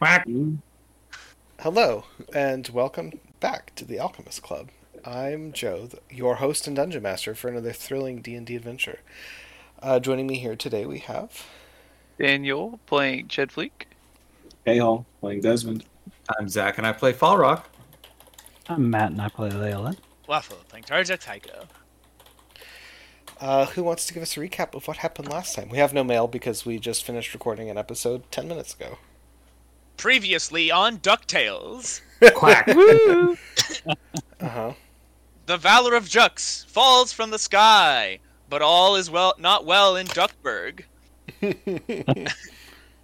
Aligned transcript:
Quack. 0.00 0.26
Hello, 1.58 2.04
and 2.34 2.66
welcome 2.70 3.20
back 3.38 3.74
to 3.74 3.84
the 3.84 3.98
Alchemist 3.98 4.40
Club. 4.40 4.70
I'm 5.04 5.52
Joe, 5.52 5.90
your 6.08 6.36
host 6.36 6.66
and 6.66 6.74
dungeon 6.74 7.02
master 7.02 7.34
for 7.34 7.48
another 7.48 7.74
thrilling 7.74 8.22
D&D 8.22 8.56
adventure. 8.56 9.00
Uh, 9.82 10.00
joining 10.00 10.26
me 10.26 10.38
here 10.38 10.56
today, 10.56 10.86
we 10.86 11.00
have 11.00 11.44
Daniel 12.18 12.80
playing 12.86 13.28
Chedfleek. 13.28 13.72
Hey 14.64 14.78
Hall 14.78 15.04
playing 15.20 15.42
Desmond. 15.42 15.84
I'm 16.38 16.48
Zach, 16.48 16.78
and 16.78 16.86
I 16.86 16.92
play 16.92 17.12
Fall 17.12 17.36
Rock. 17.36 17.68
I'm 18.70 18.88
Matt 18.88 19.10
and 19.10 19.20
I 19.20 19.28
play 19.28 19.50
Layla. 19.50 19.98
Waffle 20.26 20.56
playing 20.70 20.84
Tarja 20.84 21.20
Tycho. 21.20 21.66
uh, 23.38 23.66
who 23.66 23.82
wants 23.84 24.06
to 24.06 24.14
give 24.14 24.22
us 24.22 24.38
a 24.38 24.40
recap 24.40 24.74
of 24.74 24.88
what 24.88 24.96
happened 24.98 25.28
last 25.28 25.54
time. 25.54 25.68
We 25.68 25.76
have 25.76 25.92
no 25.92 26.04
mail 26.04 26.26
because 26.26 26.64
we 26.64 26.78
just 26.78 27.04
finished 27.04 27.34
recording 27.34 27.68
an 27.68 27.76
episode 27.76 28.30
ten 28.30 28.48
minutes 28.48 28.72
ago. 28.72 28.96
Previously 30.00 30.70
on 30.70 30.98
DuckTales, 31.00 32.00
Quack. 32.34 32.66
Uh 34.40 34.48
huh. 34.48 34.72
the 35.44 35.58
valor 35.58 35.94
of 35.94 36.06
Jux 36.06 36.64
falls 36.64 37.12
from 37.12 37.28
the 37.30 37.38
sky, 37.38 38.18
but 38.48 38.62
all 38.62 38.96
is 38.96 39.10
well 39.10 39.34
not 39.38 39.66
well 39.66 39.96
in 39.96 40.06
Duckburg. 40.06 40.84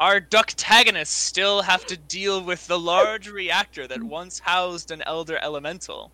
Our 0.01 0.23
Ducktagonists 0.23 1.09
still 1.09 1.61
have 1.61 1.85
to 1.85 1.99
deal 1.99 2.43
with 2.43 2.67
the 2.67 2.79
large 2.79 3.29
reactor 3.29 3.87
that 3.87 4.03
once 4.03 4.39
housed 4.39 4.91
an 4.91 5.03
Elder 5.03 5.39
Elemental. 5.43 6.11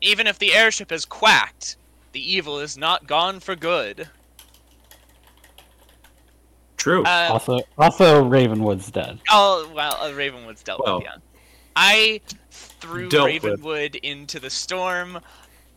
Even 0.00 0.26
if 0.26 0.38
the 0.38 0.54
airship 0.54 0.88
has 0.88 1.04
quacked, 1.04 1.76
the 2.12 2.32
evil 2.32 2.58
is 2.58 2.78
not 2.78 3.06
gone 3.06 3.38
for 3.40 3.54
good. 3.54 4.08
True. 6.78 7.02
Uh, 7.04 7.28
Also, 7.32 7.60
also 7.76 8.24
Ravenwood's 8.24 8.90
dead. 8.90 9.18
Oh 9.30 9.70
well, 9.74 9.96
uh, 10.00 10.12
Ravenwood's 10.14 10.62
dealt 10.62 10.80
Well, 10.84 10.96
with. 10.98 11.04
Yeah, 11.04 11.16
I 11.76 12.20
threw 12.50 13.08
dealt 13.08 13.26
with. 13.34 13.44
Ravenwood 13.44 13.96
into 13.96 14.40
the 14.40 14.50
storm. 14.50 15.20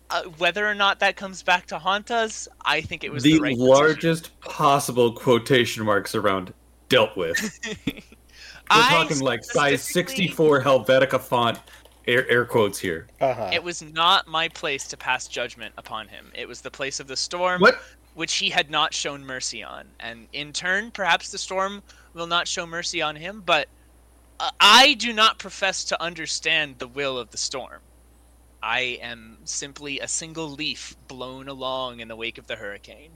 Uh, 0.10 0.24
whether 0.40 0.68
or 0.68 0.76
not 0.76 1.00
that 1.00 1.16
comes 1.16 1.42
back 1.42 1.66
to 1.68 1.80
haunt 1.80 2.12
us, 2.12 2.46
I 2.66 2.82
think 2.82 3.04
it 3.06 3.12
was 3.12 3.24
the, 3.24 3.34
the 3.34 3.40
right 3.40 3.50
decision. 3.56 3.68
largest 3.74 4.40
possible 4.42 5.14
quotation 5.14 5.86
marks 5.86 6.16
around 6.16 6.54
dealt 6.90 7.16
with. 7.16 7.60
We're 7.88 8.02
I 8.70 8.90
talking 8.90 9.20
like 9.22 9.44
size 9.44 9.82
64 9.82 10.62
Helvetica 10.64 11.20
font, 11.20 11.60
air, 12.08 12.30
air 12.30 12.44
quotes 12.46 12.78
here. 12.78 13.08
Uh 13.22 13.34
huh. 13.34 13.50
It 13.54 13.64
was 13.64 13.82
not 13.82 14.28
my 14.28 14.50
place 14.50 14.86
to 14.90 14.98
pass 14.98 15.28
judgment 15.30 15.74
upon 15.78 16.10
him. 16.10 16.30
It 16.36 16.48
was 16.48 16.60
the 16.62 16.72
place 16.72 17.00
of 17.00 17.08
the 17.08 17.16
storm, 17.18 17.62
What? 17.62 17.82
Which 18.14 18.36
he 18.36 18.50
had 18.50 18.70
not 18.70 18.94
shown 18.94 19.26
mercy 19.26 19.64
on, 19.64 19.86
and 20.00 20.28
in 20.34 20.54
turn, 20.54 20.92
perhaps 20.92 21.30
the 21.30 21.38
storm 21.38 21.82
will 22.14 22.28
not 22.28 22.48
show 22.48 22.66
mercy 22.66 23.02
on 23.02 23.16
him. 23.16 23.42
But 23.46 23.68
uh, 24.40 24.50
I 24.60 24.94
do 24.96 25.14
not 25.14 25.40
profess 25.40 25.84
to 25.86 26.02
understand 26.02 26.76
the 26.80 26.88
will 26.88 27.18
of 27.18 27.32
the 27.32 27.38
storm. 27.38 27.80
I 28.64 29.00
am 29.02 29.38
simply 29.46 30.00
a 30.00 30.08
single 30.08 30.50
leaf 30.50 30.96
blown 31.08 31.48
along 31.48 32.00
in 32.00 32.08
the 32.08 32.16
wake 32.16 32.38
of 32.38 32.48
the 32.48 32.56
hurricane. 32.56 33.12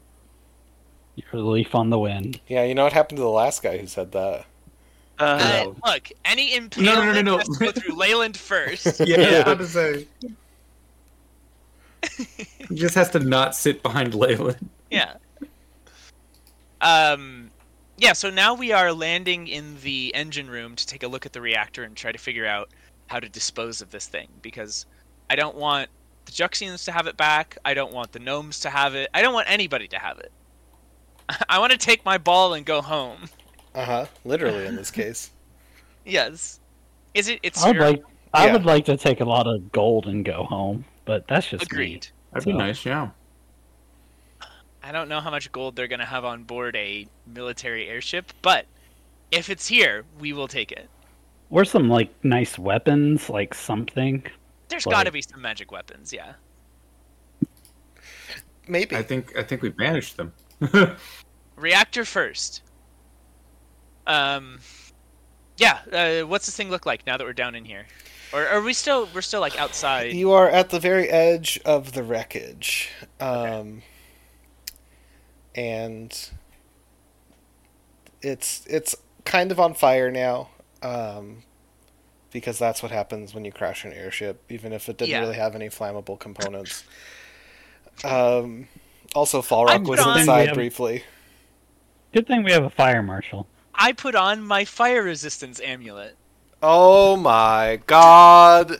You're 1.16 1.42
a 1.42 1.46
leaf 1.46 1.76
on 1.76 1.90
the 1.90 2.00
wind. 2.00 2.40
Yeah, 2.48 2.64
you 2.64 2.74
know 2.76 2.84
what 2.84 2.94
happened 2.94 3.18
to 3.18 3.24
the 3.24 3.30
last 3.30 3.62
guy 3.64 3.78
who 3.78 3.88
said 3.88 4.12
that? 4.14 4.46
Uh, 5.20 5.24
Uh, 5.24 5.38
No. 5.64 5.76
look, 5.86 6.10
any 6.26 6.60
no, 6.60 6.68
no, 6.78 7.14
no, 7.14 7.22
no. 7.22 7.38
has 7.38 7.48
to 7.48 7.66
go 7.66 7.72
through 7.72 7.96
Leyland 7.96 8.36
first. 8.38 9.00
Yeah, 9.06 9.20
yeah. 9.20 9.44
How 9.44 9.56
to 9.56 9.66
say? 9.68 10.08
he 12.18 12.76
just 12.76 12.96
has 12.96 13.10
to 13.12 13.20
not 13.20 13.56
sit 13.56 13.82
behind 13.82 14.14
Leyland. 14.14 14.70
Yeah. 14.92 15.16
Um, 16.82 17.50
yeah. 17.98 18.14
So 18.14 18.30
now 18.30 18.54
we 18.54 18.72
are 18.72 18.92
landing 18.92 19.48
in 19.48 19.78
the 19.82 20.14
engine 20.16 20.50
room 20.50 20.76
to 20.76 20.86
take 20.86 21.04
a 21.04 21.08
look 21.08 21.26
at 21.26 21.34
the 21.34 21.42
reactor 21.42 21.84
and 21.84 21.96
try 21.96 22.12
to 22.12 22.18
figure 22.18 22.46
out 22.46 22.70
how 23.08 23.20
to 23.20 23.30
dispose 23.30 23.82
of 23.82 23.92
this 23.92 24.08
thing 24.08 24.28
because 24.42 24.86
I 25.30 25.36
don't 25.36 25.56
want 25.56 25.90
the 26.26 26.32
Juxians 26.32 26.86
to 26.86 26.92
have 26.92 27.08
it 27.08 27.18
back. 27.18 27.58
I 27.66 27.74
don't 27.74 27.94
want 27.94 28.12
the 28.12 28.20
gnomes 28.20 28.60
to 28.62 28.70
have 28.70 28.96
it. 28.96 29.10
I 29.14 29.22
don't 29.22 29.34
want 29.34 29.50
anybody 29.50 29.88
to 29.90 29.98
have 30.00 30.20
it. 30.20 30.32
I 31.50 31.60
want 31.60 31.72
to 31.72 31.78
take 31.78 32.04
my 32.06 32.18
ball 32.18 32.54
and 32.54 32.66
go 32.66 32.82
home. 32.82 33.30
Uh 33.74 33.86
huh. 33.86 34.06
Literally 34.24 34.66
in 34.66 34.76
this 34.76 34.92
case. 35.02 35.32
Yes. 36.06 36.60
Is 37.14 37.28
it? 37.30 37.40
It's 37.44 37.64
I 37.64 37.68
would 37.68 37.76
your- 37.78 37.86
like 37.86 38.04
I 38.34 38.48
Yeah. 38.48 38.54
would 38.54 38.66
like 38.66 38.86
to 38.86 38.98
take 38.98 39.22
a 39.22 39.26
lot 39.26 39.48
of 39.48 39.72
gold 39.72 40.08
and 40.08 40.26
go 40.26 40.44
home, 40.44 40.84
but 41.06 41.26
that's 41.28 41.48
just 41.48 41.62
me. 41.62 41.66
agreed. 41.72 42.08
That'd 42.34 42.46
be 42.46 42.52
nice, 42.54 42.86
yeah. 42.86 43.10
I 44.86 44.92
don't 44.92 45.10
know 45.10 45.20
how 45.20 45.32
much 45.32 45.52
gold 45.52 45.76
they're 45.76 45.88
gonna 45.88 46.06
have 46.06 46.26
on 46.26 46.44
board 46.44 46.76
a 46.76 47.08
military 47.26 47.88
airship, 47.88 48.32
but 48.44 48.68
if 49.32 49.50
it's 49.50 49.68
here, 49.68 50.06
we 50.20 50.32
will 50.32 50.48
take 50.48 50.72
it. 50.72 50.88
Or 51.50 51.66
some 51.66 51.90
like 51.90 52.14
nice 52.24 52.60
weapons, 52.60 53.28
like 53.28 53.56
something. 53.56 54.24
There's 54.70 54.86
Like- 54.86 54.94
got 54.94 55.04
to 55.06 55.12
be 55.12 55.24
some 55.24 55.42
magic 55.42 55.72
weapons, 55.72 56.14
yeah. 56.14 56.34
Maybe. 58.68 58.96
I 58.96 59.02
think 59.02 59.36
I 59.36 59.42
think 59.42 59.64
we 59.64 59.70
banished 59.70 60.18
them. 60.18 60.34
Reactor 61.56 62.06
first. 62.06 62.62
Um, 64.06 64.60
yeah. 65.58 65.80
Uh, 65.92 66.28
what's 66.28 66.46
this 66.46 66.56
thing 66.56 66.70
look 66.70 66.86
like 66.86 67.08
now 67.08 67.18
that 67.18 67.24
we're 67.26 67.34
down 67.34 67.56
in 67.56 67.66
here? 67.66 67.86
Or 68.34 68.48
are 68.48 68.62
we 68.62 68.74
still? 68.74 69.08
We're 69.16 69.22
still 69.22 69.42
like 69.42 69.60
outside. 69.60 70.14
You 70.14 70.32
are 70.32 70.50
at 70.50 70.70
the 70.70 70.80
very 70.80 71.10
edge 71.10 71.60
of 71.66 71.94
the 71.94 72.04
wreckage. 72.04 72.90
Um, 73.20 73.82
and 75.56 76.30
it's 78.22 78.66
it's 78.68 78.96
kind 79.24 79.52
of 79.52 79.60
on 79.60 79.74
fire 79.74 80.12
now. 80.12 80.50
Um, 80.82 81.44
because 82.32 82.60
that's 82.60 82.84
what 82.84 82.92
happens 82.92 83.34
when 83.34 83.46
you 83.46 83.52
crash 83.52 83.86
an 83.86 83.94
airship, 83.94 84.44
even 84.50 84.74
if 84.74 84.90
it 84.90 84.98
didn't 84.98 85.12
Yeah. 85.12 85.22
really 85.22 85.38
have 85.38 85.56
any 85.56 85.70
flammable 85.70 86.20
components. 86.20 86.84
Um, 88.04 88.68
also, 89.16 89.42
Fall 89.42 89.70
I 89.70 89.78
Rock 89.78 89.88
was 89.88 90.00
on- 90.02 90.20
inside 90.20 90.42
We 90.42 90.46
have- 90.48 90.56
briefly. 90.56 91.04
Good 92.14 92.28
thing 92.28 92.44
we 92.44 92.52
have 92.52 92.64
a 92.64 92.70
fire 92.70 93.02
marshal. 93.02 93.48
I 93.74 93.94
put 93.94 94.16
on 94.16 94.42
my 94.46 94.66
fire 94.66 95.02
resistance 95.04 95.60
amulet. 95.62 96.18
Oh 96.62 97.16
my 97.16 97.80
god! 97.88 98.80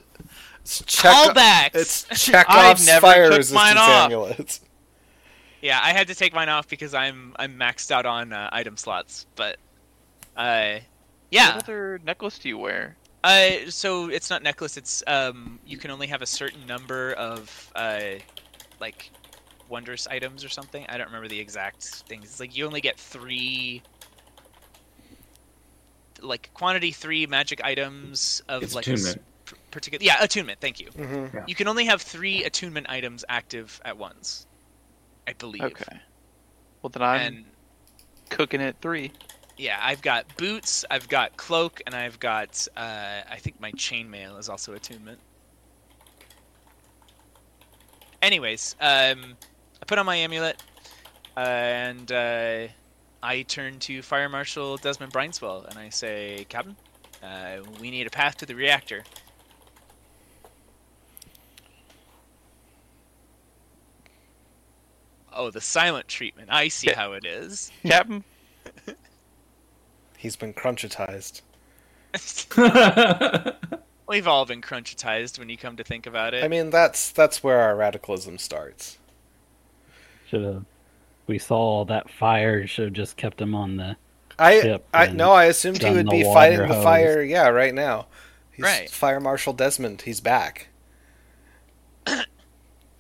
It's 0.62 0.84
Chekhov- 0.86 1.36
Callbacks. 1.36 1.76
It's 1.76 2.04
Chekhov's 2.26 2.86
never 2.86 3.02
fire 3.08 3.30
took 3.30 3.38
resistance 3.38 3.76
mine 3.76 3.78
amulet. 3.78 4.60
Yeah, 5.66 5.80
I 5.82 5.94
had 5.94 6.08
to 6.10 6.16
take 6.16 6.32
mine 6.32 6.48
off 6.48 6.68
because 6.68 6.94
I'm 6.94 7.34
I'm 7.38 7.58
maxed 7.58 7.90
out 7.90 8.06
on 8.06 8.32
uh, 8.34 8.50
item 8.52 8.78
slots. 8.78 9.26
But, 9.36 9.58
uh, 10.38 10.78
yeah. 11.32 11.56
What 11.56 11.64
other 11.64 12.00
necklace 12.06 12.38
do 12.38 12.50
you 12.50 12.60
wear? 12.60 12.96
Uh, 13.24 13.70
so 13.70 14.08
it's 14.10 14.30
not 14.30 14.44
necklace. 14.44 14.78
It's 14.78 15.02
um, 15.08 15.60
you 15.66 15.78
can 15.80 15.90
only 15.90 16.06
have 16.06 16.22
a 16.22 16.28
certain 16.28 16.68
number 16.68 17.14
of 17.14 17.72
uh, 17.76 18.00
like 18.80 19.10
wondrous 19.68 20.06
items 20.06 20.46
or 20.46 20.50
something. 20.50 20.86
I 20.88 21.00
don't 21.00 21.08
remember 21.08 21.28
the 21.30 21.40
exact 21.40 21.84
things. 21.84 22.26
It's 22.26 22.40
like 22.40 22.56
you 22.56 22.68
only 22.68 22.82
get 22.82 23.00
three, 23.00 23.82
like 26.22 26.52
quantity 26.54 26.92
three 26.92 27.26
magic 27.26 27.60
items 27.64 28.44
of 28.48 28.62
It's 28.62 28.76
like 28.76 28.86
a 28.88 28.92
s- 28.92 29.00
attunement. 29.02 29.22
p- 29.46 29.56
particular. 29.72 30.04
Yeah, 30.06 30.24
attunement. 30.24 30.60
Thank 30.62 30.80
you. 30.80 30.90
hmm 30.92 31.26
You 31.48 31.56
can 31.56 31.68
only 31.68 31.86
have 31.86 32.04
three 32.04 32.44
attunement 32.44 32.86
items 32.88 33.26
active 33.28 33.82
at 33.84 33.98
once. 33.98 34.46
I 35.28 35.34
believe. 35.34 35.62
Okay. 35.62 36.00
Well, 36.82 36.90
then 36.90 37.02
I'm 37.02 37.22
And 37.22 37.46
cooking 38.30 38.62
at 38.62 38.80
three. 38.82 39.12
yeah, 39.58 39.80
I've 39.82 40.02
got 40.02 40.36
boots, 40.38 40.86
I've 40.92 41.08
got 41.08 41.36
cloak, 41.38 41.82
and 41.86 41.96
I've 41.96 42.20
got 42.20 42.68
uh, 42.78 43.22
I 43.30 43.38
think 43.38 43.60
my 43.60 43.72
chainmail 43.74 44.38
is 44.40 44.50
also 44.50 44.74
attunement. 44.74 45.20
Anyways, 48.22 48.76
um, 48.80 49.36
I 49.82 49.86
put 49.86 49.98
on 50.00 50.06
my 50.06 50.16
amulet, 50.16 50.62
uh, 51.38 51.40
and 51.40 52.12
uh, 52.12 52.68
I 53.22 53.42
turn 53.44 53.80
to 53.80 54.02
Fire 54.02 54.30
Marshal 54.30 54.78
Desmond 54.78 55.14
Brineswell, 55.14 55.68
and 55.70 55.78
I 55.78 55.90
say, 55.90 56.46
Captain, 56.50 56.76
uh, 57.22 57.58
we 57.80 57.92
need 57.92 58.08
a 58.08 58.10
path 58.10 58.38
to 58.38 58.46
the 58.46 58.56
reactor. 58.56 59.04
Oh, 65.36 65.52
the 65.52 65.62
silent 65.62 66.08
treatment. 66.08 66.50
I 66.52 66.70
see 66.70 66.88
Yeah. 66.88 66.96
how 66.96 67.14
it 67.14 67.26
is. 67.26 67.72
Captain, 67.86 68.24
He's 70.18 70.36
been 70.36 70.54
crunchitized. 70.54 71.42
We've 74.08 74.28
all 74.28 74.46
been 74.46 74.62
crunchitized 74.62 75.38
when 75.40 75.50
you 75.50 75.58
come 75.58 75.76
to 75.78 75.84
think 75.84 76.06
about 76.08 76.34
it. 76.34 76.44
I 76.44 76.48
mean, 76.48 76.70
that's 76.70 77.12
that's 77.12 77.44
where 77.44 77.60
our 77.60 77.76
radicalism 77.76 78.38
starts. 78.38 78.98
Should 80.28 80.44
have. 80.44 80.66
We 81.28 81.40
saw 81.40 81.86
that 81.86 82.10
fire. 82.10 82.66
Should 82.68 82.86
have 82.86 82.94
just 82.94 83.18
kept 83.18 83.42
him 83.42 83.54
on 83.56 83.78
the. 83.78 83.98
I 84.38 84.62
Ship 84.62 84.86
I 84.94 85.08
no, 85.08 85.32
I 85.32 85.46
assumed 85.46 85.82
he 85.82 85.90
would 85.92 86.10
be 86.10 86.24
water 86.24 86.34
fighting 86.34 86.68
the 86.68 86.82
fire. 86.84 87.22
Yeah, 87.22 87.48
right 87.50 87.74
now. 87.74 88.08
He's 88.52 88.64
Right. 88.64 88.90
Fire 88.90 89.20
Marshal 89.20 89.54
Desmond. 89.54 90.04
He's 90.04 90.22
back. 90.22 90.68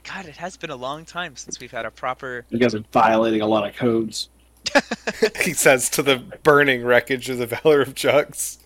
God, 0.07 0.25
it 0.25 0.37
has 0.37 0.55
been 0.57 0.69
a 0.69 0.75
long 0.75 1.05
time 1.05 1.35
since 1.35 1.59
we've 1.59 1.71
had 1.71 1.85
a 1.85 1.91
proper. 1.91 2.45
You 2.49 2.59
guys 2.59 2.75
are 2.75 2.83
violating 2.91 3.41
a 3.41 3.47
lot 3.47 3.67
of 3.67 3.75
codes. 3.75 4.29
he 5.43 5.53
says 5.53 5.89
to 5.91 6.03
the 6.03 6.17
burning 6.43 6.83
wreckage 6.83 7.29
of 7.29 7.37
the 7.37 7.47
Valor 7.47 7.81
of 7.81 7.95
Jux. 7.95 8.57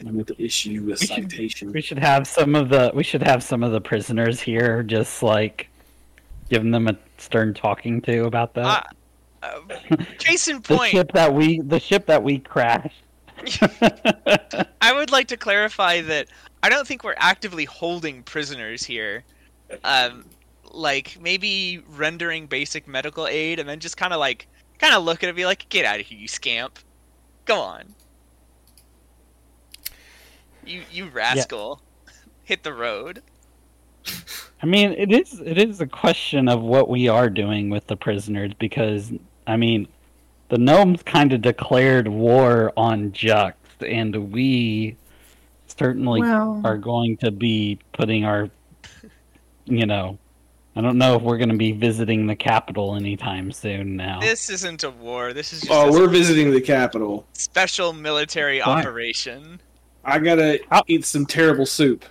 I'm 0.00 0.12
going 0.12 0.24
to 0.24 0.42
issue 0.42 0.82
a 0.82 0.90
We 0.90 0.96
should- 0.96 1.06
citation. 1.08 1.72
We 1.72 1.80
should 1.80 1.98
have 1.98 2.26
some 2.26 2.54
of 2.54 2.68
the 2.68 2.92
we 2.94 3.02
should 3.02 3.22
have 3.22 3.42
some 3.42 3.62
of 3.62 3.72
the 3.72 3.80
prisoners 3.80 4.40
here, 4.40 4.82
just 4.82 5.22
like 5.22 5.68
giving 6.50 6.70
them 6.70 6.88
a 6.88 6.96
stern 7.18 7.54
talking 7.54 8.00
to 8.02 8.24
about 8.26 8.54
that. 8.54 8.94
Uh, 9.44 9.58
uh, 9.90 9.96
case 10.18 10.46
in 10.46 10.60
the 10.60 10.78
ship 10.86 11.10
that 11.14 11.34
we 11.34 11.58
the 11.62 11.80
ship 11.80 12.06
that 12.06 12.22
we 12.22 12.38
crashed. 12.38 13.02
I 14.80 14.92
would 14.94 15.10
like 15.10 15.26
to 15.28 15.36
clarify 15.36 16.00
that 16.02 16.28
I 16.62 16.68
don't 16.68 16.86
think 16.86 17.02
we're 17.02 17.16
actively 17.16 17.64
holding 17.64 18.22
prisoners 18.22 18.84
here. 18.84 19.24
Um, 19.84 20.24
like 20.70 21.18
maybe 21.20 21.82
rendering 21.96 22.46
basic 22.46 22.88
medical 22.88 23.26
aid 23.26 23.58
and 23.58 23.68
then 23.68 23.78
just 23.78 23.96
kind 23.96 24.12
of 24.12 24.20
like 24.20 24.48
kind 24.78 24.94
of 24.94 25.04
look 25.04 25.18
at 25.18 25.24
it 25.24 25.28
and 25.28 25.36
be 25.36 25.46
like, 25.46 25.68
"Get 25.68 25.84
out 25.84 26.00
of 26.00 26.06
here, 26.06 26.18
you 26.18 26.28
scamp! 26.28 26.78
Go 27.44 27.60
on, 27.60 27.94
you 30.64 30.82
you 30.90 31.08
rascal, 31.08 31.82
hit 32.44 32.62
the 32.62 32.72
road." 32.72 33.22
I 34.62 34.66
mean, 34.66 34.92
it 34.92 35.12
is 35.12 35.40
it 35.40 35.58
is 35.58 35.80
a 35.80 35.86
question 35.86 36.48
of 36.48 36.62
what 36.62 36.88
we 36.88 37.08
are 37.08 37.28
doing 37.28 37.68
with 37.68 37.86
the 37.86 37.96
prisoners 37.96 38.52
because 38.58 39.12
I 39.46 39.56
mean, 39.56 39.88
the 40.48 40.58
gnomes 40.58 41.02
kind 41.02 41.32
of 41.32 41.42
declared 41.42 42.08
war 42.08 42.72
on 42.76 43.12
Jux, 43.12 43.54
and 43.86 44.32
we 44.32 44.96
certainly 45.66 46.22
are 46.22 46.76
going 46.76 47.16
to 47.18 47.30
be 47.30 47.78
putting 47.92 48.24
our, 48.24 48.50
you 49.66 49.86
know, 49.86 50.18
I 50.74 50.80
don't 50.80 50.96
know 50.98 51.16
if 51.16 51.22
we're 51.22 51.36
going 51.38 51.50
to 51.50 51.56
be 51.56 51.72
visiting 51.72 52.26
the 52.26 52.34
capital 52.36 52.94
anytime 52.96 53.52
soon. 53.52 53.96
Now, 53.96 54.20
This 54.20 54.48
isn't 54.50 54.84
a 54.84 54.90
war. 54.90 55.32
This 55.32 55.52
is 55.52 55.60
just 55.60 55.72
Oh, 55.72 55.90
we're 55.92 56.08
visiting 56.08 56.50
the 56.50 56.60
capital. 56.60 57.26
special 57.34 57.92
military 57.92 58.60
Why? 58.60 58.80
operation. 58.80 59.60
I 60.04 60.18
gotta 60.18 60.58
How- 60.70 60.82
eat 60.88 61.04
some 61.04 61.26
terrible 61.26 61.66
soup. 61.66 62.04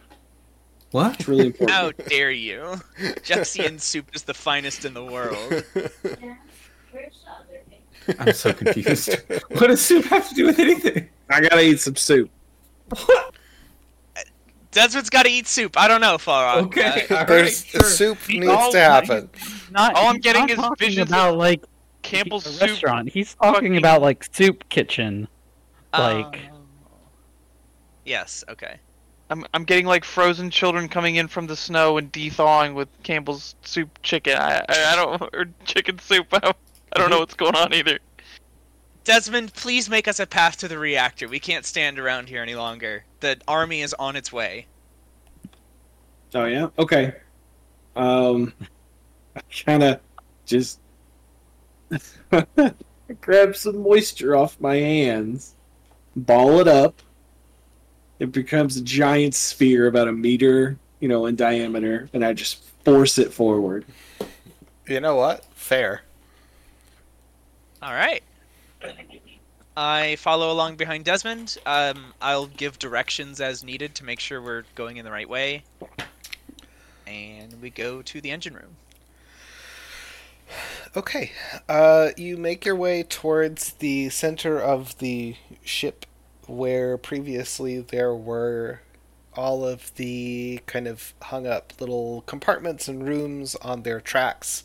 What? 0.92 1.20
It's 1.20 1.28
really 1.28 1.48
important. 1.48 1.72
How 1.72 1.92
dare 2.08 2.32
you? 2.32 2.80
Juxian 3.00 3.80
soup 3.82 4.14
is 4.14 4.24
the 4.24 4.34
finest 4.34 4.86
in 4.86 4.94
the 4.94 5.04
world. 5.04 5.64
I'm 8.20 8.34
so 8.34 8.54
confused. 8.54 9.16
what 9.50 9.68
does 9.68 9.82
soup 9.82 10.06
have 10.06 10.28
to 10.30 10.36
do 10.36 10.46
with 10.46 10.60
anything? 10.60 11.08
I 11.30 11.42
gotta 11.42 11.62
eat 11.62 11.80
some 11.80 11.96
soup. 11.96 12.30
Desmond's 14.72 15.10
got 15.10 15.24
to 15.24 15.30
eat 15.30 15.48
soup. 15.48 15.78
I 15.78 15.88
don't 15.88 16.02
know, 16.02 16.18
Farah. 16.18 16.64
Okay, 16.64 17.06
Uh, 17.10 17.18
all 17.18 17.26
right, 17.26 17.52
sure. 17.52 17.80
the 17.82 17.86
soup 17.86 18.18
He- 18.26 18.40
needs 18.40 18.52
all- 18.52 18.72
to 18.72 18.80
happen. 18.80 19.30
not, 19.70 19.96
All 19.96 20.08
I'm 20.08 20.18
getting 20.18 20.44
not 20.44 20.50
is 20.52 20.56
talking 20.58 20.88
visions 20.88 21.10
about 21.10 21.38
like 21.38 21.64
Campbell's 22.04 22.46
soup. 22.46 22.62
restaurant. 22.70 23.10
He's 23.10 23.36
talking 23.36 23.54
fucking- 23.54 23.78
about 23.78 24.02
like 24.02 24.26
soup 24.34 24.68
kitchen. 24.70 25.28
Like- 25.94 26.26
um, 26.52 26.62
yes. 28.06 28.44
Okay. 28.50 28.78
I'm 29.30 29.46
I'm 29.54 29.64
getting 29.64 29.86
like 29.86 30.04
frozen 30.04 30.50
children 30.50 30.90
coming 30.90 31.16
in 31.16 31.28
from 31.28 31.48
the 31.48 31.56
snow 31.56 31.98
and 31.98 32.12
de-thawing 32.12 32.74
with 32.74 32.90
Campbell's 33.04 33.56
soup 33.64 34.00
chicken. 34.04 34.38
I 34.38 34.58
I, 34.68 34.94
I 34.94 34.96
don't 34.96 35.22
or 35.34 35.46
chicken 35.66 36.00
soup. 36.00 36.28
I 36.34 36.54
I 36.94 37.00
don't 37.00 37.10
know 37.10 37.20
what's 37.20 37.34
going 37.36 37.56
on 37.56 37.74
either. 37.74 38.00
Desmond, 39.04 39.54
please 39.54 39.90
make 39.90 40.08
us 40.08 40.20
a 40.20 40.28
path 40.28 40.58
to 40.58 40.68
the 40.68 40.78
reactor. 40.78 41.28
We 41.28 41.40
can't 41.40 41.66
stand 41.66 41.98
around 41.98 42.30
here 42.30 42.42
any 42.42 42.56
longer. 42.56 43.04
The 43.20 43.40
army 43.48 43.82
is 43.82 43.94
on 43.96 44.16
its 44.16 44.32
way. 44.32 44.68
Oh 46.34 46.46
yeah. 46.46 46.68
Okay. 46.78 47.14
Um, 47.96 48.54
I 49.36 49.42
kind 49.66 49.84
of 49.84 50.00
just 50.46 50.80
grab 53.22 53.56
some 53.56 53.82
moisture 53.82 54.36
off 54.36 54.60
my 54.60 54.76
hands, 54.76 55.56
ball 56.16 56.60
it 56.60 56.68
up. 56.68 57.02
It 58.20 58.32
becomes 58.32 58.78
a 58.78 58.82
giant 58.82 59.34
sphere 59.34 59.88
about 59.88 60.08
a 60.08 60.12
meter, 60.12 60.78
you 61.00 61.08
know, 61.08 61.26
in 61.26 61.36
diameter, 61.36 62.08
and 62.14 62.24
I 62.24 62.34
just 62.34 62.64
force 62.86 63.18
it 63.18 63.34
forward. 63.34 63.84
You 64.88 65.00
know 65.00 65.16
what? 65.16 65.44
Fair. 65.56 66.04
All 67.82 67.94
right. 67.94 68.22
I 69.76 70.18
follow 70.18 70.52
along 70.52 70.76
behind 70.76 71.06
Desmond. 71.06 71.58
Um, 71.66 72.14
I'll 72.22 72.48
give 72.48 72.78
directions 72.78 73.40
as 73.40 73.64
needed 73.64 73.96
to 73.96 74.04
make 74.04 74.20
sure 74.20 74.42
we're 74.42 74.66
going 74.76 74.98
in 74.98 75.06
the 75.06 75.12
right 75.12 75.30
way. 75.30 75.64
And 77.08 77.62
we 77.62 77.70
go 77.70 78.02
to 78.02 78.22
the 78.22 78.32
engine 78.32 78.54
room. 78.54 78.76
Okay. 80.96 81.32
Uh, 81.70 82.10
you 82.18 82.36
make 82.36 82.66
your 82.66 82.76
way 82.76 83.04
towards 83.04 83.74
the 83.74 84.10
center 84.10 84.60
of 84.60 84.98
the 84.98 85.36
ship 85.64 86.06
where 86.48 86.98
previously 86.98 87.80
there 87.80 88.14
were 88.14 88.82
all 89.34 89.66
of 89.66 89.96
the 89.96 90.60
kind 90.66 90.88
of 90.88 91.14
hung 91.22 91.48
up 91.48 91.74
little 91.80 92.24
compartments 92.26 92.90
and 92.90 93.08
rooms 93.08 93.56
on 93.56 93.84
their 93.84 94.02
tracks. 94.02 94.64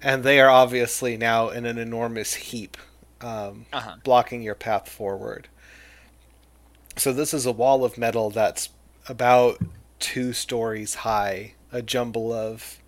And 0.00 0.24
they 0.24 0.40
are 0.40 0.48
obviously 0.48 1.16
now 1.16 1.48
in 1.50 1.66
an 1.66 1.78
enormous 1.78 2.34
heap, 2.34 2.76
um, 3.20 3.66
Uh-huh. 3.72 3.96
blocking 4.04 4.42
your 4.42 4.54
path 4.54 4.88
forward. 4.88 5.48
So, 6.96 7.12
this 7.12 7.34
is 7.34 7.44
a 7.46 7.52
wall 7.52 7.84
of 7.84 7.98
metal 7.98 8.30
that's 8.30 8.70
about 9.08 9.58
two 9.98 10.32
stories 10.32 10.96
high, 10.96 11.54
a 11.72 11.82
jumble 11.82 12.32
of 12.32 12.78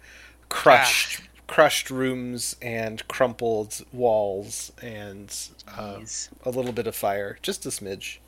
crushed 0.49 1.23
crushed 1.47 1.89
rooms 1.91 2.57
and 2.61 3.07
crumpled 3.09 3.81
walls 3.91 4.71
and 4.83 5.35
uh, 5.79 5.99
a 6.45 6.51
little 6.51 6.73
bit 6.73 6.87
of 6.87 6.95
fire, 6.95 7.39
just 7.41 7.65
a 7.65 7.71
smidge. 7.71 8.19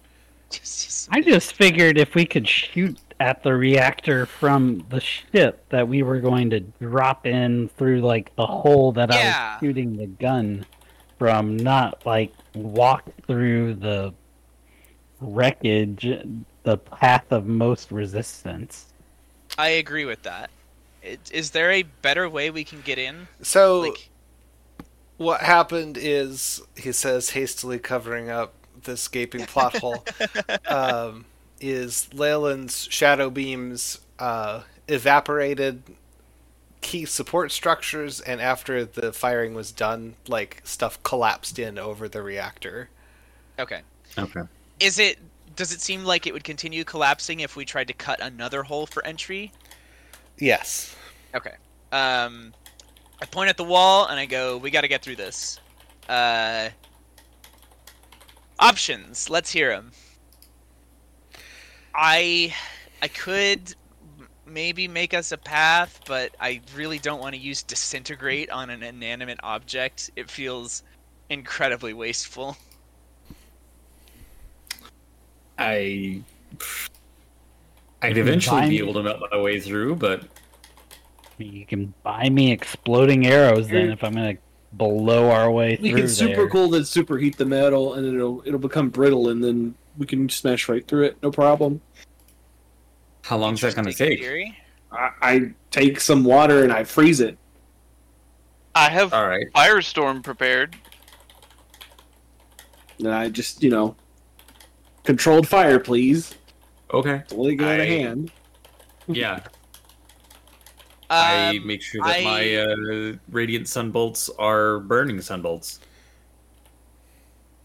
Just- 0.51 0.85
just- 0.85 1.09
I 1.13 1.21
just 1.21 1.53
figured 1.55 1.99
if 1.99 2.15
we 2.15 2.25
could 2.25 2.49
shoot 2.49 2.99
at 3.21 3.43
the 3.43 3.55
reactor 3.55 4.25
from 4.25 4.87
the 4.89 5.01
ship, 5.01 5.65
that 5.69 5.87
we 5.87 6.03
were 6.03 6.19
going 6.21 6.49
to 6.51 6.61
drop 6.61 7.27
in 7.27 7.69
through 7.77 8.01
like 8.01 8.35
the 8.37 8.47
hole 8.47 8.93
that 8.93 9.11
I 9.11 9.17
was 9.27 9.61
shooting 9.61 9.97
the 9.99 10.07
gun 10.07 10.65
from, 11.21 11.55
not 11.55 12.07
like 12.07 12.33
walk 12.55 13.05
through 13.27 13.75
the 13.75 14.15
wreckage, 15.21 16.09
the 16.63 16.79
path 16.79 17.27
of 17.31 17.45
most 17.45 17.93
resistance. 17.93 18.87
I 19.59 19.69
agree 19.69 20.07
with 20.07 20.23
that. 20.23 20.49
Is 21.31 21.51
there 21.51 21.71
a 21.73 21.83
better 21.83 22.27
way 22.27 22.49
we 22.49 22.65
can 22.65 22.81
get 22.81 22.99
in? 22.99 23.29
So, 23.43 23.81
Like, 23.81 24.09
what 25.19 25.43
happened 25.43 25.99
is, 26.01 26.63
he 26.75 26.91
says, 26.91 27.29
hastily 27.29 27.79
covering 27.79 28.31
up 28.31 28.55
this 28.85 29.07
gaping 29.07 29.45
plot 29.45 29.77
hole, 29.77 30.03
um, 30.69 31.27
is 31.61 32.09
Leyland's 32.15 32.89
shadow 32.91 33.29
beams 33.29 34.01
uh, 34.19 34.63
evaporated 34.89 35.83
key 36.81 37.05
support 37.05 37.53
structures, 37.53 38.21
and 38.21 38.41
after 38.41 38.85
the 38.85 39.13
firing 39.13 39.55
was 39.55 39.73
done, 39.73 40.15
like 40.29 40.61
stuff 40.65 41.03
collapsed 41.03 41.59
in 41.59 41.79
over 41.79 42.09
the 42.09 42.23
reactor. 42.23 42.89
okay. 43.59 43.83
Okay. 44.19 44.43
Is 44.81 44.99
it? 44.99 45.19
Does 45.57 45.73
it 45.73 45.81
seem 45.81 46.05
like 46.05 46.27
it 46.27 46.33
would 46.33 46.45
continue 46.45 46.85
collapsing 46.85 47.41
if 47.41 47.55
we 47.55 47.65
tried 47.65 47.89
to 47.89 47.93
cut 47.93 48.21
another 48.21 48.63
hole 48.63 48.87
for 48.87 49.05
entry? 49.05 49.53
Yes. 50.39 50.97
Okay. 51.35 51.55
Um, 51.93 52.55
I 53.21 53.27
point 53.27 53.51
at 53.51 53.57
the 53.57 53.65
wall 53.65 54.07
and 54.07 54.19
I 54.19 54.27
go, 54.27 54.57
"We 54.57 54.71
got 54.71 54.81
to 54.81 54.89
get 54.89 55.03
through 55.03 55.17
this." 55.17 55.61
Uh, 56.09 56.71
options. 58.59 59.29
Let's 59.31 59.51
hear 59.51 59.71
them. 59.71 59.93
I, 61.95 62.55
I 63.03 63.09
could 63.09 63.75
m- 63.90 63.90
maybe 64.51 64.89
make 64.89 65.15
us 65.15 65.33
a 65.33 65.39
path, 65.39 66.01
but 66.07 66.35
I 66.41 66.61
really 66.75 66.99
don't 66.99 67.21
want 67.21 67.35
to 67.35 67.41
use 67.41 67.63
disintegrate 67.63 68.51
on 68.51 68.71
an 68.71 68.83
inanimate 68.83 69.39
object. 69.43 70.11
It 70.17 70.31
feels 70.31 70.83
incredibly 71.29 71.95
wasteful. 71.95 72.57
I. 75.59 76.23
I'd 78.03 78.17
eventually 78.17 78.69
be 78.69 78.79
able 78.79 78.95
to 78.95 79.03
melt 79.03 79.21
my 79.31 79.39
way 79.39 79.61
through, 79.61 79.97
but 79.97 80.25
You 81.39 81.67
can 81.67 81.95
buy 82.03 82.29
me 82.29 82.51
exploding 82.53 83.27
arrows 83.27 83.69
then 83.69 83.91
if 83.91 84.03
I'm 84.05 84.15
gonna 84.15 84.37
blow 84.73 85.31
our 85.31 85.51
way 85.51 85.71
We 85.71 85.77
through 85.77 85.95
We 85.95 86.01
can 86.01 86.09
super 86.09 86.35
there. 86.35 86.49
cool 86.49 86.69
that 86.71 86.83
superheat 86.83 87.37
the 87.37 87.45
metal, 87.45 87.95
and 87.95 88.07
it'll 88.07 88.43
it'll 88.47 88.59
become 88.59 88.89
brittle, 88.89 89.29
and 89.29 89.43
then 89.43 89.75
we 89.99 90.07
can 90.07 90.29
smash 90.29 90.69
right 90.69 90.87
through 90.87 91.05
it, 91.05 91.17
no 91.23 91.31
problem. 91.31 91.81
How 93.31 93.37
long 93.39 93.55
is 93.55 93.61
that 93.61 93.77
going 93.77 93.87
to 93.87 93.93
take? 93.95 94.19
theory. 94.19 94.59
I, 94.91 95.11
I 95.23 95.53
take 95.71 96.01
some 96.01 96.25
water 96.25 96.65
and 96.65 96.73
I 96.73 96.83
freeze 96.83 97.21
it. 97.21 97.39
I 98.75 98.89
have 98.91 99.15
All 99.15 99.29
right. 99.29 99.47
Firestorm 99.55 100.21
prepared. 100.25 100.75
And 102.99 103.07
I 103.09 103.29
just, 103.29 103.63
you 103.63 103.71
know, 103.71 103.95
controlled 105.05 105.47
fire, 105.47 105.79
please. 105.79 106.35
Okay. 106.93 107.23
Don't 107.29 107.39
let 107.39 107.53
it 107.53 107.57
get 107.57 107.69
out 107.69 107.79
of 107.81 107.87
hand. 107.87 108.33
Yeah. 109.07 109.41
I 111.11 111.57
Um, 111.59 111.67
make 111.69 111.83
sure 111.83 112.03
that 112.05 112.17
I- 112.19 112.25
my 112.25 112.57
uh, 112.57 113.17
radiant 113.31 113.67
sunbolts 113.67 114.29
are 114.41 114.81
burning 114.81 115.19
sunbolts. 115.19 115.79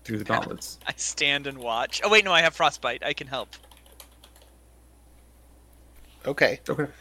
through 0.03 0.19
the 0.19 0.23
gauntlets. 0.31 0.77
I 0.85 0.93
stand 0.95 1.47
and 1.47 1.57
watch. 1.57 2.01
Oh 2.03 2.09
wait, 2.09 2.23
no, 2.23 2.31
I 2.31 2.41
have 2.41 2.53
frostbite. 2.55 3.03
I 3.03 3.13
can 3.13 3.25
help. 3.25 3.49
Okay. 6.25 6.59
Okay. 6.67 6.91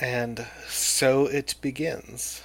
And 0.00 0.46
so 0.66 1.26
it 1.26 1.54
begins. 1.60 2.42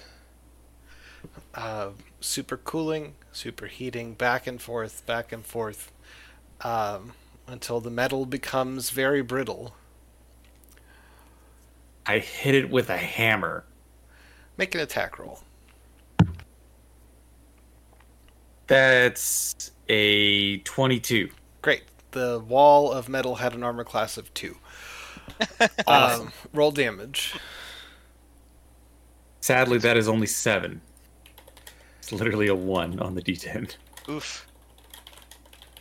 Uh, 1.56 1.90
super 2.20 2.58
cooling, 2.58 3.16
super 3.32 3.66
heating, 3.66 4.14
back 4.14 4.46
and 4.46 4.62
forth, 4.62 5.06
back 5.06 5.32
and 5.32 5.46
forth, 5.46 5.92
um, 6.62 7.14
until 7.48 7.80
the 7.80 7.90
metal 7.90 8.26
becomes 8.26 8.92
very 8.92 9.22
brittle. 9.22 9.74
I 12.06 12.20
hit 12.20 12.56
it 12.56 12.70
with 12.70 12.90
a 12.90 12.98
hammer. 12.98 13.66
Make 14.58 14.76
an 14.76 14.82
attack 14.82 15.20
roll. 15.20 15.40
That's 18.68 19.72
a 19.88 20.60
22. 20.60 21.30
Great. 21.62 21.84
The 22.12 22.40
wall 22.40 22.92
of 22.92 23.08
metal 23.08 23.36
had 23.36 23.54
an 23.54 23.64
armor 23.64 23.84
class 23.84 24.18
of 24.18 24.34
two. 24.34 24.58
Awesome. 25.88 26.28
Um, 26.28 26.34
roll 26.54 26.72
damage. 26.72 27.36
Sadly, 29.42 29.78
that 29.78 29.96
is 29.96 30.08
only 30.08 30.28
seven. 30.28 30.82
It's 32.00 32.12
literally 32.12 32.48
a 32.48 32.56
one 32.56 33.00
on 33.00 33.16
the 33.16 33.22
d10. 33.22 33.76
Oof. 34.10 34.48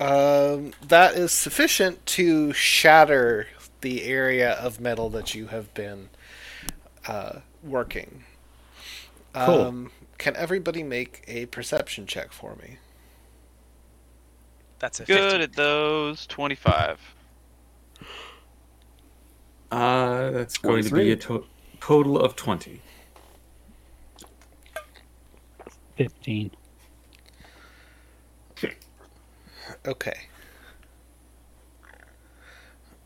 Um, 0.00 0.72
that 0.86 1.14
is 1.14 1.32
sufficient 1.32 2.04
to 2.06 2.52
shatter 2.52 3.48
the 3.80 4.04
area 4.04 4.52
of 4.52 4.80
metal 4.80 5.10
that 5.10 5.34
you 5.34 5.46
have 5.48 5.72
been 5.74 6.08
uh, 7.06 7.40
working. 7.62 8.24
Cool. 9.34 9.62
Um, 9.62 9.90
can 10.18 10.36
everybody 10.36 10.82
make 10.82 11.24
a 11.26 11.46
perception 11.46 12.06
check 12.06 12.32
for 12.32 12.56
me? 12.56 12.78
That's 14.78 15.00
a 15.00 15.04
Good 15.04 15.30
50. 15.40 15.42
at 15.42 15.52
those. 15.54 16.26
Twenty-five. 16.26 16.98
Uh, 19.70 20.30
that's 20.30 20.56
going 20.56 20.82
to 20.84 20.94
be 20.94 21.12
a 21.12 21.16
to- 21.16 21.44
total 21.80 22.18
of 22.18 22.36
20. 22.36 22.80
Fifteen. 25.96 26.50
Okay. 29.86 30.14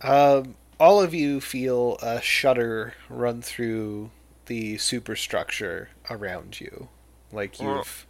Um, 0.02 0.54
all 0.78 1.00
of 1.00 1.12
you 1.14 1.40
feel 1.40 1.96
a 2.02 2.20
shudder 2.20 2.94
run 3.08 3.42
through 3.42 4.10
the 4.46 4.78
superstructure 4.78 5.90
around 6.10 6.60
you, 6.60 6.88
like 7.32 7.60
you've 7.60 8.06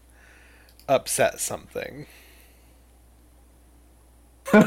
upset 0.88 1.38
something. 1.40 2.06
All 4.54 4.60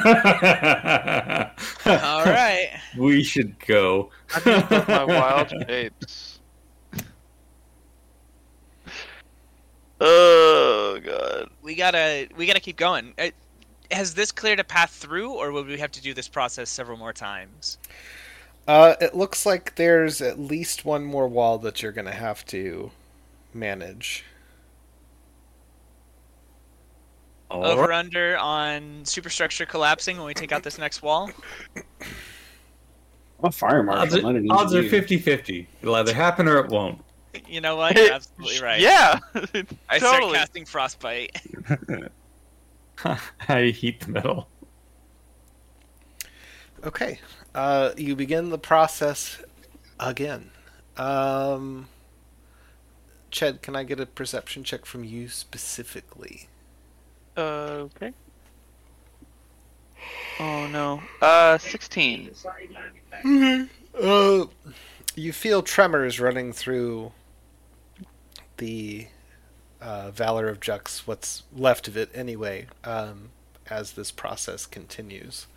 right. 2.26 2.70
We 2.98 3.24
should 3.24 3.60
go. 3.60 4.10
my 4.46 5.04
wild 5.04 5.50
shapes. 5.68 6.40
Oh 10.00 11.00
god. 11.04 11.50
We 11.62 11.76
gotta 11.76 12.28
we 12.38 12.46
gotta 12.46 12.60
keep 12.60 12.78
going. 12.78 13.14
Uh, 13.18 13.30
has 13.92 14.14
this 14.14 14.32
cleared 14.32 14.60
a 14.60 14.64
path 14.64 14.92
through, 14.92 15.32
or 15.32 15.52
will 15.52 15.64
we 15.64 15.78
have 15.78 15.92
to 15.92 16.02
do 16.02 16.14
this 16.14 16.28
process 16.28 16.70
several 16.70 16.98
more 16.98 17.14
times? 17.14 17.78
Uh, 18.68 18.96
it 19.00 19.16
looks 19.16 19.46
like 19.46 19.76
there's 19.76 20.22
at 20.22 20.40
least 20.40 20.86
one 20.86 21.04
more 21.04 21.28
wall 21.28 21.58
that 21.60 21.82
you're 21.84 21.92
gonna 21.92 22.12
have 22.12 22.46
to 22.48 22.92
manage. 23.54 24.24
All 27.52 27.66
Over 27.66 27.90
right. 27.90 28.00
under 28.00 28.38
on 28.38 29.06
superstructure 29.06 29.66
collapsing 29.66 30.18
when 30.18 30.26
we 30.26 30.34
take 30.34 30.52
out 30.52 30.64
this 30.64 30.78
next 30.78 31.04
wall. 31.04 31.30
I'm 31.76 31.84
a 33.44 33.52
fire 33.52 33.88
Odds, 33.90 34.14
marshal, 34.14 34.22
not 34.22 34.36
an 34.36 34.50
odds 34.50 34.74
are 34.74 34.80
engineer. 34.80 35.02
50 35.02 35.18
50. 35.20 35.68
It'll 35.82 35.96
either 35.96 36.14
happen 36.14 36.48
or 36.48 36.58
it 36.58 36.70
won't. 36.70 37.00
You 37.48 37.62
know 37.62 37.76
what? 37.76 37.96
You're 37.96 38.14
absolutely 38.14 38.60
right. 38.62 38.82
Yeah. 38.82 39.20
I 39.90 40.00
start 40.00 40.24
casting 40.34 40.66
frostbite. 40.66 41.40
I 43.50 43.64
heat 43.66 44.00
the 44.00 44.12
metal. 44.12 44.48
Okay. 46.84 47.20
Uh, 47.54 47.92
you 47.98 48.16
begin 48.16 48.50
the 48.50 48.58
process 48.58 49.42
again. 50.00 50.52
Um, 50.98 51.90
Ched, 53.32 53.62
can 53.62 53.76
I 53.76 53.84
get 53.84 54.00
a 54.00 54.06
perception 54.06 54.64
check 54.64 54.86
from 54.86 55.04
you 55.04 55.28
specifically? 55.28 56.48
Uh, 57.38 57.88
okay. 57.88 58.14
Oh 60.40 60.68
no. 60.68 61.02
Uh, 61.22 61.58
sixteen. 61.58 62.32
Uh, 64.02 64.46
you 65.16 65.32
feel 65.32 65.62
tremors 65.62 66.20
running 66.20 66.52
through 66.52 67.12
the 68.58 69.08
uh, 69.82 70.12
Valor 70.12 70.48
of 70.48 70.60
Jux, 70.60 71.00
what's 71.00 71.44
left 71.56 71.88
of 71.88 71.96
it 71.96 72.10
anyway, 72.14 72.68
um, 72.84 73.30
as 73.70 73.94
this 73.94 74.12
process 74.12 74.66
continues. 74.66 75.48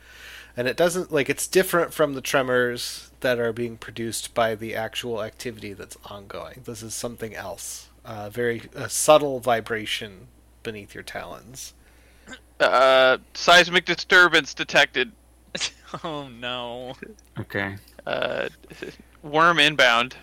And 0.56 0.66
it 0.66 0.76
doesn't, 0.76 1.12
like, 1.12 1.30
it's 1.30 1.46
different 1.46 1.94
from 1.94 2.14
the 2.14 2.20
tremors 2.20 3.10
that 3.20 3.38
are 3.38 3.52
being 3.52 3.76
produced 3.76 4.34
by 4.34 4.54
the 4.54 4.74
actual 4.74 5.22
activity 5.22 5.72
that's 5.72 5.96
ongoing. 6.06 6.62
This 6.64 6.82
is 6.82 6.94
something 6.94 7.34
else. 7.34 7.88
Uh, 8.04 8.28
very 8.30 8.62
a 8.74 8.88
subtle 8.88 9.38
vibration 9.38 10.28
beneath 10.68 10.94
your 10.94 11.02
talons. 11.02 11.72
Uh, 12.60 13.16
seismic 13.32 13.86
disturbance 13.86 14.52
detected. 14.52 15.10
oh 16.04 16.28
no. 16.28 16.94
Okay. 17.40 17.76
Uh, 18.06 18.50
worm 19.22 19.58
inbound. 19.58 20.14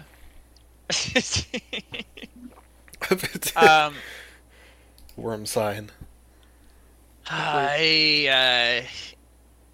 um, 3.56 3.96
Worm 5.18 5.48
sign. 5.48 5.90
I 7.28 8.28
uh, 8.30 8.86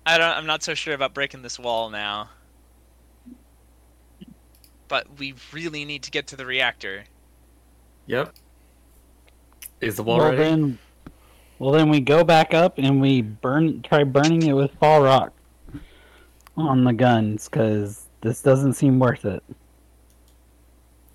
I 0.05 0.17
don't. 0.17 0.37
I'm 0.37 0.45
not 0.45 0.63
so 0.63 0.73
sure 0.73 0.93
about 0.93 1.13
breaking 1.13 1.41
this 1.41 1.59
wall 1.59 1.89
now. 1.89 2.29
But 4.87 5.19
we 5.19 5.33
really 5.51 5.83
need 5.83 6.03
to 6.03 6.11
get 6.11 6.27
to 6.27 6.37
the 6.37 6.45
reactor. 6.45 7.03
Yep. 8.05 8.33
Is 9.81 9.95
the 9.95 10.03
wall 10.03 10.19
well 10.19 10.29
ready? 10.31 10.37
then, 10.43 10.79
well 11.59 11.71
then 11.71 11.89
we 11.89 11.99
go 11.99 12.23
back 12.23 12.53
up 12.53 12.77
and 12.77 13.01
we 13.01 13.21
burn. 13.21 13.81
Try 13.81 14.03
burning 14.03 14.43
it 14.43 14.53
with 14.53 14.71
fall 14.79 15.01
rock 15.01 15.33
on 16.57 16.83
the 16.83 16.93
guns 16.93 17.49
because 17.49 18.05
this 18.21 18.41
doesn't 18.41 18.73
seem 18.73 18.99
worth 18.99 19.25
it. 19.25 19.43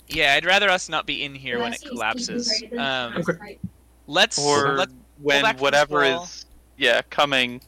Yeah, 0.09 0.35
I'd 0.35 0.45
rather 0.45 0.69
us 0.69 0.89
not 0.89 1.07
be 1.07 1.25
in 1.25 1.35
here 1.35 1.59
when 1.59 1.73
it 1.73 1.83
collapses. 1.83 2.63
Um, 2.79 3.23
let's 4.07 4.39
Or 4.39 4.77
let's 4.77 4.93
when 5.21 5.43
back 5.43 5.53
to 5.53 5.57
this 5.57 5.63
whatever 5.63 6.05
is 6.05 6.47
yeah 6.77 7.03
coming 7.11 7.61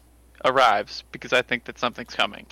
arrives 0.44 1.02
because 1.10 1.32
I 1.32 1.42
think 1.42 1.64
that 1.64 1.78
something's 1.78 2.14
coming. 2.14 2.46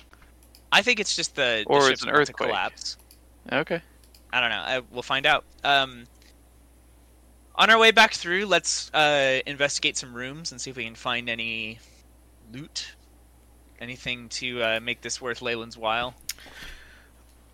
I 0.73 0.81
think 0.81 0.99
it's 0.99 1.15
just 1.15 1.35
the, 1.35 1.63
the 1.65 1.73
Or 1.73 1.81
ship's 1.81 1.91
it's 1.93 2.03
an 2.03 2.09
about 2.09 2.19
earthquake. 2.21 2.49
collapse. 2.49 2.97
Okay. 3.53 3.81
I 4.33 4.41
don't 4.41 4.49
know. 4.49 4.57
I, 4.57 4.81
we'll 4.91 5.01
find 5.03 5.25
out. 5.25 5.45
Um, 5.63 6.03
on 7.57 7.69
our 7.69 7.77
way 7.77 7.91
back 7.91 8.13
through, 8.13 8.45
let's 8.45 8.93
uh, 8.93 9.39
investigate 9.45 9.97
some 9.97 10.13
rooms 10.13 10.51
and 10.51 10.61
see 10.61 10.69
if 10.69 10.77
we 10.77 10.83
can 10.83 10.95
find 10.95 11.29
any 11.29 11.79
loot, 12.53 12.95
anything 13.79 14.29
to 14.29 14.61
uh, 14.61 14.79
make 14.81 15.01
this 15.01 15.19
worth 15.19 15.41
Leyland's 15.41 15.77
while. 15.77 16.13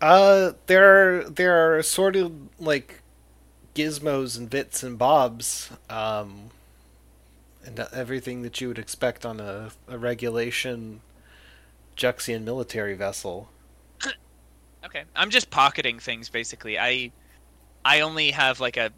Uh, 0.00 0.52
there 0.66 1.20
are, 1.20 1.30
there 1.30 1.76
are 1.76 1.82
sort 1.82 2.16
of 2.16 2.32
like 2.58 3.00
gizmos 3.74 4.36
and 4.36 4.50
bits 4.50 4.82
and 4.82 4.98
bobs, 4.98 5.70
um, 5.88 6.50
and 7.64 7.78
everything 7.92 8.42
that 8.42 8.60
you 8.60 8.68
would 8.68 8.78
expect 8.78 9.24
on 9.24 9.40
a, 9.40 9.70
a 9.88 9.96
regulation 9.96 11.00
Juxian 11.96 12.42
military 12.42 12.94
vessel. 12.94 13.48
Okay, 14.84 15.04
I'm 15.16 15.30
just 15.30 15.48
pocketing 15.48 15.98
things 15.98 16.28
basically. 16.28 16.78
I 16.78 17.10
I 17.86 18.00
only 18.00 18.32
have 18.32 18.60
like 18.60 18.76
a 18.76 18.92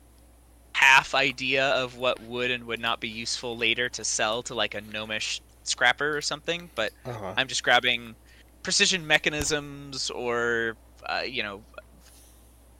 half 0.86 1.14
idea 1.14 1.68
of 1.70 1.96
what 1.96 2.20
would 2.20 2.50
and 2.50 2.64
would 2.66 2.80
not 2.80 3.00
be 3.00 3.08
useful 3.08 3.56
later 3.56 3.88
to 3.90 4.04
sell 4.04 4.42
to 4.44 4.54
like 4.54 4.74
a 4.74 4.80
gnomish 4.80 5.42
scrapper 5.64 6.16
or 6.16 6.22
something, 6.22 6.70
but 6.74 6.92
Uh-huh. 7.04 7.36
I'm 7.36 7.48
just 7.48 7.62
grabbing 7.62 8.16
precision 8.62 9.06
mechanisms 9.06 10.10
or 10.10 10.76
uh, 11.08 11.22
you 11.26 11.42
know 11.42 11.64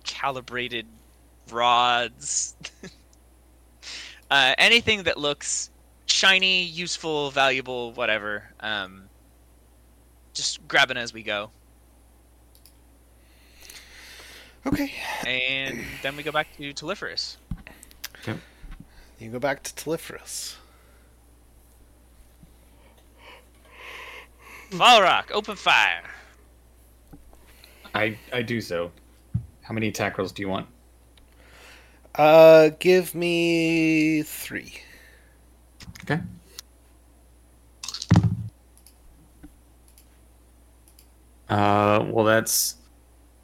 calibrated 0.05 0.89
rods. 1.51 2.57
uh, 4.31 4.55
anything 4.59 5.05
that 5.05 5.19
looks 5.19 5.71
shiny, 6.07 6.65
useful, 6.65 7.31
valuable, 7.31 7.93
whatever. 7.93 8.55
Um, 8.61 9.11
just 10.35 10.67
grabbing 10.69 10.97
as 10.99 11.13
we 11.13 11.23
go, 11.23 11.53
Okay. 14.67 14.93
and 15.25 16.01
then 16.03 16.17
we 16.17 16.23
go 16.23 16.33
back 16.33 16.53
to 16.57 16.73
Teliferous. 16.75 17.39
You 19.19 19.31
go 19.31 19.39
back 19.39 19.63
to 19.63 19.75
Teliferous. 19.75 20.57
Valrock, 24.71 25.31
open 25.31 25.57
fire. 25.57 26.03
I 27.95 28.19
I 28.33 28.43
do 28.43 28.61
so. 28.61 28.91
How 29.63 29.73
many 29.73 29.89
attack 29.89 30.19
rolls 30.19 30.33
do 30.33 30.43
you 30.43 30.49
want? 30.49 30.67
Uh, 32.15 32.71
give 32.79 33.15
me 33.15 34.23
three. 34.23 34.81
Okay. 36.03 36.21
Uh, 41.49 42.05
well, 42.09 42.25
that's 42.25 42.77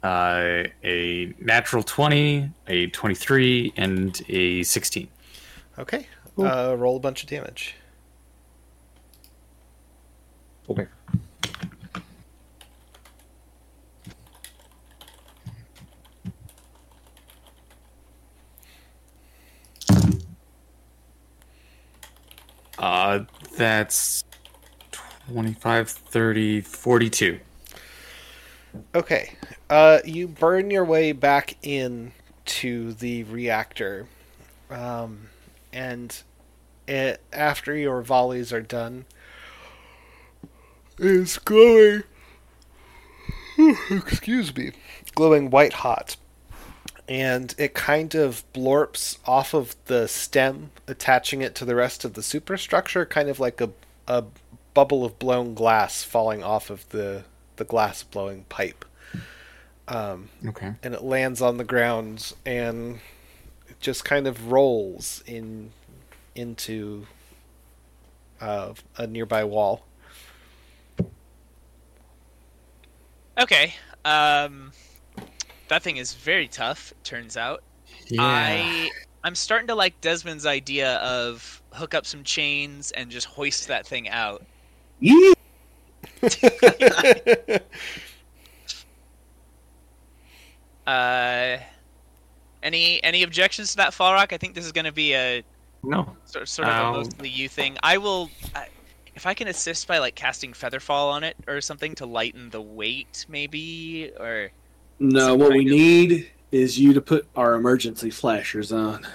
uh, 0.03 0.63
a 0.83 1.33
natural 1.39 1.81
20, 1.81 2.49
a 2.67 2.87
23, 2.87 3.73
and 3.77 4.21
a 4.27 4.63
16. 4.63 5.07
Okay. 5.79 6.07
Uh, 6.37 6.75
roll 6.77 6.97
a 6.97 6.99
bunch 6.99 7.23
of 7.23 7.29
damage. 7.29 7.75
Okay. 10.69 10.87
Uh, 22.77 23.23
that's 23.55 24.25
25, 24.91 25.89
30, 25.89 26.61
42. 26.61 27.39
Okay. 28.95 29.33
Uh, 29.69 29.99
you 30.05 30.27
burn 30.27 30.71
your 30.71 30.85
way 30.85 31.11
back 31.11 31.55
in 31.61 32.11
to 32.45 32.93
the 32.93 33.23
reactor, 33.23 34.07
um, 34.69 35.29
and 35.71 36.21
it, 36.87 37.21
after 37.31 37.75
your 37.75 38.01
volleys 38.01 38.51
are 38.51 38.61
done, 38.61 39.05
is 40.97 41.37
glowing. 41.37 42.03
Excuse 43.89 44.55
me, 44.55 44.71
glowing 45.15 45.49
white 45.49 45.73
hot, 45.73 46.17
and 47.07 47.55
it 47.57 47.73
kind 47.73 48.13
of 48.15 48.43
blorps 48.53 49.17
off 49.25 49.53
of 49.53 49.75
the 49.85 50.07
stem, 50.07 50.71
attaching 50.87 51.41
it 51.41 51.55
to 51.55 51.65
the 51.65 51.75
rest 51.75 52.03
of 52.03 52.13
the 52.13 52.23
superstructure, 52.23 53.05
kind 53.05 53.29
of 53.29 53.39
like 53.39 53.61
a 53.61 53.69
a 54.07 54.25
bubble 54.73 55.05
of 55.05 55.19
blown 55.19 55.53
glass 55.53 56.03
falling 56.03 56.43
off 56.43 56.69
of 56.69 56.87
the 56.89 57.23
the 57.57 57.65
glass 57.65 58.03
blowing 58.03 58.45
pipe. 58.49 58.85
Um, 59.87 60.29
Okay. 60.47 60.73
and 60.81 60.93
it 60.93 61.03
lands 61.03 61.41
on 61.41 61.57
the 61.57 61.63
ground 61.65 62.33
and 62.45 62.99
it 63.67 63.79
just 63.81 64.05
kind 64.05 64.27
of 64.27 64.49
rolls 64.51 65.21
in 65.25 65.71
into 66.35 67.05
uh, 68.39 68.73
a 68.97 69.05
nearby 69.07 69.43
wall. 69.43 69.85
Okay. 73.39 73.73
Um, 74.05 74.71
that 75.67 75.83
thing 75.83 75.97
is 75.97 76.13
very 76.13 76.47
tough. 76.47 76.91
it 76.91 77.03
Turns 77.03 77.37
out. 77.37 77.63
I 78.19 78.89
I'm 79.23 79.35
starting 79.35 79.67
to 79.67 79.75
like 79.75 79.99
Desmond's 80.01 80.45
idea 80.45 80.95
of 80.97 81.61
hook 81.71 81.93
up 81.93 82.05
some 82.05 82.23
chains 82.23 82.91
and 82.91 83.09
just 83.09 83.27
hoist 83.27 83.67
that 83.67 83.87
thing 83.87 84.09
out. 84.09 84.43
Yeah. 84.99 85.33
Uh, 90.85 91.57
any 92.61 93.01
any 93.03 93.23
objections 93.23 93.71
to 93.71 93.77
that, 93.77 93.91
Falrock? 93.91 94.33
I 94.33 94.37
think 94.37 94.53
this 94.55 94.65
is 94.65 94.71
going 94.71 94.85
to 94.85 94.91
be 94.91 95.13
a 95.13 95.43
No. 95.83 96.15
sort 96.25 96.47
sort 96.49 96.67
of 96.67 96.73
a 96.75 96.85
Um, 96.85 96.93
mostly 96.95 97.29
you 97.29 97.47
thing. 97.49 97.77
I 97.83 97.97
will. 97.97 98.29
I, 98.55 98.67
if 99.15 99.25
I 99.25 99.33
can 99.33 99.47
assist 99.47 99.87
by 99.87 99.99
like 99.99 100.15
casting 100.15 100.53
Featherfall 100.53 101.11
on 101.11 101.23
it 101.23 101.37
or 101.47 101.61
something 101.61 101.95
to 101.95 102.05
lighten 102.05 102.49
the 102.49 102.61
weight, 102.61 103.25
maybe, 103.29 104.11
or 104.19 104.51
No, 104.99 105.35
what 105.35 105.51
we 105.53 105.59
of- 105.59 105.65
need 105.71 106.31
is 106.51 106.77
you 106.79 106.93
to 106.93 107.01
put 107.01 107.27
our 107.35 107.53
emergency 107.55 108.09
flashers 108.09 108.71
on. 108.71 109.07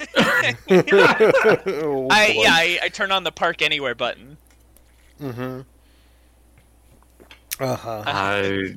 oh, 0.00 0.06
I 2.10 2.32
yeah, 2.36 2.50
I, 2.50 2.78
I 2.84 2.88
turn 2.88 3.10
on 3.12 3.24
the 3.24 3.32
Park 3.32 3.60
Anywhere 3.62 3.94
button. 3.94 4.36
Mm-hmm. 5.20 5.60
Uh-huh. 7.62 8.02
I 8.04 8.74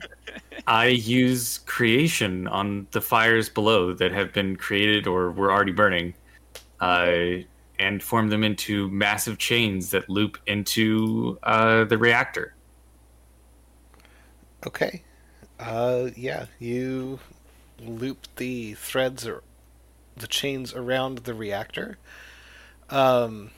I 0.68 0.86
use 0.88 1.58
creation 1.66 2.48
on 2.48 2.86
the 2.92 3.02
fires 3.02 3.50
below 3.50 3.94
that 3.94 4.12
have 4.12 4.32
been 4.32 4.56
created 4.56 5.08
or 5.08 5.32
were 5.32 5.52
already 5.52 5.72
burning, 5.72 6.14
uh, 6.80 7.42
and 7.80 8.04
form 8.04 8.30
them 8.30 8.44
into 8.44 8.88
massive 8.90 9.40
chains 9.40 9.90
that 9.90 10.08
loop 10.08 10.38
into 10.46 11.40
uh, 11.42 11.86
the 11.86 11.98
reactor. 11.98 12.54
Okay. 14.68 15.02
Uh, 15.60 16.10
yeah, 16.16 16.46
you 16.60 17.20
loop 17.80 18.28
the 18.36 18.76
threads 18.76 19.26
or 19.26 19.42
the 20.16 20.28
chains 20.28 20.76
around 20.76 21.20
the 21.20 21.34
reactor. 21.34 21.98
Um, 22.92 23.50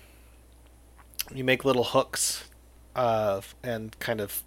you 1.36 1.44
make 1.44 1.66
little 1.66 1.84
hooks, 1.84 2.46
uh, 2.96 3.42
and 3.62 3.98
kind 4.00 4.22
of 4.22 4.44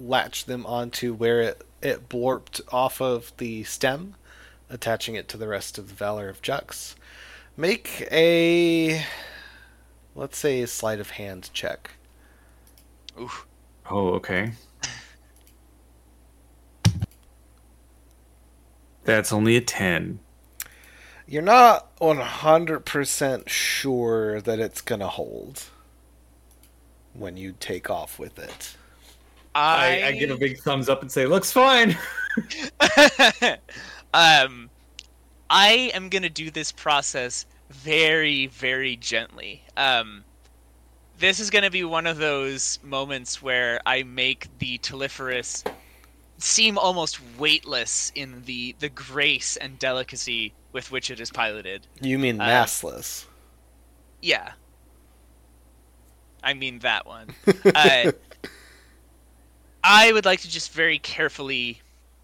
latch 0.00 0.46
them 0.46 0.66
onto 0.66 1.14
where 1.14 1.40
it, 1.40 1.64
it 1.82 2.08
blorped 2.08 2.60
off 2.72 3.00
of 3.00 3.32
the 3.36 3.62
stem, 3.64 4.14
attaching 4.68 5.14
it 5.14 5.28
to 5.28 5.36
the 5.36 5.48
rest 5.48 5.78
of 5.78 5.88
the 5.88 5.94
Valor 5.94 6.28
of 6.28 6.42
Jux. 6.42 6.94
Make 7.56 8.08
a, 8.10 9.04
let's 10.14 10.38
say, 10.38 10.62
a 10.62 10.66
sleight 10.66 11.00
of 11.00 11.10
hand 11.10 11.50
check. 11.52 11.92
Ooh, 13.18 13.30
Oh, 13.90 14.10
okay. 14.10 14.52
That's 19.04 19.32
only 19.32 19.56
a 19.56 19.60
ten. 19.60 20.20
You're 21.26 21.42
not 21.42 21.96
100% 21.98 23.48
sure 23.48 24.40
that 24.40 24.60
it's 24.60 24.80
going 24.80 25.00
to 25.00 25.08
hold 25.08 25.64
when 27.12 27.36
you 27.36 27.54
take 27.58 27.90
off 27.90 28.18
with 28.18 28.38
it. 28.38 28.76
I, 29.54 30.02
I 30.04 30.12
give 30.12 30.30
a 30.30 30.36
big 30.36 30.60
thumbs 30.60 30.88
up 30.88 31.02
and 31.02 31.10
say, 31.10 31.26
"Looks 31.26 31.50
fine." 31.52 31.96
um, 34.14 34.70
I 35.50 35.90
am 35.94 36.08
gonna 36.08 36.28
do 36.28 36.50
this 36.50 36.72
process 36.72 37.46
very, 37.70 38.46
very 38.46 38.96
gently. 38.96 39.62
Um, 39.76 40.24
this 41.18 41.40
is 41.40 41.50
gonna 41.50 41.70
be 41.70 41.84
one 41.84 42.06
of 42.06 42.18
those 42.18 42.78
moments 42.82 43.42
where 43.42 43.80
I 43.84 44.04
make 44.04 44.48
the 44.58 44.78
Teliferous 44.78 45.64
seem 46.38 46.78
almost 46.78 47.20
weightless 47.38 48.12
in 48.14 48.42
the 48.44 48.74
the 48.78 48.88
grace 48.88 49.56
and 49.56 49.78
delicacy 49.78 50.52
with 50.72 50.90
which 50.90 51.10
it 51.10 51.20
is 51.20 51.30
piloted. 51.30 51.86
You 52.00 52.18
mean 52.18 52.40
Uh, 52.40 52.46
massless. 52.46 53.26
Yeah. 54.22 54.52
I 56.42 56.54
mean 56.54 56.78
that 56.80 57.06
one. 57.06 57.34
uh, 57.74 58.12
I 59.82 60.12
would 60.12 60.24
like 60.24 60.40
to 60.40 60.48
just 60.48 60.72
very 60.72 60.98
carefully 60.98 61.80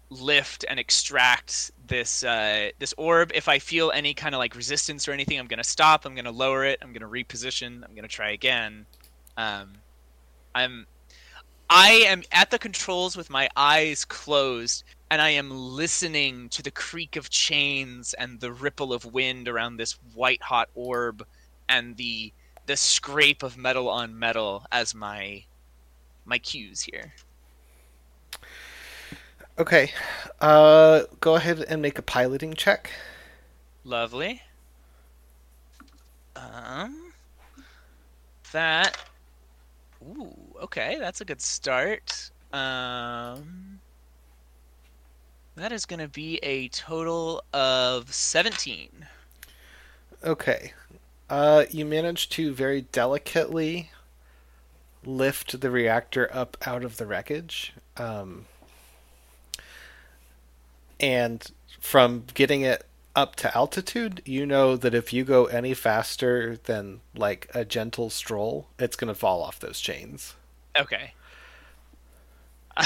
lift 0.09 0.63
and 0.69 0.79
extract 0.79 1.71
this 1.87 2.23
uh, 2.23 2.69
this 2.79 2.93
orb. 2.97 3.31
If 3.33 3.47
I 3.47 3.59
feel 3.59 3.91
any 3.91 4.13
kind 4.13 4.35
of 4.35 4.39
like 4.39 4.55
resistance 4.55 5.07
or 5.07 5.11
anything, 5.11 5.39
I'm 5.39 5.47
gonna 5.47 5.63
stop. 5.63 6.05
I'm 6.05 6.15
gonna 6.15 6.31
lower 6.31 6.65
it. 6.65 6.79
I'm 6.81 6.93
gonna 6.93 7.09
reposition. 7.09 7.83
I'm 7.83 7.95
gonna 7.95 8.07
try 8.07 8.31
again. 8.31 8.85
Um, 9.37 9.73
I'm 10.53 10.85
I 11.69 12.05
am 12.07 12.23
at 12.31 12.49
the 12.49 12.59
controls 12.59 13.17
with 13.17 13.29
my 13.29 13.49
eyes 13.55 14.05
closed, 14.05 14.83
and 15.11 15.21
I 15.21 15.31
am 15.31 15.49
listening 15.51 16.49
to 16.49 16.63
the 16.63 16.71
creak 16.71 17.15
of 17.15 17.29
chains 17.29 18.13
and 18.13 18.39
the 18.39 18.53
ripple 18.53 18.93
of 18.93 19.05
wind 19.05 19.47
around 19.47 19.77
this 19.77 19.93
white 20.13 20.41
hot 20.41 20.69
orb, 20.75 21.25
and 21.67 21.97
the 21.97 22.31
the 22.67 22.77
scrape 22.77 23.43
of 23.43 23.57
metal 23.57 23.89
on 23.89 24.17
metal 24.17 24.65
as 24.71 24.93
my 24.93 25.43
my 26.25 26.37
cues 26.37 26.81
here. 26.81 27.13
Okay. 29.59 29.91
Uh, 30.39 31.03
go 31.19 31.35
ahead 31.35 31.65
and 31.67 31.81
make 31.81 31.97
a 31.97 32.03
piloting 32.03 32.53
check. 32.53 32.91
Lovely. 33.83 34.41
Um, 36.35 37.13
that. 38.51 38.97
Ooh, 40.03 40.35
okay, 40.61 40.97
that's 40.99 41.21
a 41.21 41.25
good 41.25 41.41
start. 41.41 42.29
Um, 42.53 43.79
that 45.55 45.71
is 45.71 45.85
going 45.87 45.99
to 45.99 46.07
be 46.07 46.37
a 46.43 46.67
total 46.67 47.43
of 47.51 48.13
seventeen. 48.13 49.07
Okay. 50.23 50.73
Uh, 51.29 51.65
you 51.71 51.83
manage 51.83 52.29
to 52.29 52.53
very 52.53 52.81
delicately 52.81 53.89
lift 55.03 55.59
the 55.59 55.71
reactor 55.71 56.29
up 56.31 56.57
out 56.65 56.83
of 56.83 56.97
the 56.97 57.05
wreckage. 57.05 57.73
Um, 57.97 58.45
and 60.99 61.49
from 61.79 62.23
getting 62.33 62.61
it 62.61 62.85
up 63.15 63.35
to 63.37 63.55
altitude, 63.57 64.21
you 64.25 64.45
know 64.45 64.75
that 64.75 64.93
if 64.93 65.11
you 65.11 65.23
go 65.23 65.45
any 65.45 65.73
faster 65.73 66.57
than 66.65 67.01
like 67.15 67.49
a 67.53 67.65
gentle 67.65 68.09
stroll, 68.09 68.67
it's 68.77 68.95
going 68.95 69.07
to 69.07 69.15
fall 69.15 69.41
off 69.41 69.59
those 69.59 69.79
chains. 69.79 70.35
Okay. 70.77 71.13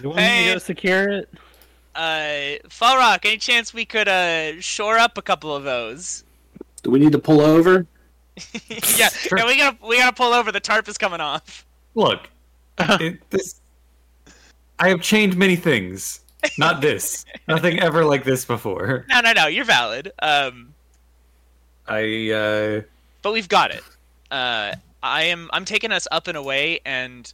You 0.00 0.10
want 0.10 0.18
me 0.18 0.46
to 0.46 0.52
go 0.52 0.58
secure 0.58 1.08
it? 1.08 1.28
uh, 1.94 2.68
Fall 2.68 2.96
Rock, 2.96 3.24
any 3.24 3.38
chance 3.38 3.72
we 3.72 3.84
could 3.84 4.08
uh 4.08 4.60
shore 4.60 4.98
up 4.98 5.18
a 5.18 5.22
couple 5.22 5.54
of 5.54 5.64
those? 5.64 6.24
Do 6.82 6.90
we 6.90 6.98
need 6.98 7.12
to 7.12 7.18
pull 7.18 7.40
over? 7.40 7.86
yeah, 8.96 9.08
yeah, 9.36 9.46
we 9.46 9.56
gotta 9.56 9.76
we 9.86 9.98
gotta 9.98 10.14
pull 10.14 10.32
over. 10.32 10.52
The 10.52 10.60
tarp 10.60 10.88
is 10.88 10.98
coming 10.98 11.20
off. 11.20 11.64
Look, 11.94 12.28
it, 12.78 13.18
this. 13.30 13.60
I 14.78 14.88
have 14.88 15.00
chained 15.00 15.36
many 15.36 15.56
things. 15.56 16.20
Not 16.58 16.80
this. 16.80 17.24
Nothing 17.48 17.80
ever 17.80 18.04
like 18.04 18.24
this 18.24 18.44
before. 18.44 19.06
No, 19.14 19.20
no, 19.20 19.32
no. 19.32 19.46
You're 19.46 19.64
valid. 19.64 20.12
Um, 20.20 20.74
I 21.86 22.30
uh 22.30 22.82
but 23.22 23.32
we've 23.32 23.48
got 23.48 23.70
it. 23.70 23.82
Uh, 24.30 24.74
I 25.02 25.24
am 25.24 25.48
I'm 25.52 25.64
taking 25.64 25.92
us 25.92 26.06
up 26.10 26.28
and 26.28 26.36
away, 26.36 26.80
and 26.84 27.32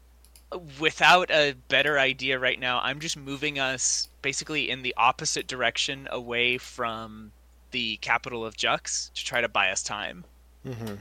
without 0.79 1.31
a 1.31 1.55
better 1.69 1.99
idea 1.99 2.39
right 2.39 2.59
now, 2.59 2.81
I'm 2.81 3.01
just 3.01 3.17
moving 3.17 3.59
us 3.59 4.09
basically 4.23 4.71
in 4.71 4.83
the 4.83 4.95
opposite 4.97 5.47
direction 5.47 6.09
away 6.11 6.59
from 6.59 7.33
the 7.71 7.97
capital 7.97 8.45
of 8.45 8.57
Jux 8.57 9.13
to 9.15 9.25
try 9.25 9.41
to 9.41 9.49
buy 9.49 9.71
us 9.71 9.83
time. 9.83 10.25
Mm-hmm. 10.67 10.95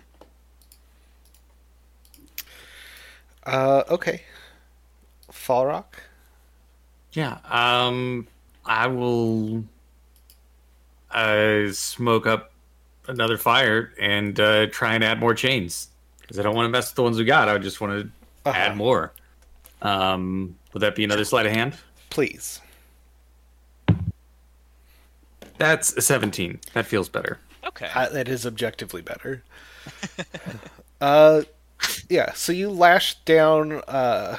Uh, 3.45 3.83
okay. 3.89 4.23
Fall 5.31 5.67
Rock. 5.67 6.01
Yeah, 7.13 7.37
um 7.45 8.27
I 8.65 8.87
will 8.87 9.63
uh 11.11 11.71
smoke 11.71 12.27
up 12.27 12.51
another 13.07 13.37
fire 13.37 13.93
and 13.99 14.39
uh 14.39 14.67
try 14.67 14.93
and 14.93 15.03
add 15.03 15.19
more 15.19 15.33
chains 15.33 15.89
because 16.21 16.37
I 16.39 16.43
don't 16.43 16.55
want 16.55 16.65
to 16.67 16.69
mess 16.69 16.89
with 16.91 16.95
the 16.95 17.03
ones 17.03 17.17
we 17.17 17.25
got. 17.25 17.49
I 17.49 17.57
just 17.57 17.81
want 17.81 17.93
to 18.03 18.09
Uh-huh. 18.49 18.57
add 18.57 18.77
more. 18.77 19.11
Um 19.81 20.55
would 20.73 20.81
that 20.81 20.95
be 20.95 21.03
another 21.03 21.25
sleight 21.25 21.45
of 21.45 21.51
hand? 21.51 21.75
Please. 22.09 22.61
That's 25.57 25.93
a 25.97 26.01
17. 26.01 26.59
That 26.73 26.85
feels 26.85 27.09
better. 27.09 27.39
Okay. 27.65 27.89
Uh, 27.93 28.07
that 28.09 28.27
is 28.29 28.45
objectively 28.45 29.01
better. 29.01 29.43
uh, 31.01 31.41
yeah. 32.09 32.31
So 32.33 32.51
you 32.53 32.69
lash 32.69 33.15
down 33.25 33.81
uh, 33.87 34.37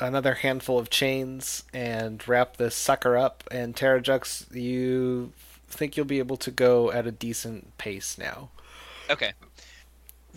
another 0.00 0.34
handful 0.34 0.78
of 0.78 0.90
chains 0.90 1.64
and 1.72 2.26
wrap 2.26 2.56
this 2.56 2.74
sucker 2.74 3.16
up, 3.16 3.44
and 3.50 3.76
Terrajux, 3.76 4.52
you 4.54 5.32
think 5.68 5.96
you'll 5.96 6.06
be 6.06 6.18
able 6.18 6.36
to 6.38 6.50
go 6.50 6.90
at 6.90 7.06
a 7.06 7.12
decent 7.12 7.76
pace 7.78 8.18
now. 8.18 8.50
Okay. 9.08 9.32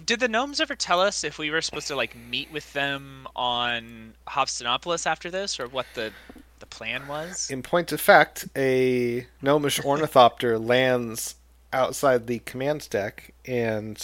Did 0.06 0.20
the 0.20 0.28
gnomes 0.28 0.60
ever 0.60 0.76
tell 0.76 1.00
us 1.00 1.24
if 1.24 1.38
we 1.38 1.52
were 1.52 1.62
supposed 1.62 1.88
to 1.88 1.96
like 1.96 2.16
meet 2.16 2.52
with 2.52 2.72
them 2.74 3.28
on 3.36 4.14
Hobstonopolis 4.28 5.06
after 5.06 5.30
this, 5.30 5.60
or 5.60 5.68
what 5.68 5.86
the 5.94 6.12
the 6.60 6.66
plan 6.66 7.08
was? 7.08 7.50
In 7.50 7.62
point 7.62 7.92
of 7.92 8.02
fact, 8.02 8.48
a 8.56 9.28
gnomish 9.42 9.80
ornithopter 9.86 10.58
lands 10.58 11.36
outside 11.72 12.28
the 12.28 12.40
command 12.40 12.90
deck, 12.90 13.34
and 13.46 13.98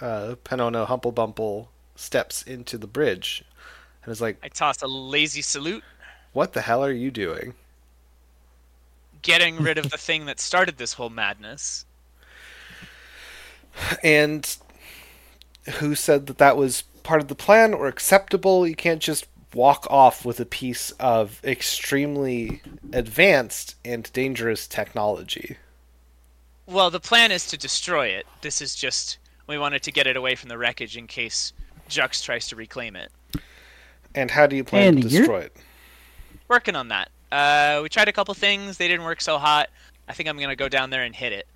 uh, 0.00 0.34
Panona 0.44 0.86
Humplebumple 0.86 1.68
steps 1.94 2.42
into 2.42 2.78
the 2.78 2.86
bridge 2.86 3.44
and 4.08 4.12
is 4.12 4.22
like, 4.22 4.38
I 4.42 4.48
tossed 4.48 4.82
a 4.82 4.86
lazy 4.86 5.42
salute, 5.42 5.84
"What 6.32 6.54
the 6.54 6.62
hell 6.62 6.82
are 6.82 6.92
you 6.92 7.10
doing?" 7.10 7.54
getting 9.20 9.58
rid 9.58 9.76
of 9.76 9.90
the 9.90 9.98
thing 9.98 10.24
that 10.24 10.40
started 10.40 10.78
this 10.78 10.94
whole 10.94 11.10
madness. 11.10 11.84
And 14.02 14.56
who 15.78 15.94
said 15.94 16.26
that 16.26 16.38
that 16.38 16.56
was 16.56 16.82
part 17.02 17.20
of 17.20 17.28
the 17.28 17.34
plan 17.34 17.74
or 17.74 17.86
acceptable? 17.86 18.66
You 18.66 18.74
can't 18.74 19.02
just 19.02 19.26
walk 19.52 19.86
off 19.90 20.24
with 20.24 20.40
a 20.40 20.46
piece 20.46 20.90
of 20.92 21.44
extremely 21.44 22.62
advanced 22.92 23.74
and 23.84 24.10
dangerous 24.14 24.66
technology. 24.66 25.58
Well, 26.66 26.90
the 26.90 27.00
plan 27.00 27.30
is 27.30 27.46
to 27.48 27.58
destroy 27.58 28.06
it. 28.06 28.26
This 28.40 28.62
is 28.62 28.74
just 28.74 29.18
we 29.46 29.58
wanted 29.58 29.82
to 29.82 29.92
get 29.92 30.06
it 30.06 30.16
away 30.16 30.34
from 30.34 30.48
the 30.48 30.58
wreckage 30.58 30.96
in 30.96 31.06
case 31.06 31.52
Jux 31.90 32.22
tries 32.22 32.48
to 32.48 32.56
reclaim 32.56 32.96
it. 32.96 33.10
And 34.14 34.30
how 34.30 34.46
do 34.46 34.56
you 34.56 34.64
plan 34.64 34.88
Andy, 34.88 35.02
to 35.02 35.08
you're- 35.08 35.20
destroy 35.20 35.40
it? 35.40 35.56
Working 36.48 36.76
on 36.76 36.88
that. 36.88 37.10
Uh, 37.30 37.80
we 37.82 37.88
tried 37.88 38.08
a 38.08 38.12
couple 38.12 38.32
things. 38.34 38.78
They 38.78 38.88
didn't 38.88 39.04
work 39.04 39.20
so 39.20 39.38
hot. 39.38 39.68
I 40.08 40.14
think 40.14 40.28
I'm 40.28 40.38
gonna 40.38 40.56
go 40.56 40.68
down 40.68 40.88
there 40.90 41.02
and 41.02 41.14
hit 41.14 41.32
it. 41.32 41.46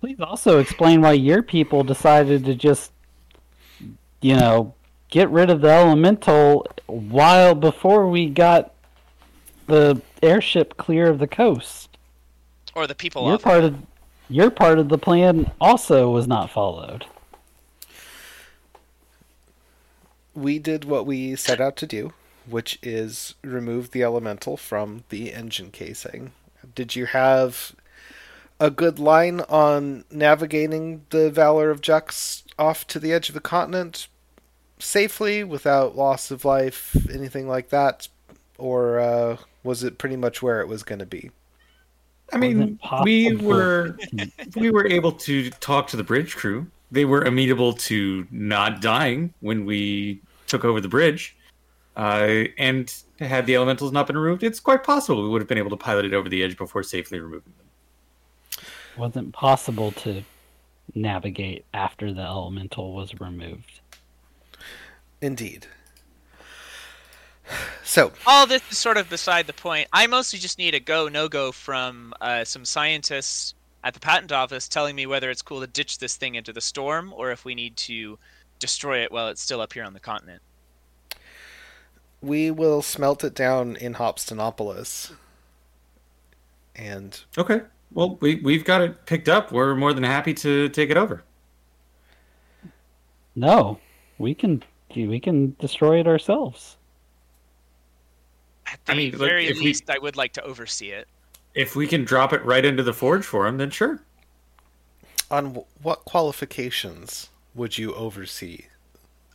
Please 0.00 0.20
also 0.20 0.58
explain 0.60 1.00
why 1.00 1.12
your 1.14 1.42
people 1.42 1.82
decided 1.82 2.44
to 2.44 2.54
just, 2.54 2.92
you 4.20 4.36
know, 4.36 4.74
get 5.10 5.28
rid 5.30 5.50
of 5.50 5.60
the 5.60 5.68
elemental 5.70 6.64
while 6.86 7.56
before 7.56 8.06
we 8.08 8.26
got 8.30 8.72
the 9.66 10.00
airship 10.22 10.76
clear 10.76 11.08
of 11.10 11.18
the 11.18 11.26
coast. 11.26 11.98
Or 12.76 12.86
the 12.86 12.94
people 12.94 13.24
Your 13.24 13.34
off. 13.34 13.42
part 13.42 13.64
of 13.64 13.76
your 14.30 14.50
part 14.50 14.78
of 14.78 14.88
the 14.90 14.98
plan 14.98 15.50
also 15.60 16.10
was 16.10 16.28
not 16.28 16.50
followed. 16.50 17.06
We 20.38 20.58
did 20.58 20.84
what 20.84 21.06
we 21.06 21.34
set 21.36 21.60
out 21.60 21.76
to 21.76 21.86
do, 21.86 22.12
which 22.46 22.78
is 22.82 23.34
remove 23.42 23.90
the 23.90 24.02
elemental 24.02 24.56
from 24.56 25.04
the 25.08 25.32
engine 25.32 25.70
casing. 25.70 26.32
Did 26.74 26.94
you 26.94 27.06
have 27.06 27.74
a 28.60 28.70
good 28.70 28.98
line 28.98 29.40
on 29.48 30.04
navigating 30.10 31.04
the 31.10 31.30
Valor 31.30 31.70
of 31.70 31.80
Jux 31.80 32.42
off 32.58 32.86
to 32.88 32.98
the 32.98 33.12
edge 33.12 33.28
of 33.28 33.34
the 33.34 33.40
continent 33.40 34.08
safely 34.78 35.42
without 35.44 35.96
loss 35.96 36.30
of 36.30 36.44
life, 36.44 36.96
anything 37.12 37.48
like 37.48 37.70
that? 37.70 38.08
Or 38.58 38.98
uh, 38.98 39.36
was 39.62 39.82
it 39.82 39.98
pretty 39.98 40.16
much 40.16 40.42
where 40.42 40.60
it 40.60 40.68
was 40.68 40.82
going 40.82 40.98
to 40.98 41.06
be? 41.06 41.30
I 42.32 42.36
mean, 42.36 42.78
we 43.02 43.34
were 43.36 43.96
we 44.54 44.70
were 44.70 44.86
able 44.86 45.12
to 45.12 45.50
talk 45.50 45.86
to 45.88 45.96
the 45.96 46.04
bridge 46.04 46.36
crew. 46.36 46.66
They 46.90 47.04
were 47.04 47.22
amenable 47.22 47.72
to 47.74 48.26
not 48.30 48.80
dying 48.80 49.32
when 49.40 49.64
we 49.64 50.20
took 50.48 50.64
over 50.64 50.80
the 50.80 50.88
bridge. 50.88 51.36
Uh, 51.96 52.44
and 52.58 52.94
had 53.18 53.46
the 53.46 53.56
elementals 53.56 53.90
not 53.90 54.06
been 54.06 54.16
removed, 54.16 54.44
it's 54.44 54.60
quite 54.60 54.84
possible 54.84 55.22
we 55.22 55.28
would 55.28 55.40
have 55.40 55.48
been 55.48 55.58
able 55.58 55.70
to 55.70 55.76
pilot 55.76 56.04
it 56.04 56.14
over 56.14 56.28
the 56.28 56.44
edge 56.44 56.56
before 56.56 56.82
safely 56.82 57.18
removing 57.18 57.52
them. 57.58 57.66
It 58.94 58.98
wasn't 59.00 59.32
possible 59.32 59.90
to 59.92 60.22
navigate 60.94 61.64
after 61.74 62.12
the 62.12 62.22
elemental 62.22 62.94
was 62.94 63.18
removed. 63.20 63.80
Indeed. 65.20 65.66
So, 67.82 68.12
All 68.26 68.46
this 68.46 68.60
is 68.70 68.76
sort 68.76 68.98
of 68.98 69.08
beside 69.08 69.46
the 69.46 69.54
point. 69.54 69.88
I 69.94 70.06
mostly 70.06 70.38
just 70.38 70.58
need 70.58 70.74
a 70.74 70.80
go 70.80 71.08
no 71.08 71.26
go 71.26 71.50
from 71.52 72.12
uh, 72.20 72.44
some 72.44 72.66
scientists 72.66 73.54
at 73.82 73.94
the 73.94 74.00
patent 74.00 74.30
office 74.30 74.68
telling 74.68 74.94
me 74.94 75.06
whether 75.06 75.30
it's 75.30 75.40
cool 75.40 75.62
to 75.62 75.66
ditch 75.66 75.96
this 75.96 76.14
thing 76.14 76.34
into 76.34 76.52
the 76.52 76.60
storm 76.60 77.14
or 77.16 77.30
if 77.30 77.46
we 77.46 77.54
need 77.54 77.78
to 77.78 78.18
destroy 78.58 78.98
it 79.02 79.12
while 79.12 79.28
it's 79.28 79.40
still 79.40 79.60
up 79.60 79.72
here 79.72 79.84
on 79.84 79.92
the 79.94 80.00
continent. 80.00 80.42
we 82.20 82.50
will 82.50 82.82
smelt 82.82 83.22
it 83.22 83.34
down 83.34 83.76
in 83.76 83.94
Hobstonopolis. 83.94 85.12
And 86.74 87.20
Okay. 87.36 87.60
Well, 87.92 88.16
we 88.20 88.36
we've 88.36 88.64
got 88.64 88.80
it 88.82 89.06
picked 89.06 89.28
up. 89.28 89.50
We're 89.52 89.74
more 89.74 89.92
than 89.92 90.04
happy 90.04 90.34
to 90.34 90.68
take 90.70 90.90
it 90.90 90.96
over. 90.96 91.22
No, 93.34 93.78
we 94.18 94.34
can 94.34 94.62
we 94.94 95.20
can 95.20 95.56
destroy 95.60 96.00
it 96.00 96.06
ourselves. 96.06 96.76
At 98.66 98.84
the 98.84 98.92
I 98.92 98.96
mean, 98.96 99.12
look, 99.12 99.28
very 99.28 99.46
we- 99.52 99.60
least, 99.60 99.88
I 99.88 99.98
would 99.98 100.16
like 100.16 100.32
to 100.34 100.42
oversee 100.44 100.90
it. 100.90 101.08
If 101.54 101.74
we 101.74 101.86
can 101.86 102.04
drop 102.04 102.32
it 102.32 102.44
right 102.44 102.64
into 102.64 102.82
the 102.82 102.92
forge 102.92 103.24
for 103.24 103.46
him, 103.46 103.56
then 103.56 103.70
sure. 103.70 104.00
on 105.30 105.54
wh- 105.54 105.84
what 105.84 106.04
qualifications 106.04 107.30
would 107.54 107.78
you 107.78 107.94
oversee? 107.94 108.66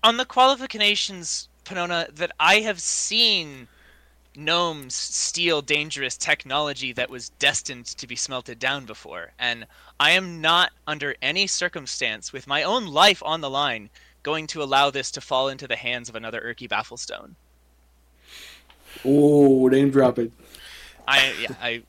On 0.04 0.17
the 0.17 0.26
qualifications, 0.26 1.49
Panona, 1.65 2.13
that 2.15 2.32
I 2.39 2.56
have 2.62 2.82
seen 2.82 3.67
gnomes 4.36 4.95
steal 4.95 5.62
dangerous 5.62 6.17
technology 6.17 6.91
that 6.93 7.10
was 7.10 7.30
destined 7.30 7.86
to 7.86 8.08
be 8.08 8.15
smelted 8.15 8.60
down 8.60 8.86
before, 8.86 9.32
and 9.38 9.65
I 9.99 10.12
am 10.12 10.41
not 10.41 10.71
under 10.88 11.15
any 11.21 11.47
circumstance, 11.47 12.34
with 12.34 12.47
my 12.47 12.63
own 12.63 12.88
life 12.88 13.21
on 13.23 13.41
the 13.41 13.49
line, 13.49 13.89
going 14.23 14.47
to 14.47 14.63
allow 14.63 14.89
this 14.89 15.12
to 15.12 15.21
fall 15.21 15.49
into 15.49 15.67
the 15.67 15.76
hands 15.76 16.10
of 16.10 16.15
another 16.15 16.41
Urky 16.41 16.67
Bafflestone. 16.67 17.36
Oh, 19.06 19.67
name 19.67 19.91
drop 19.91 20.19
it. 20.19 20.32
I 21.08 21.34
yeah 21.41 21.56
I 21.62 21.84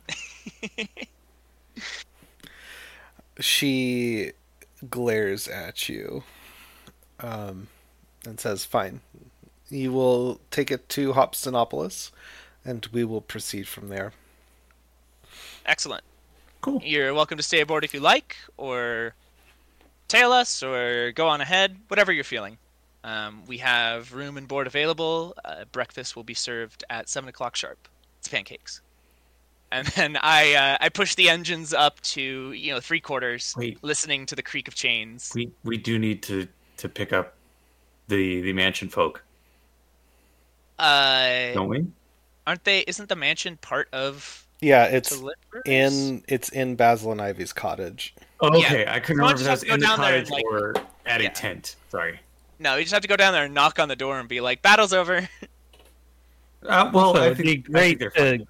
She 3.41 4.33
glares 4.91 5.49
at 5.49 5.89
you 5.89 6.25
um, 7.21 7.69
and 8.27 8.39
says, 8.41 8.65
Fine. 8.65 9.01
You 9.71 9.93
will 9.93 10.41
take 10.51 10.71
it 10.71 10.89
to 10.91 11.13
Hobstonopolis, 11.15 12.11
and 12.65 12.87
we 12.93 13.05
will 13.05 13.21
proceed 13.23 13.67
from 13.67 13.89
there. 13.89 14.13
excellent. 15.67 16.05
Cool. 16.61 16.81
You're 16.83 17.13
welcome 17.13 17.37
to 17.37 17.43
stay 17.43 17.61
aboard 17.61 17.85
if 17.85 17.93
you 17.93 18.01
like, 18.01 18.37
or 18.57 19.15
tail 20.09 20.33
us, 20.33 20.63
or 20.63 21.13
go 21.13 21.29
on 21.29 21.41
ahead, 21.41 21.77
whatever 21.89 22.13
you're 22.13 22.25
feeling. 22.25 22.57
Um, 23.03 23.43
we 23.47 23.59
have 23.59 24.13
room 24.15 24.39
and 24.39 24.49
board 24.49 24.67
available. 24.67 25.35
Uh, 25.45 25.65
breakfast 25.73 26.17
will 26.17 26.25
be 26.25 26.35
served 26.35 26.85
at 26.89 27.09
seven 27.09 27.29
o'clock 27.29 27.55
sharp. 27.57 27.89
It's 28.19 28.29
pancakes, 28.29 28.81
and 29.75 29.87
then 29.89 30.17
I 30.23 30.55
uh, 30.55 30.77
I 30.81 30.89
push 30.89 31.15
the 31.17 31.29
engines 31.29 31.75
up 31.75 32.01
to 32.03 32.53
you 32.53 32.73
know 32.73 32.81
three 32.81 33.01
quarters, 33.01 33.55
Wait. 33.57 33.83
listening 33.83 34.25
to 34.27 34.35
the 34.37 34.43
creak 34.43 34.69
of 34.69 34.75
chains. 34.75 35.33
We 35.35 35.51
we 35.65 35.77
do 35.77 35.99
need 35.99 36.23
to 36.25 36.47
to 36.79 36.89
pick 36.89 37.13
up 37.13 37.35
the 38.09 38.41
the 38.43 38.53
mansion 38.53 38.89
folk, 38.89 39.23
Uh, 40.79 41.53
don't 41.55 41.69
we? 41.69 41.87
aren't 42.47 42.65
they? 42.65 42.81
Isn't 42.87 43.09
the 43.09 43.17
mansion 43.17 43.57
part 43.59 43.89
of 43.93 44.47
Yeah, 44.61 44.85
it's 44.85 45.11
Delivers? 45.11 45.35
in 45.67 46.23
it's 46.29 46.49
in 46.51 46.77
Basil 46.77 47.13
and 47.13 47.21
Ivy's 47.21 47.53
cottage. 47.53 48.15
Oh, 48.41 48.49
okay. 48.59 48.87
I 48.87 49.01
couldn't 49.01 49.17
Someone 49.19 49.35
remember 49.35 49.35
if 49.35 49.39
just 49.39 49.45
that 49.45 49.51
has 49.51 49.61
was 49.61 49.61
to 49.63 49.67
go 49.69 49.75
in 49.75 49.81
the 49.81 49.87
down 49.87 50.01
there 50.01 50.19
and, 50.19 50.29
cottage 50.29 50.45
like- 50.45 50.53
or 50.53 50.75
at 51.07 51.21
Yeah. 51.21 51.29
a 51.31 51.33
tent. 51.33 51.77
Sorry. 51.91 52.21
No, 52.61 52.77
you 52.77 52.83
just 52.83 52.93
have 52.93 53.03
to 53.03 53.09
go 53.09 53.17
down 53.17 53.33
there 53.33 53.45
and 53.45 53.55
knock 53.55 53.79
on 53.81 53.89
the 53.89 53.97
door 53.97 54.21
and 54.21 54.29
be 54.29 54.41
like, 54.41 54.63
"Battle's 54.63 54.93
over." 54.93 55.29
Uh, 56.67 56.91
well, 56.95 57.09
Also, 57.09 57.21
I 57.23 57.27
it'd 57.27 57.37
think, 57.37 57.67
be 57.71 57.79
I 57.79 57.95
think 57.99 58.49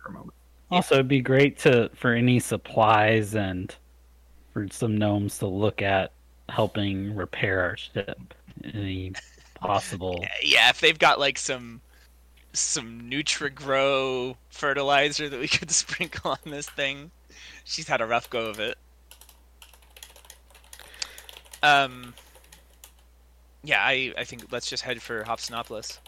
great 0.83 0.83
they're 0.83 0.83
to- 0.83 0.83
fine 0.83 0.83
for 0.83 0.83
a 0.83 0.83
moment. 0.83 0.85
Also, 0.85 0.95
it'd 0.95 1.09
be 1.09 1.21
great 1.21 1.59
to 1.61 1.91
for 1.95 2.13
any 2.13 2.41
supplies 2.41 3.35
and 3.35 3.75
for 4.53 4.69
some 4.71 4.97
gnomes 4.97 5.39
to 5.39 5.47
look 5.47 5.83
at 5.83 6.13
helping 6.49 7.15
repair 7.17 7.61
our 7.63 7.77
ship. 7.77 8.35
Any 8.63 9.13
possible? 9.57 10.25
yeah, 10.43 10.71
if 10.71 10.81
they've 10.81 10.99
got 10.99 11.19
like 11.19 11.39
some 11.39 11.81
some 12.53 13.03
Nutrigrow 13.11 14.37
fertilizer 14.51 15.29
that 15.29 15.41
we 15.41 15.49
could 15.59 15.71
sprinkle 15.71 16.33
on 16.33 16.51
this 16.51 16.69
thing. 16.69 17.11
She's 17.65 17.89
had 17.89 18.01
a 18.01 18.07
rough 18.07 18.31
go 18.31 18.47
of 18.47 18.61
it. 18.61 18.79
Um 21.63 22.15
Yeah, 23.63 23.81
I, 23.83 24.13
I 24.19 24.25
think 24.25 24.53
let's 24.53 24.69
just 24.69 24.83
head 24.83 25.01
for 25.03 25.25
Hobstonopolis. 25.25 25.99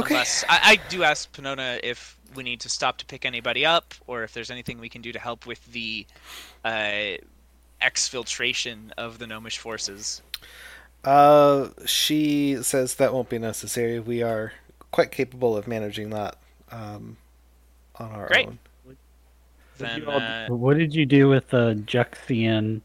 Okay. 0.00 0.14
Unless 0.14 0.44
I, 0.48 0.60
I 0.62 0.88
do 0.88 1.02
ask 1.02 1.32
Panona 1.32 1.80
if 1.82 2.18
we 2.34 2.42
need 2.42 2.60
to 2.60 2.68
stop 2.68 2.98
to 2.98 3.06
pick 3.06 3.24
anybody 3.24 3.64
up, 3.64 3.94
or 4.06 4.22
if 4.22 4.32
there's 4.32 4.50
anything 4.50 4.78
we 4.78 4.88
can 4.88 5.02
do 5.02 5.12
to 5.12 5.18
help 5.18 5.46
with 5.46 5.64
the 5.72 6.06
uh, 6.64 7.16
exfiltration 7.82 8.92
of 8.96 9.18
the 9.18 9.26
gnomish 9.26 9.58
forces. 9.58 10.22
Uh, 11.04 11.68
she 11.86 12.58
says 12.62 12.96
that 12.96 13.14
won't 13.14 13.28
be 13.28 13.38
necessary. 13.38 14.00
We 14.00 14.22
are 14.22 14.52
quite 14.90 15.10
capable 15.10 15.56
of 15.56 15.66
managing 15.68 16.10
that 16.10 16.36
um, 16.70 17.16
on 17.96 18.12
our 18.12 18.26
Great. 18.26 18.48
own. 18.48 18.58
Then, 19.78 20.08
uh, 20.08 20.48
what 20.48 20.76
did 20.76 20.92
you 20.92 21.06
do 21.06 21.28
with 21.28 21.48
the 21.50 21.80
Juxian 21.86 22.80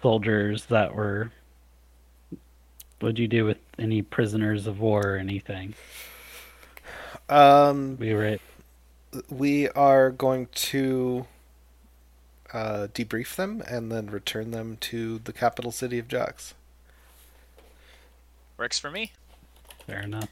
soldiers 0.00 0.66
that 0.66 0.94
were? 0.94 1.32
What 3.00 3.16
did 3.16 3.18
you 3.18 3.26
do 3.26 3.44
with 3.44 3.58
any 3.78 4.02
prisoners 4.02 4.66
of 4.66 4.80
war 4.80 5.14
or 5.14 5.16
anything? 5.16 5.76
Um, 7.28 7.98
We 7.98 8.12
were 8.14 8.24
at 8.24 8.40
we 9.30 9.68
are 9.70 10.10
going 10.10 10.48
to 10.52 11.26
uh, 12.52 12.86
debrief 12.94 13.34
them 13.36 13.62
and 13.66 13.90
then 13.90 14.06
return 14.06 14.50
them 14.52 14.76
to 14.78 15.18
the 15.20 15.32
capital 15.32 15.72
city 15.72 15.98
of 15.98 16.08
Jax. 16.08 16.54
works 18.58 18.78
for 18.78 18.90
me. 18.90 19.12
fair 19.86 20.02
enough. 20.02 20.30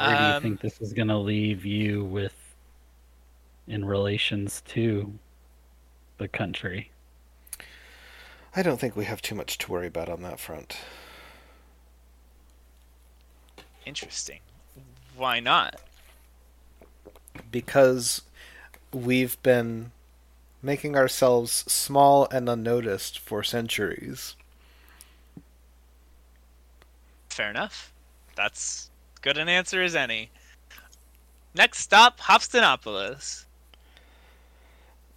Where 0.00 0.16
do 0.16 0.24
you 0.24 0.34
Um, 0.34 0.42
think 0.42 0.60
this 0.60 0.80
is 0.80 0.92
going 0.92 1.08
to 1.08 1.18
leave 1.18 1.64
you 1.64 2.04
with 2.04 2.56
in 3.66 3.84
relations 3.84 4.60
to 4.62 5.18
the 6.18 6.28
country? 6.28 6.91
I 8.54 8.62
don't 8.62 8.78
think 8.78 8.96
we 8.96 9.06
have 9.06 9.22
too 9.22 9.34
much 9.34 9.58
to 9.58 9.72
worry 9.72 9.86
about 9.86 10.08
on 10.08 10.22
that 10.22 10.38
front. 10.38 10.76
Interesting. 13.86 14.40
Why 15.16 15.40
not? 15.40 15.80
because 17.50 18.22
we've 18.92 19.40
been 19.42 19.92
making 20.62 20.96
ourselves 20.96 21.52
small 21.52 22.28
and 22.30 22.48
unnoticed 22.48 23.18
for 23.18 23.42
centuries. 23.42 24.36
Fair 27.28 27.50
enough. 27.50 27.92
That's 28.34 28.90
good 29.20 29.38
an 29.38 29.48
answer 29.48 29.82
as 29.82 29.94
any. 29.94 30.30
Next 31.54 31.78
stop, 31.78 32.20
Hobstonopolis. 32.20 33.44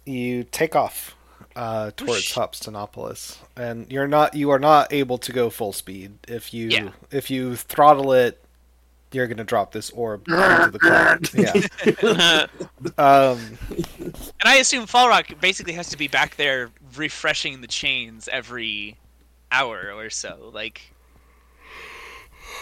You 0.04 0.44
take 0.44 0.76
off 0.76 1.16
uh, 1.56 1.90
towards 1.96 2.12
Whoosh. 2.12 2.34
Hobstonopolis, 2.34 3.38
and 3.56 3.90
you're 3.90 4.06
not 4.06 4.34
you 4.34 4.50
are 4.50 4.58
not 4.58 4.92
able 4.92 5.18
to 5.18 5.32
go 5.32 5.50
full 5.50 5.72
speed. 5.72 6.18
If 6.28 6.52
you 6.54 6.68
Yeah. 6.68 6.90
if 7.10 7.30
you 7.30 7.56
throttle 7.56 8.12
it, 8.12 8.44
you're 9.10 9.26
gonna 9.26 9.42
drop 9.44 9.72
this 9.72 9.90
orb 9.90 10.28
into 10.28 10.70
the 10.70 10.78
cloud. 10.78 11.28
Yeah. 11.34 12.46
and 12.84 12.98
Um, 12.98 13.58
I 14.44 14.56
assume 14.56 14.86
Falrock 14.86 15.40
basically 15.40 15.72
has 15.72 15.88
to 15.88 15.96
be 15.96 16.08
back 16.08 16.36
there 16.36 16.70
refreshing 16.94 17.62
the 17.62 17.66
chains 17.66 18.28
every 18.30 18.98
hour 19.50 19.92
or 19.94 20.10
so. 20.10 20.50
Like 20.52 20.92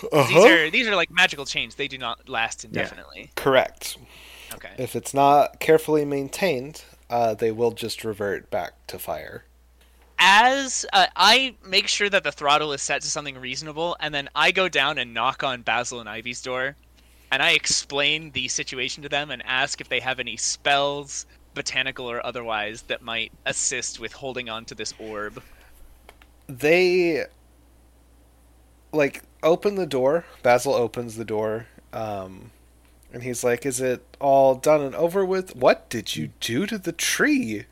these 0.02 0.10
uh-huh. 0.12 0.48
are 0.48 0.70
these 0.70 0.86
are 0.86 0.94
like 0.94 1.10
magical 1.10 1.44
chains. 1.44 1.74
They 1.74 1.88
do 1.88 1.98
not 1.98 2.28
last 2.28 2.64
indefinitely. 2.64 3.30
correct. 3.34 3.96
Okay. 4.54 4.70
If 4.78 4.94
it's 4.94 5.12
not 5.12 5.58
carefully 5.58 6.04
maintained, 6.04 6.84
uh, 7.10 7.34
they 7.34 7.52
will 7.52 7.72
just 7.72 8.04
revert 8.04 8.50
back 8.50 8.86
to 8.88 8.98
fire. 8.98 9.44
As 10.18 10.86
uh, 10.92 11.06
I 11.16 11.56
make 11.64 11.88
sure 11.88 12.08
that 12.08 12.24
the 12.24 12.32
throttle 12.32 12.72
is 12.72 12.82
set 12.82 13.02
to 13.02 13.08
something 13.10 13.38
reasonable, 13.38 13.96
and 14.00 14.14
then 14.14 14.28
I 14.34 14.52
go 14.52 14.68
down 14.68 14.98
and 14.98 15.12
knock 15.14 15.42
on 15.42 15.62
Basil 15.62 16.00
and 16.00 16.08
Ivy's 16.08 16.40
door, 16.42 16.76
and 17.30 17.42
I 17.42 17.50
explain 17.52 18.30
the 18.32 18.48
situation 18.48 19.02
to 19.02 19.08
them 19.08 19.30
and 19.30 19.42
ask 19.44 19.80
if 19.80 19.88
they 19.88 20.00
have 20.00 20.20
any 20.20 20.36
spells, 20.36 21.26
botanical 21.54 22.10
or 22.10 22.24
otherwise, 22.24 22.82
that 22.82 23.02
might 23.02 23.32
assist 23.46 24.00
with 24.00 24.12
holding 24.12 24.48
on 24.48 24.64
to 24.66 24.74
this 24.74 24.94
orb. 24.98 25.42
they 26.48 27.24
like 28.92 29.22
open 29.42 29.74
the 29.74 29.86
door 29.86 30.24
basil 30.42 30.74
opens 30.74 31.16
the 31.16 31.24
door 31.24 31.66
um 31.92 32.50
and 33.14 33.24
he's 33.24 33.44
like 33.44 33.66
is 33.66 33.80
it 33.80 34.04
all 34.20 34.56
done 34.56 34.82
and 34.82 34.94
over 34.96 35.24
with 35.24 35.56
what 35.56 35.88
did 35.90 36.16
you 36.16 36.32
do 36.40 36.66
to 36.66 36.78
the 36.78 36.92
tree 36.92 37.66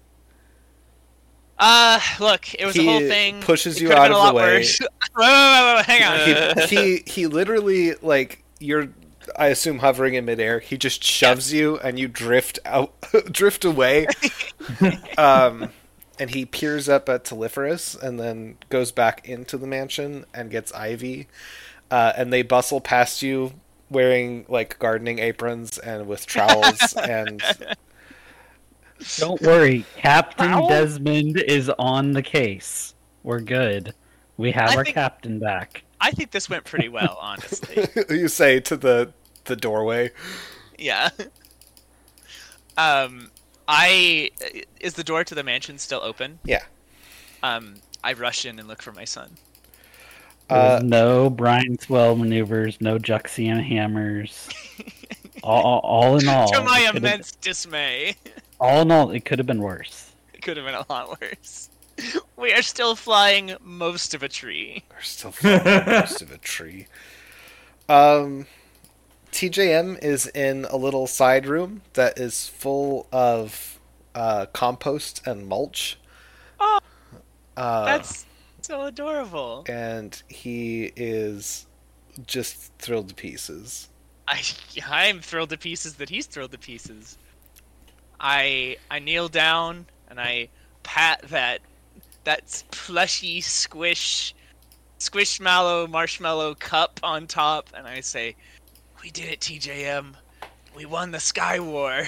Uh, 1.58 2.00
look, 2.18 2.54
it 2.54 2.66
was 2.66 2.74
He 2.74 2.80
a 2.80 2.90
whole 2.90 3.00
thing. 3.00 3.40
pushes 3.40 3.80
It 3.80 3.82
you 3.82 3.92
out 3.92 4.10
of 4.12 4.20
the 4.20 4.30
way. 4.30 4.58
worse. 4.58 4.80
wait, 5.16 5.26
wait, 5.26 5.28
wait, 5.28 5.64
wait, 5.64 5.76
wait, 5.76 5.86
hang 5.86 6.02
on. 6.02 6.66
he, 6.68 6.76
he 6.98 7.02
he 7.06 7.26
literally 7.26 7.94
like 8.02 8.44
you're 8.58 8.88
i 9.36 9.46
assume 9.48 9.78
hovering 9.78 10.14
in 10.14 10.24
midair 10.24 10.58
he 10.60 10.76
just 10.76 11.04
shoves 11.04 11.52
you 11.52 11.78
and 11.78 11.98
you 11.98 12.08
drift 12.08 12.58
out 12.64 12.92
drift 13.30 13.64
away 13.64 14.06
um 15.18 15.70
and 16.18 16.30
he 16.30 16.44
peers 16.44 16.88
up 16.88 17.08
at 17.08 17.24
Teliferous 17.24 18.00
and 18.00 18.20
then 18.20 18.56
goes 18.68 18.92
back 18.92 19.28
into 19.28 19.56
the 19.56 19.66
mansion 19.66 20.24
and 20.34 20.50
gets 20.50 20.70
Ivy. 20.72 21.26
Uh, 21.90 22.12
and 22.16 22.32
they 22.32 22.42
bustle 22.42 22.80
past 22.80 23.22
you 23.22 23.54
wearing 23.92 24.44
like 24.48 24.78
gardening 24.78 25.18
aprons 25.18 25.78
and 25.78 26.06
with 26.06 26.26
trowels 26.26 26.94
and 26.96 27.42
Don't 29.16 29.40
worry, 29.42 29.84
Captain 29.96 30.50
Ow. 30.50 30.68
Desmond 30.68 31.38
is 31.38 31.68
on 31.78 32.12
the 32.12 32.22
case. 32.22 32.94
We're 33.22 33.40
good. 33.40 33.94
We 34.36 34.52
have 34.52 34.70
I 34.70 34.76
our 34.76 34.84
think- 34.84 34.94
captain 34.94 35.38
back. 35.38 35.84
I 36.00 36.10
think 36.10 36.32
this 36.32 36.50
went 36.50 36.64
pretty 36.64 36.88
well, 36.88 37.16
honestly. 37.20 37.86
you 38.10 38.28
say 38.28 38.58
to 38.60 38.76
the 38.76 39.12
the 39.44 39.56
doorway. 39.56 40.10
yeah. 40.78 41.10
Um, 42.76 43.30
I 43.68 44.30
is 44.80 44.94
the 44.94 45.04
door 45.04 45.24
to 45.24 45.34
the 45.34 45.42
mansion 45.44 45.78
still 45.78 46.00
open? 46.02 46.38
Yeah. 46.44 46.62
Um, 47.42 47.74
I 48.02 48.14
rush 48.14 48.44
in 48.46 48.58
and 48.58 48.66
look 48.68 48.82
for 48.82 48.92
my 48.92 49.04
son. 49.04 49.30
Uh, 50.52 50.80
no 50.84 51.30
Brineswell 51.30 52.18
maneuvers, 52.18 52.80
no 52.80 52.98
Juxian 52.98 53.62
hammers. 53.62 54.48
all, 55.42 55.62
all, 55.62 55.80
all 55.80 56.18
in 56.18 56.28
all, 56.28 56.48
to 56.48 56.62
my 56.62 56.90
immense 56.94 57.32
dismay, 57.32 58.16
all 58.60 58.82
in 58.82 58.90
all, 58.90 59.10
it 59.10 59.24
could 59.24 59.38
have 59.38 59.46
been 59.46 59.62
worse. 59.62 60.12
it 60.34 60.42
could 60.42 60.56
have 60.56 60.66
been 60.66 60.74
a 60.74 60.84
lot 60.88 61.20
worse. 61.20 61.68
We 62.36 62.52
are 62.52 62.62
still 62.62 62.96
flying 62.96 63.54
most 63.60 64.14
of 64.14 64.22
a 64.22 64.28
tree. 64.28 64.82
We're 64.90 65.02
still 65.02 65.30
flying 65.30 65.62
most 65.86 66.22
of 66.22 66.32
a 66.32 66.38
tree. 66.38 66.86
Um, 67.88 68.46
TJM 69.30 70.02
is 70.02 70.26
in 70.28 70.64
a 70.66 70.76
little 70.76 71.06
side 71.06 71.46
room 71.46 71.82
that 71.92 72.18
is 72.18 72.48
full 72.48 73.06
of 73.12 73.78
uh, 74.14 74.46
compost 74.52 75.26
and 75.26 75.46
mulch. 75.46 75.98
Oh, 76.60 76.78
Uh, 77.56 77.84
That's 77.84 78.24
so 78.62 78.82
adorable. 78.82 79.64
and 79.68 80.22
he 80.28 80.92
is 80.96 81.66
just 82.26 82.72
thrilled 82.78 83.08
to 83.08 83.14
pieces. 83.14 83.88
I 84.28 84.42
I'm 84.88 85.20
thrilled 85.20 85.50
to 85.50 85.58
pieces 85.58 85.94
that 85.94 86.08
he's 86.08 86.26
thrilled 86.26 86.52
to 86.52 86.58
pieces. 86.58 87.18
I 88.20 88.76
I 88.90 88.98
kneel 88.98 89.28
down 89.28 89.86
and 90.08 90.20
I 90.20 90.48
pat 90.82 91.22
that 91.28 91.60
that 92.24 92.62
plushy 92.70 93.40
squish 93.40 94.34
squishmallow 95.00 95.88
marshmallow 95.90 96.54
cup 96.54 97.00
on 97.02 97.26
top 97.26 97.68
and 97.74 97.86
I 97.86 98.00
say, 98.00 98.36
"We 99.02 99.10
did 99.10 99.28
it, 99.28 99.40
TJM. 99.40 100.14
We 100.76 100.86
won 100.86 101.10
the 101.10 101.20
Sky 101.20 101.58
War." 101.58 102.04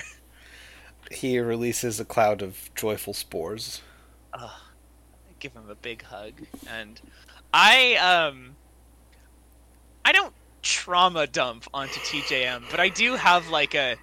He 1.11 1.39
releases 1.39 2.01
a 2.01 2.05
cloud 2.05 2.41
of 2.41 2.71
joyful 2.75 3.13
spores. 3.13 3.83
Ugh. 4.33 4.51
Give 5.45 5.53
him 5.53 5.69
a 5.69 5.75
big 5.75 6.03
hug 6.03 6.33
and 6.71 6.99
I 7.53 7.97
um 7.97 8.57
I 10.03 10.13
don't 10.13 10.33
trauma 10.63 11.27
dump 11.27 11.67
onto 11.75 12.01
TJM, 12.01 12.63
but 12.71 12.81
I 12.81 12.89
do 12.89 13.15
have 13.15 13.51
like 13.51 13.75
a 13.75 13.97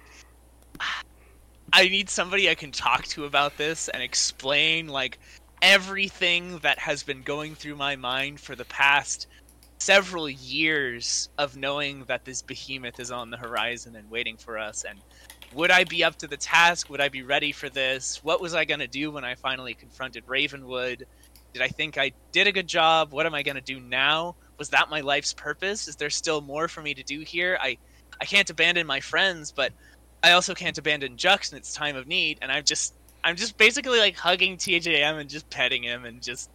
I 1.72 1.88
need 1.88 2.08
somebody 2.08 2.48
I 2.48 2.54
can 2.54 2.70
talk 2.70 3.06
to 3.06 3.24
about 3.24 3.56
this 3.56 3.88
and 3.88 4.04
explain 4.04 4.86
like 4.86 5.18
everything 5.62 6.58
that 6.58 6.78
has 6.78 7.02
been 7.02 7.22
going 7.22 7.56
through 7.56 7.74
my 7.74 7.96
mind 7.96 8.38
for 8.38 8.54
the 8.54 8.66
past 8.66 9.26
several 9.80 10.30
years 10.30 11.28
of 11.38 11.56
knowing 11.56 12.04
that 12.04 12.24
this 12.24 12.40
behemoth 12.40 13.00
is 13.00 13.10
on 13.10 13.30
the 13.30 13.36
horizon 13.36 13.96
and 13.96 14.08
waiting 14.08 14.36
for 14.36 14.58
us 14.58 14.84
and 14.84 15.00
would 15.52 15.70
I 15.70 15.84
be 15.84 16.02
up 16.02 16.16
to 16.16 16.28
the 16.28 16.36
task? 16.36 16.88
Would 16.88 17.00
I 17.00 17.08
be 17.08 17.22
ready 17.22 17.52
for 17.52 17.68
this? 17.68 18.20
What 18.22 18.40
was 18.40 18.54
I 18.54 18.64
going 18.64 18.80
to 18.80 18.86
do 18.86 19.10
when 19.10 19.24
I 19.24 19.34
finally 19.34 19.74
confronted 19.74 20.24
Ravenwood? 20.26 21.04
Did 21.52 21.62
I 21.62 21.68
think 21.68 21.98
I 21.98 22.12
did 22.32 22.46
a 22.46 22.52
good 22.52 22.66
job? 22.66 23.12
What 23.12 23.26
am 23.26 23.34
I 23.34 23.42
going 23.42 23.56
to 23.56 23.60
do 23.60 23.80
now? 23.80 24.36
Was 24.58 24.70
that 24.70 24.90
my 24.90 25.00
life's 25.00 25.32
purpose? 25.32 25.88
Is 25.88 25.96
there 25.96 26.10
still 26.10 26.40
more 26.40 26.68
for 26.68 26.82
me 26.82 26.94
to 26.94 27.02
do 27.02 27.20
here? 27.20 27.58
I 27.60 27.78
I 28.20 28.24
can't 28.24 28.48
abandon 28.48 28.86
my 28.86 29.00
friends, 29.00 29.50
but 29.52 29.72
I 30.22 30.32
also 30.32 30.54
can't 30.54 30.78
abandon 30.78 31.16
Jux 31.16 31.52
in 31.52 31.58
its 31.58 31.74
time 31.74 31.96
of 31.96 32.06
need, 32.06 32.38
and 32.40 32.52
I'm 32.52 32.64
just 32.64 32.94
I'm 33.24 33.36
just 33.36 33.58
basically 33.58 33.98
like 33.98 34.16
hugging 34.16 34.56
TJM 34.56 35.18
and 35.18 35.28
just 35.28 35.48
petting 35.50 35.82
him 35.82 36.04
and 36.04 36.22
just 36.22 36.50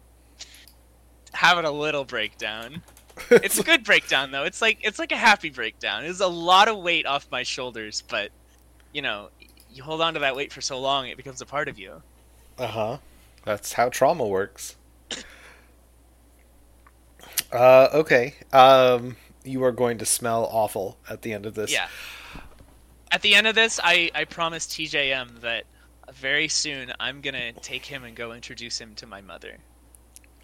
having 1.32 1.64
a 1.64 1.70
little 1.70 2.04
breakdown. 2.04 2.82
It's 3.30 3.58
a 3.58 3.64
good 3.64 3.82
breakdown 3.82 4.30
though. 4.30 4.44
It's 4.44 4.62
like 4.62 4.78
it's 4.82 5.00
like 5.00 5.10
a 5.10 5.16
happy 5.16 5.50
breakdown. 5.50 6.04
It's 6.04 6.20
a 6.20 6.28
lot 6.28 6.68
of 6.68 6.78
weight 6.78 7.04
off 7.04 7.26
my 7.32 7.42
shoulders, 7.42 8.04
but 8.08 8.30
you 8.92 9.02
know, 9.02 9.30
you 9.72 9.82
hold 9.82 10.00
on 10.00 10.14
to 10.14 10.20
that 10.20 10.36
weight 10.36 10.52
for 10.52 10.60
so 10.60 10.78
long, 10.78 11.08
it 11.08 11.16
becomes 11.16 11.40
a 11.40 11.46
part 11.46 11.66
of 11.66 11.80
you. 11.80 12.00
Uh 12.56 12.68
huh. 12.68 12.98
That's 13.44 13.72
how 13.72 13.88
trauma 13.88 14.24
works. 14.24 14.76
Uh, 17.52 17.88
okay. 17.94 18.34
Um, 18.52 19.16
you 19.44 19.64
are 19.64 19.72
going 19.72 19.98
to 19.98 20.06
smell 20.06 20.48
awful 20.50 20.98
at 21.08 21.22
the 21.22 21.32
end 21.32 21.46
of 21.46 21.54
this. 21.54 21.72
Yeah. 21.72 21.88
At 23.10 23.22
the 23.22 23.34
end 23.34 23.46
of 23.46 23.54
this, 23.54 23.80
I 23.82 24.10
I 24.14 24.24
promise 24.24 24.66
TJM 24.66 25.40
that 25.40 25.64
very 26.12 26.48
soon 26.48 26.92
I'm 27.00 27.20
gonna 27.20 27.52
take 27.52 27.86
him 27.86 28.04
and 28.04 28.14
go 28.14 28.32
introduce 28.32 28.78
him 28.78 28.94
to 28.96 29.06
my 29.06 29.22
mother. 29.22 29.56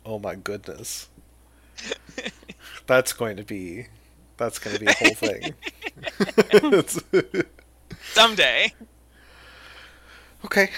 Oh 0.07 0.19
my 0.19 0.35
goodness. 0.35 1.09
that's 2.87 3.13
going 3.13 3.37
to 3.37 3.45
be. 3.45 3.87
That's 4.37 4.59
going 4.59 4.77
to 4.77 4.85
be 4.85 4.91
a 4.91 4.95
whole 4.95 5.15
thing. 5.15 5.55
Someday. 8.13 8.73
okay. 10.45 10.71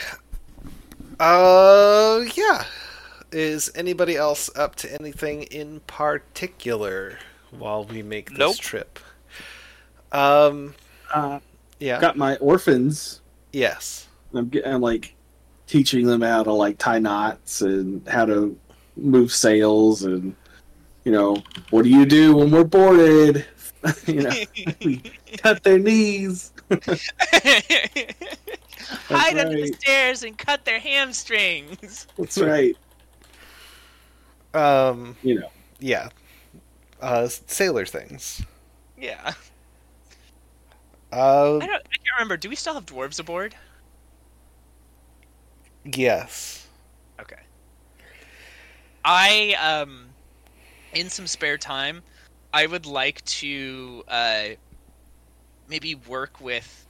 Uh, 1.19 2.23
yeah. 2.35 2.65
Is 3.33 3.71
anybody 3.75 4.17
else 4.17 4.49
up 4.57 4.77
to 4.77 4.93
anything 5.01 5.43
in 5.45 5.81
particular 5.87 7.19
while 7.51 7.85
we 7.85 8.03
make 8.03 8.31
this 8.31 8.39
Nope. 8.39 8.57
trip? 8.59 8.99
Um, 10.12 10.75
Uh, 11.12 11.41
yeah. 11.79 12.01
got 12.01 12.17
my 12.17 12.37
orphans. 12.37 13.21
yes. 13.53 14.07
I'm, 14.35 14.51
I'm 14.67 14.81
like 14.81 15.15
teaching 15.67 16.07
them 16.07 16.21
how 16.21 16.43
to 16.43 16.53
like 16.53 16.79
tie 16.79 16.99
knots 16.99 17.61
and 17.62 18.07
how 18.09 18.25
to 18.27 18.57
move 18.97 19.33
sails 19.33 20.03
and 20.05 20.35
you 21.05 21.12
know 21.12 21.37
what 21.71 21.83
do 21.85 21.89
you 21.91 22.05
do 22.07 22.37
when 22.37 22.51
we're 22.51 22.65
boarded? 22.65 23.45
you 24.07 24.23
know, 24.23 24.31
we 24.85 24.99
cut 25.39 25.62
their 25.62 25.79
knees. 25.79 26.53
Hide 29.09 29.39
under 29.39 29.57
the 29.61 29.73
stairs 29.81 30.23
and 30.23 30.37
cut 30.37 30.65
their 30.65 30.81
hamstrings. 30.81 32.07
That's 32.19 32.39
right. 32.39 32.77
Um, 34.57 35.16
You 35.23 35.40
know, 35.40 35.51
yeah. 35.79 36.09
Uh, 37.01 37.29
sailor 37.29 37.85
things. 37.85 38.42
Yeah. 38.99 39.35
Uh, 41.12 41.59
I 41.59 41.66
don't. 41.66 41.73
I 41.73 41.97
can't 41.97 42.16
remember. 42.19 42.37
Do 42.37 42.49
we 42.49 42.57
still 42.57 42.75
have 42.75 42.87
dwarves 42.87 43.21
aboard? 43.21 43.55
yes. 45.85 46.66
Okay. 47.21 47.37
I 49.05 49.55
um, 49.62 50.07
in 50.95 51.09
some 51.09 51.27
spare 51.27 51.59
time, 51.59 52.03
I 52.53 52.66
would 52.66 52.87
like 52.87 53.25
to 53.27 54.03
uh, 54.09 54.45
maybe 55.69 55.95
work 55.95 56.40
with 56.40 56.87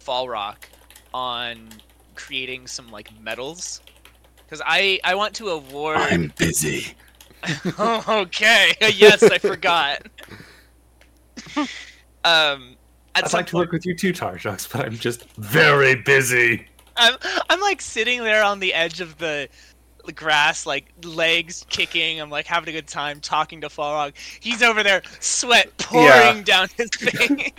Fall 0.00 0.28
Rock 0.28 0.68
on 1.12 1.68
creating 2.16 2.66
some 2.66 2.90
like 2.90 3.08
medals, 3.20 3.80
because 4.46 4.62
I 4.64 5.00
I 5.04 5.14
want 5.14 5.34
to 5.36 5.48
award. 5.48 5.96
I'm 5.98 6.32
busy. 6.36 6.94
oh, 7.78 8.04
okay. 8.22 8.72
Yes, 8.94 9.22
I 9.22 9.38
forgot. 9.38 10.02
um, 12.24 12.76
I'd 13.14 13.28
some 13.28 13.38
like 13.38 13.46
to 13.48 13.56
work 13.56 13.72
with 13.72 13.84
you 13.86 13.94
too, 13.94 14.12
Tarjux, 14.12 14.70
but 14.70 14.84
I'm 14.86 14.96
just 14.96 15.28
very 15.36 15.94
busy. 15.94 16.66
I'm 16.96 17.16
I'm 17.50 17.60
like 17.60 17.80
sitting 17.80 18.22
there 18.22 18.42
on 18.42 18.60
the 18.60 18.72
edge 18.74 19.00
of 19.00 19.18
the 19.18 19.48
the 20.04 20.12
grass, 20.12 20.66
like 20.66 20.92
legs 21.02 21.64
kicking. 21.70 22.20
I'm 22.20 22.30
like 22.30 22.46
having 22.46 22.68
a 22.68 22.72
good 22.72 22.86
time 22.86 23.20
talking 23.20 23.60
to 23.62 23.68
Falrog. 23.68 24.12
He's 24.40 24.62
over 24.62 24.82
there, 24.82 25.02
sweat 25.20 25.76
pouring 25.78 26.08
Yeah. 26.38 26.42
down 26.42 26.68
his 26.76 26.90
face. 26.90 27.52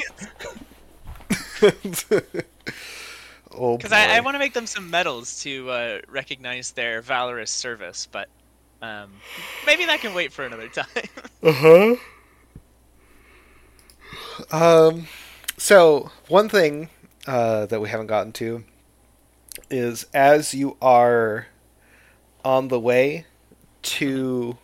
Oh, 3.57 3.77
Because 3.77 3.91
I, 3.91 4.17
I 4.17 4.19
want 4.21 4.35
to 4.35 4.39
make 4.39 4.53
them 4.53 4.67
some 4.67 4.89
medals 4.89 5.41
to 5.43 5.69
uh, 5.69 6.01
recognize 6.07 6.71
their 6.71 7.01
valorous 7.01 7.51
service, 7.51 8.07
but 8.11 8.29
um, 8.81 9.23
maybe 9.65 9.85
that 9.85 10.01
can 10.01 10.13
wait 10.13 10.33
for 10.33 10.45
another 10.45 10.69
time. 10.69 10.85
Uh 11.43 11.51
huh. 11.51 11.95
Um, 14.51 15.07
so 15.57 16.11
one 16.27 16.49
thing 16.49 16.89
uh, 17.27 17.65
that 17.67 17.81
we 17.81 17.89
haven't 17.89 18.07
gotten 18.07 18.33
to 18.33 18.63
is 19.69 20.05
as 20.13 20.53
you 20.53 20.77
are 20.81 21.47
on 22.43 22.67
the 22.67 22.79
way 22.79 23.25
to 23.81 24.57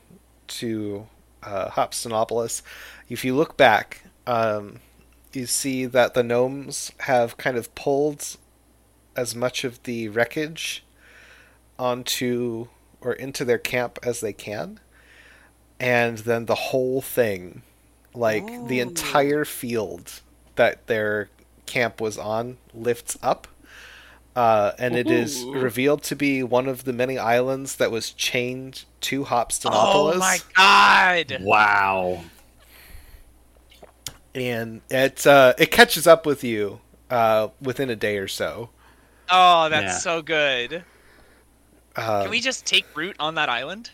to 0.48 1.08
uh, 1.44 1.70
Hobstonopolis, 1.72 2.62
if 3.10 3.24
you 3.26 3.36
look 3.36 3.58
back, 3.58 4.04
um, 4.28 4.80
you 5.34 5.46
see 5.46 5.86
that 5.86 6.14
the 6.14 6.24
gnomes 6.24 6.92
have 7.02 7.38
kind 7.38 7.58
of 7.58 7.74
pulled 7.76 8.38
as 9.16 9.36
much 9.36 9.64
of 9.64 9.82
the 9.84 10.10
wreckage 10.10 10.84
onto 11.78 12.68
or 13.02 13.14
into 13.14 13.44
their 13.44 13.58
camp 13.58 14.00
as 14.04 14.22
they 14.22 14.34
can 14.34 14.80
and 15.80 16.20
then 16.20 16.46
the 16.46 16.56
whole 16.56 17.02
thing 17.02 17.64
like 18.14 18.46
the 18.68 18.80
entire 18.80 19.44
field 19.46 20.22
that 20.56 20.86
their 20.88 21.30
camp 21.66 22.00
was 22.00 22.18
on 22.18 22.58
lifts 22.74 23.18
up 23.24 23.48
uh, 24.36 24.72
and 24.80 24.96
it 24.96 25.12
is 25.12 25.44
revealed 25.44 26.04
to 26.04 26.16
be 26.16 26.42
one 26.42 26.68
of 26.68 26.86
the 26.86 26.94
many 26.94 27.18
islands 27.18 27.76
that 27.76 27.92
was 27.92 28.12
chained 28.12 28.86
to 29.02 29.24
oh 29.24 29.26
Hobstonopolis. 29.26 30.20
my 30.20 30.40
god! 30.56 31.38
Wow. 31.42 32.24
and 34.34 34.82
it 34.90 35.28
uh, 35.28 35.54
it 35.58 35.70
catches 35.72 36.08
up 36.08 36.26
with 36.26 36.46
you 36.46 36.80
uh, 37.10 37.50
within 37.62 37.90
a 37.90 37.96
day 37.96 38.18
or 38.18 38.28
so. 38.30 38.70
Oh, 39.32 39.70
that's 39.70 39.84
Yeah. 39.84 39.98
so 40.00 40.22
good. 40.22 40.84
Uh, 41.96 42.22
Can 42.24 42.32
we 42.32 42.40
just 42.40 42.66
take 42.66 42.86
root 42.96 43.16
on 43.20 43.36
that 43.36 43.50
island? 43.50 43.92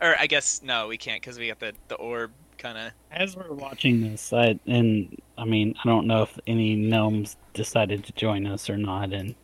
Or 0.00 0.16
I 0.18 0.26
guess 0.26 0.62
no, 0.62 0.88
we 0.88 0.96
can't 0.98 1.20
because 1.20 1.38
we 1.38 1.48
got 1.48 1.60
the 1.60 1.72
the 1.88 1.94
orb 1.96 2.32
kind 2.58 2.76
of. 2.78 2.92
As 3.10 3.36
we're 3.36 3.52
watching 3.52 4.02
this, 4.02 4.32
I 4.32 4.58
and 4.66 5.16
I 5.38 5.44
mean, 5.44 5.74
I 5.84 5.88
don't 5.88 6.06
know 6.06 6.22
if 6.22 6.38
any 6.46 6.74
gnomes 6.74 7.36
decided 7.54 8.04
to 8.04 8.12
join 8.12 8.46
us 8.46 8.68
or 8.68 8.76
not, 8.76 9.12
and 9.12 9.34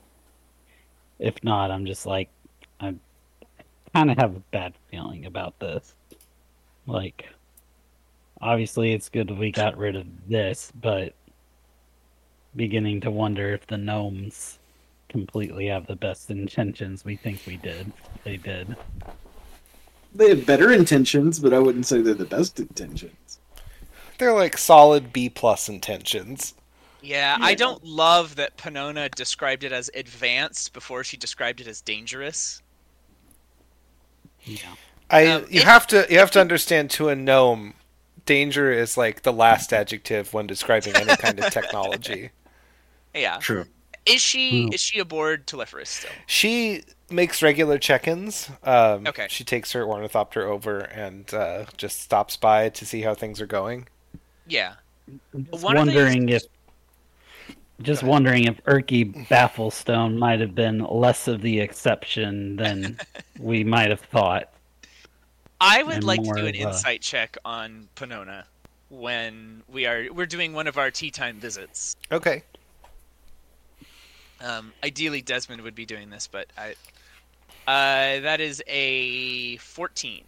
if 1.19 1.43
not, 1.45 1.71
I'm 1.71 1.87
just 1.87 2.07
like, 2.07 2.29
I 2.81 2.95
kind 3.95 4.11
of 4.11 4.19
have 4.19 4.37
a 4.37 4.41
bad 4.51 4.75
feeling 4.91 5.27
about 5.27 5.59
this. 5.61 5.95
Like, 6.87 7.29
obviously, 8.41 8.93
it's 8.93 9.09
good 9.09 9.31
we 9.31 9.51
got 9.53 9.77
rid 9.77 9.97
of 9.97 10.07
this, 10.29 10.73
but 10.81 11.15
beginning 12.57 13.01
to 13.03 13.11
wonder 13.11 13.53
if 13.55 13.67
the 13.67 13.77
gnomes 13.79 14.59
completely 15.09 15.67
have 15.67 15.87
the 15.87 15.97
best 15.97 16.31
intentions 16.31 17.05
we 17.05 17.17
think 17.17 17.41
we 17.47 17.57
did. 17.57 17.93
They 18.25 18.37
did. 18.37 18.77
they 20.15 20.31
have 20.31 20.47
better 20.47 20.73
intentions, 20.73 21.39
but 21.39 21.55
I 21.55 21.59
wouldn't 21.59 21.87
say 21.87 22.01
they're 22.03 22.15
the 22.15 22.25
best 22.25 22.59
intentions. 22.61 23.39
they're 24.19 24.35
like 24.35 24.59
solid 24.59 25.13
B 25.13 25.29
plus 25.31 25.69
intentions. 25.69 26.55
Yeah, 27.01 27.39
I 27.41 27.55
don't 27.55 27.85
love 27.85 28.35
that 28.37 28.57
Panona 28.59 29.09
described 29.15 29.63
it 29.63 29.71
as 29.73 29.89
advanced 29.95 30.73
before 30.73 31.05
she 31.05 31.17
described 31.17 31.61
it 31.61 31.69
as 31.69 31.81
dangerous. 31.81 32.61
Yeah. 34.43 34.75
I 35.11 35.27
Um, 35.27 35.47
you 35.49 35.61
if- 35.61 35.65
have 35.65 35.87
to 35.89 36.07
you 36.11 36.19
have 36.19 36.31
to 36.33 36.41
understand 36.41 36.91
to 36.93 37.09
a 37.09 37.15
gnome, 37.17 37.75
danger 38.27 38.73
is 38.73 38.97
like 38.97 39.23
the 39.23 39.33
last 39.33 39.73
adjective 39.73 40.35
when 40.35 40.47
describing 40.47 40.97
any 40.97 41.17
kind 41.17 41.39
of 41.39 41.47
technology. 41.53 42.31
Yeah. 43.15 43.39
True. 43.39 43.65
Is 44.07 44.21
she 44.23 44.65
Hmm. 44.67 44.73
is 44.73 44.81
she 44.81 44.99
aboard 45.01 45.47
Teliferous 45.47 45.89
still? 45.89 46.11
She 46.27 46.83
makes 47.11 47.43
regular 47.43 47.79
check-ins. 47.79 48.51
Um, 48.63 49.07
Okay. 49.07 49.27
She 49.29 49.45
takes 49.45 49.73
her 49.73 49.85
ornithopter 49.85 50.47
over 50.49 50.79
and 50.81 51.33
uh, 51.35 51.65
just 51.77 52.01
stops 52.01 52.37
by 52.37 52.69
to 52.71 52.87
see 52.87 53.03
how 53.03 53.15
things 53.15 53.41
are 53.41 53.47
going. 53.47 53.89
Yeah. 54.47 54.75
I'm 55.35 55.47
just 55.51 55.63
One 55.65 55.77
of 55.77 55.87
these- 55.87 55.95
wondering 55.97 56.29
if 56.31 56.43
just 57.81 58.03
wondering 58.03 58.45
if 58.45 58.63
Erky 58.65 59.05
Bafflestone 59.29 60.19
might 60.19 60.41
have 60.41 60.55
been 60.55 60.81
less 60.81 61.29
of 61.29 61.43
the 61.43 61.61
exception 61.61 62.57
than 62.57 62.99
we 63.39 63.63
might 63.63 63.89
have 63.91 64.01
thought. 64.01 64.51
I 65.61 65.83
would 65.83 65.97
And 65.97 66.05
like 66.05 66.23
to 66.23 66.33
do 66.35 66.47
an 66.47 66.49
of 66.49 66.55
a- 66.55 66.59
insight 66.69 67.03
check 67.03 67.37
on 67.45 67.89
Panona 67.95 68.45
when 68.91 69.63
we 69.69 69.87
are 69.87 70.07
we're 70.13 70.27
doing 70.27 70.53
one 70.55 70.67
of 70.67 70.77
our 70.79 70.91
tea 70.91 71.11
time 71.11 71.37
visits. 71.39 71.97
Okay. 72.11 72.43
Um, 74.41 74.73
ideally, 74.85 75.23
Desmond 75.23 75.63
would 75.63 75.75
be 75.75 75.87
doing 75.87 76.11
this, 76.11 76.27
but 76.27 76.47
I. 76.57 76.75
Uh, 77.67 78.21
that 78.21 78.41
is 78.41 78.63
a 78.67 79.57
fourteen. 79.59 80.25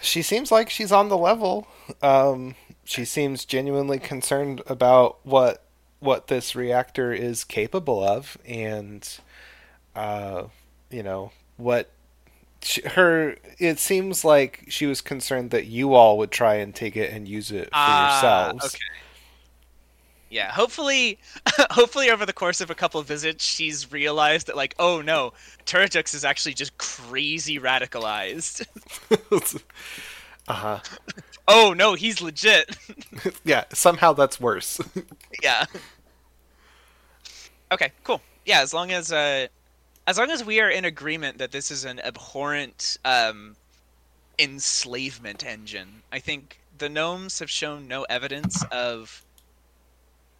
She 0.00 0.22
seems 0.22 0.50
like 0.50 0.68
she's 0.68 0.92
on 0.92 1.08
the 1.08 1.16
level. 1.16 1.66
Um, 2.02 2.56
she 2.84 3.04
seems 3.04 3.44
genuinely 3.44 3.98
concerned 3.98 4.60
about 4.66 5.24
what 5.24 5.62
what 6.00 6.26
this 6.26 6.54
reactor 6.54 7.12
is 7.12 7.44
capable 7.44 8.02
of, 8.02 8.36
and 8.46 9.08
uh, 9.94 10.44
you 10.90 11.02
know 11.02 11.32
what 11.56 11.90
she, 12.62 12.82
her. 12.82 13.36
It 13.58 13.78
seems 13.78 14.24
like 14.24 14.64
she 14.68 14.86
was 14.86 15.00
concerned 15.00 15.50
that 15.52 15.66
you 15.66 15.94
all 15.94 16.18
would 16.18 16.30
try 16.30 16.56
and 16.56 16.74
take 16.74 16.96
it 16.96 17.12
and 17.12 17.28
use 17.28 17.50
it 17.52 17.66
for 17.66 17.70
Ah, 17.74 18.14
yourselves. 18.52 18.74
Okay. 18.74 18.84
Yeah, 20.34 20.50
hopefully, 20.50 21.20
hopefully 21.70 22.10
over 22.10 22.26
the 22.26 22.32
course 22.32 22.60
of 22.60 22.68
a 22.68 22.74
couple 22.74 22.98
of 22.98 23.06
visits, 23.06 23.44
she's 23.44 23.92
realized 23.92 24.48
that 24.48 24.56
like, 24.56 24.74
oh 24.80 25.00
no, 25.00 25.32
Turritux 25.64 26.12
is 26.12 26.24
actually 26.24 26.54
just 26.54 26.76
crazy 26.76 27.60
radicalized. 27.60 28.66
uh 30.48 30.52
huh. 30.52 30.80
oh 31.46 31.72
no, 31.72 31.94
he's 31.94 32.20
legit. 32.20 32.76
Yeah. 33.44 33.62
Somehow 33.72 34.12
that's 34.12 34.40
worse. 34.40 34.80
yeah. 35.40 35.66
Okay, 37.70 37.92
cool. 38.02 38.20
Yeah, 38.44 38.60
as 38.60 38.74
long 38.74 38.90
as 38.90 39.12
uh, 39.12 39.46
as 40.08 40.18
long 40.18 40.32
as 40.32 40.44
we 40.44 40.60
are 40.60 40.68
in 40.68 40.84
agreement 40.84 41.38
that 41.38 41.52
this 41.52 41.70
is 41.70 41.84
an 41.84 42.00
abhorrent 42.00 42.96
um, 43.04 43.54
enslavement 44.40 45.46
engine, 45.46 46.02
I 46.10 46.18
think 46.18 46.58
the 46.76 46.88
gnomes 46.88 47.38
have 47.38 47.50
shown 47.50 47.86
no 47.86 48.02
evidence 48.04 48.64
of, 48.72 49.23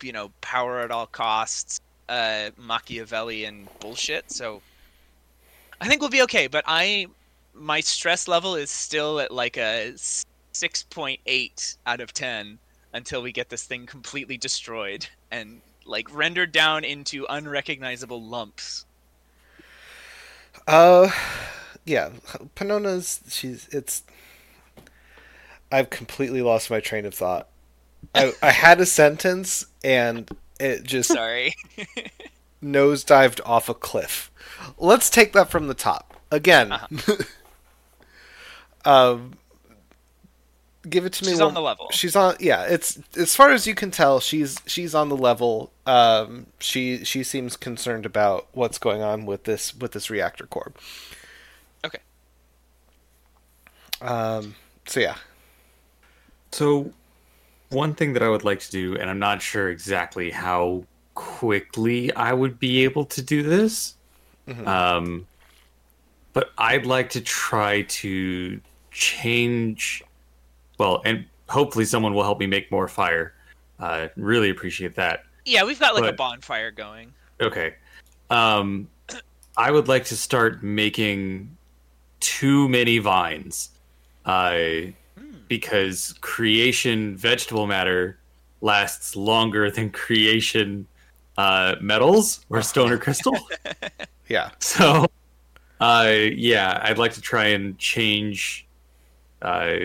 you 0.05 0.13
know, 0.13 0.31
power 0.41 0.81
at 0.81 0.91
all 0.91 1.07
costs, 1.07 1.81
uh, 2.09 2.51
Machiavellian 2.57 3.69
bullshit. 3.81 4.31
So, 4.31 4.61
I 5.81 5.89
think 5.89 6.01
we'll 6.01 6.11
be 6.11 6.23
okay. 6.23 6.47
But 6.47 6.65
I, 6.67 7.07
my 7.55 7.81
stress 7.81 8.29
level 8.29 8.55
is 8.55 8.71
still 8.71 9.21
at 9.21 9.31
like 9.31 9.57
a 9.57 9.95
six 10.53 10.83
point 10.85 11.21
eight 11.27 11.77
out 11.87 12.01
of 12.01 12.13
ten 12.13 12.59
until 12.93 13.23
we 13.23 13.33
get 13.33 13.49
this 13.49 13.65
thing 13.65 13.87
completely 13.87 14.37
destroyed 14.37 15.07
and 15.31 15.61
like 15.85 16.15
rendered 16.15 16.53
down 16.53 16.85
into 16.85 17.27
unrecognizable 17.29 18.23
lumps. 18.23 18.87
Uh, 20.67 21.11
yeah. 21.85 22.11
Panona's. 22.55 23.21
She's. 23.29 23.69
It's. 23.69 24.03
I've 25.71 25.91
completely 25.91 26.41
lost 26.41 26.71
my 26.71 26.81
train 26.81 27.05
of 27.05 27.15
thought. 27.15 27.49
I, 28.15 28.33
I 28.43 28.51
had 28.51 28.81
a 28.81 28.87
sentence 28.87 29.67
and 29.83 30.29
it 30.61 30.85
just 30.85 31.13
Sorry. 31.13 31.55
nosedived 32.63 33.41
off 33.45 33.69
a 33.69 33.75
cliff. 33.75 34.31
Let's 34.79 35.11
take 35.11 35.33
that 35.33 35.51
from 35.51 35.69
the 35.69 35.75
top 35.75 36.17
again. 36.31 36.73
um, 38.85 39.35
give 40.89 41.05
it 41.05 41.13
to 41.15 41.25
me. 41.25 41.31
She's 41.33 41.41
one- 41.41 41.49
on 41.49 41.55
the 41.55 41.61
level. 41.61 41.89
She's 41.91 42.17
on. 42.17 42.37
Yeah, 42.41 42.65
it's 42.65 42.99
as 43.17 43.35
far 43.37 43.51
as 43.53 43.67
you 43.67 43.75
can 43.75 43.91
tell, 43.91 44.21
she's 44.21 44.59
she's 44.67 44.95
on 44.95 45.09
the 45.09 45.17
level. 45.17 45.73
Um, 45.87 46.47
she 46.61 47.05
she 47.05 47.23
seems 47.23 47.57
concerned 47.57 48.07
about 48.07 48.47
what's 48.53 48.79
going 48.79 49.03
on 49.03 49.27
with 49.27 49.45
this 49.45 49.75
with 49.77 49.93
this 49.93 50.09
reactor 50.11 50.47
core. 50.47 50.73
Okay. 51.85 51.99
Um. 54.01 54.55
So 54.87 55.01
yeah. 55.01 55.17
So, 56.55 56.93
one 57.75 57.95
thing 57.95 58.15
that 58.15 58.23
I 58.23 58.29
would 58.29 58.45
like 58.45 58.61
to 58.61 58.71
do, 58.71 58.97
and 58.97 59.11
I'm 59.11 59.19
not 59.19 59.43
sure 59.43 59.69
exactly 59.69 60.31
how 60.31 60.85
quickly 61.15 62.13
I 62.15 62.33
would 62.33 62.59
be 62.59 62.85
able 62.85 63.05
to 63.07 63.23
do 63.23 63.43
this, 63.43 63.95
Mhm. 64.49 64.67
um, 64.67 65.27
but 66.33 66.53
I'd 66.57 66.87
like 66.87 67.11
to 67.11 67.21
try 67.21 67.83
to 67.83 68.61
change. 68.91 70.03
Well, 70.79 71.03
and 71.05 71.27
hopefully 71.49 71.85
someone 71.85 72.15
will 72.15 72.23
help 72.23 72.41
me 72.41 72.47
make 72.47 72.71
more 72.71 72.89
fire. 72.89 73.35
Uh, 73.79 74.09
really 74.17 74.51
appreciate 74.51 74.95
that. 74.95 75.25
Yeah, 75.45 75.65
we've 75.65 75.79
got 75.79 75.95
like 75.95 76.11
a 76.11 76.13
bonfire 76.13 76.71
going. 76.71 77.13
Okay. 77.41 77.75
Um, 78.31 78.89
I 79.57 79.71
would 79.71 79.89
like 79.89 80.05
to 80.07 80.17
start 80.17 80.63
making 80.63 81.57
too 82.21 82.69
many 82.69 82.99
vines. 82.99 83.71
Uh, 84.25 84.57
because 85.49 86.15
creation 86.21 87.17
vegetable 87.17 87.67
matter 87.67 88.19
lasts 88.61 89.15
longer 89.15 89.71
than 89.71 89.91
creation 89.91 90.87
uh, 91.37 91.77
metals 91.81 92.45
or 92.51 92.63
stone 92.63 92.91
or 92.93 92.99
crystal. 92.99 93.37
Yeah. 94.29 94.51
So, 94.61 95.07
uh, 95.81 96.15
yeah, 96.33 96.81
I'd 96.83 96.97
like 96.97 97.13
to 97.13 97.21
try 97.21 97.49
and 97.49 97.79
change, 97.79 98.67
uh, 99.43 99.77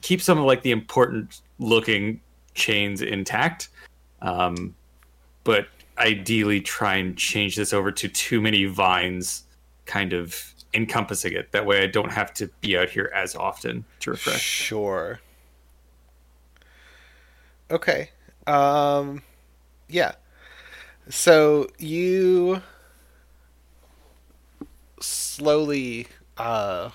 keep 0.00 0.22
some 0.22 0.38
of 0.38 0.44
like 0.44 0.62
the 0.62 0.70
important 0.70 1.42
looking 1.58 2.20
chains 2.54 3.02
intact, 3.02 3.68
um, 4.22 4.74
but 5.44 5.68
ideally 5.98 6.60
try 6.60 6.96
and 6.96 7.16
change 7.18 7.56
this 7.56 7.72
over 7.72 7.92
to 7.92 8.08
too 8.08 8.40
many 8.40 8.64
vines, 8.64 9.44
kind 9.84 10.14
of 10.14 10.51
encompassing 10.74 11.32
it. 11.32 11.52
That 11.52 11.66
way, 11.66 11.82
I 11.82 11.86
don't 11.86 12.12
have 12.12 12.32
to 12.34 12.48
be 12.60 12.76
out 12.76 12.90
here 12.90 13.10
as 13.14 13.34
often 13.34 13.84
to 14.00 14.10
refresh. 14.10 14.40
Sure. 14.40 15.20
Okay. 17.70 18.10
Um 18.46 19.22
yeah. 19.88 20.12
So 21.08 21.68
you 21.78 22.62
slowly 25.00 26.06
uh 26.36 26.90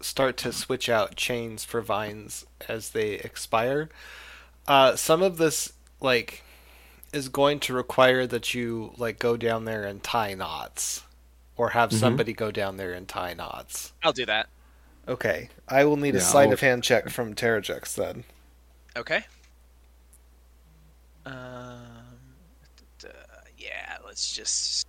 start 0.00 0.36
to 0.38 0.52
switch 0.52 0.88
out 0.88 1.14
chains 1.14 1.64
for 1.64 1.80
vines 1.80 2.46
as 2.68 2.90
they 2.90 3.12
expire. 3.14 3.88
Uh 4.66 4.96
some 4.96 5.22
of 5.22 5.36
this 5.36 5.72
like 6.00 6.42
is 7.12 7.28
going 7.28 7.58
to 7.60 7.74
require 7.74 8.26
that 8.26 8.54
you 8.54 8.92
like 8.96 9.18
go 9.18 9.36
down 9.36 9.64
there 9.64 9.84
and 9.84 10.02
tie 10.02 10.34
knots 10.34 11.02
or 11.60 11.68
have 11.68 11.90
Mhm. 11.90 12.00
somebody 12.00 12.32
go 12.32 12.50
down 12.50 12.78
there 12.78 12.94
and 12.94 13.06
tie 13.06 13.34
knots. 13.34 13.92
I'll 14.02 14.14
do 14.14 14.24
that. 14.24 14.48
Okay. 15.06 15.50
I 15.68 15.84
will 15.84 15.98
need 15.98 16.14
a 16.14 16.18
Yeah, 16.18 16.24
sleight 16.24 16.46
I'll- 16.46 16.54
of 16.54 16.60
hand 16.60 16.82
check 16.82 17.10
from 17.10 17.34
Terrajux 17.34 17.94
then. 17.94 18.24
Okay. 18.96 19.26
Um. 21.26 22.16
d- 22.98 23.08
yeah, 23.58 23.98
let's 24.06 24.32
just 24.32 24.86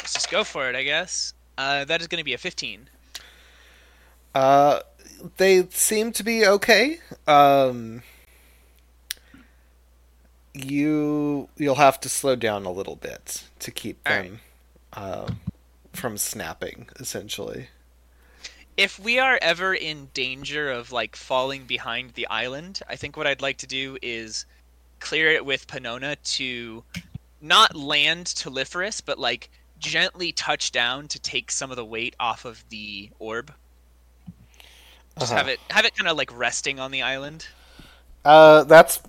let's 0.00 0.12
just 0.14 0.28
go 0.28 0.42
for 0.42 0.68
it. 0.68 0.74
I 0.74 0.82
guess. 0.82 1.32
Uh, 1.56 1.84
that 1.84 2.00
is 2.00 2.08
going 2.08 2.18
to 2.18 2.24
be 2.24 2.34
a 2.34 2.38
fifteen. 2.38 2.88
Uh, 4.34 4.80
they 5.36 5.68
seem 5.70 6.10
to 6.12 6.24
be 6.24 6.44
okay. 6.44 6.98
Um, 7.28 8.02
you 10.52 11.48
you'll 11.56 11.76
have 11.76 12.00
to 12.00 12.08
slow 12.08 12.34
down 12.34 12.64
a 12.64 12.72
little 12.72 12.96
bit 12.96 13.44
to 13.60 13.70
keep 13.70 13.98
All 14.04 14.12
them 14.14 14.40
um, 14.94 15.40
from 15.96 16.18
snapping. 16.18 16.88
Essentially, 17.00 17.68
If 18.78 18.98
we 18.98 19.18
are 19.18 19.38
ever 19.42 19.74
in 19.74 20.06
danger 20.14 20.70
of 20.70 20.90
like 20.90 21.14
falling 21.14 21.66
behind 21.66 22.14
the 22.14 22.26
island, 22.28 22.80
I 22.88 22.96
think 22.96 23.14
what 23.14 23.26
I'd 23.26 23.42
like 23.42 23.58
to 23.58 23.66
do 23.66 23.98
is 24.00 24.46
clear 25.00 25.30
it 25.32 25.44
with 25.46 25.66
Panona 25.66 26.16
to 26.36 26.84
not 27.40 27.76
land 27.76 28.26
Teliferous, 28.28 29.00
but 29.00 29.18
like 29.18 29.50
gently 29.78 30.32
touch 30.32 30.72
down 30.72 31.08
to 31.08 31.20
take 31.20 31.50
some 31.52 31.70
of 31.70 31.76
the 31.76 31.84
weight 31.86 32.16
off 32.20 32.44
of 32.44 32.64
the 32.70 33.12
orb. 33.18 33.54
Just 35.18 35.32
Uh-huh. 35.32 35.34
have 35.34 35.48
it 35.48 35.60
have 35.70 35.84
it 35.84 35.94
kind 35.94 36.08
of 36.08 36.16
like 36.16 36.32
resting 36.32 36.80
on 36.80 36.90
the 36.90 37.02
island. 37.02 37.48
Uh, 38.24 38.64
that's 38.64 39.00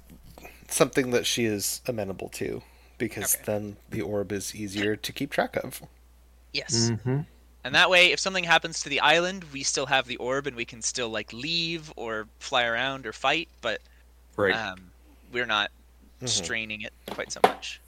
something 0.69 1.11
that 1.11 1.25
she 1.25 1.45
is 1.45 1.81
amenable 1.87 2.29
to, 2.29 2.63
because 2.97 3.35
Okay. 3.35 3.45
then 3.45 3.77
the 3.89 4.01
orb 4.01 4.31
is 4.31 4.55
easier 4.55 4.95
to 4.95 5.13
keep 5.13 5.31
track 5.31 5.57
of. 5.57 5.81
Yes. 6.53 6.89
Mm-hmm. 6.91 7.21
And 7.63 7.75
that 7.75 7.89
way, 7.89 8.11
if 8.11 8.19
something 8.19 8.43
happens 8.45 8.81
to 8.83 8.89
the 8.89 8.99
island, 9.01 9.43
we 9.51 9.63
still 9.63 9.85
have 9.87 10.07
the 10.07 10.15
orb 10.17 10.47
and 10.47 10.55
we 10.55 10.65
can 10.65 10.81
still 10.81 11.09
like 11.09 11.33
leave 11.33 11.91
or 11.95 12.27
fly 12.39 12.63
around 12.65 13.05
or 13.05 13.11
fight, 13.13 13.49
but 13.61 13.81
Right. 14.37 14.55
um, 14.55 14.91
we're 15.33 15.45
not 15.45 15.71
Mhm. 16.21 16.29
straining 16.29 16.81
it 16.81 16.93
quite 17.09 17.31
so 17.31 17.39
much. 17.43 17.81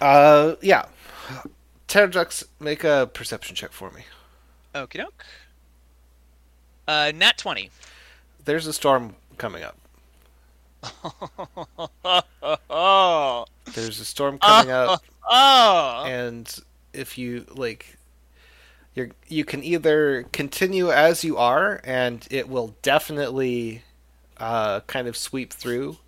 Uh, 0.00 0.54
yeah. 0.60 0.86
Terrajux, 1.88 2.44
make 2.60 2.84
a 2.84 3.08
perception 3.12 3.54
check 3.56 3.72
for 3.72 3.90
me. 3.90 4.02
Okie 4.74 4.98
doke. 4.98 5.24
Uh, 6.86 7.12
nat 7.14 7.38
20. 7.38 7.70
There's 8.44 8.66
a 8.66 8.72
storm 8.72 9.14
coming 9.36 9.62
up. 9.62 9.76
oh, 12.70 13.44
There's 13.74 14.00
a 14.00 14.04
storm 14.04 14.38
coming 14.38 14.70
up, 14.70 15.02
oh. 15.28 16.04
and 16.06 16.58
if 16.98 17.18
you 17.18 17.46
like, 17.50 17.96
you 18.94 19.12
you 19.28 19.44
can 19.44 19.62
either 19.64 20.24
continue 20.32 20.90
as 20.90 21.24
you 21.24 21.36
are, 21.38 21.80
and 21.84 22.26
it 22.30 22.48
will 22.48 22.74
definitely 22.82 23.82
uh, 24.38 24.80
kind 24.80 25.08
of 25.08 25.16
sweep 25.16 25.52
through, 25.52 25.98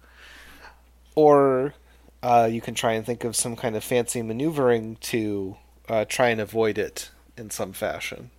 or 1.15 1.75
uh, 2.23 2.49
you 2.51 2.61
can 2.61 2.75
try 2.75 2.93
and 2.93 3.05
think 3.07 3.25
of 3.25 3.37
some 3.37 3.57
kind 3.57 3.77
of 3.77 3.85
fancy 3.85 4.23
maneuvering 4.23 4.97
to 4.97 5.57
uh, 5.89 6.05
try 6.09 6.29
and 6.29 6.41
avoid 6.41 6.79
it 6.79 7.11
in 7.37 7.51
some 7.51 7.73
fashion. 7.73 8.31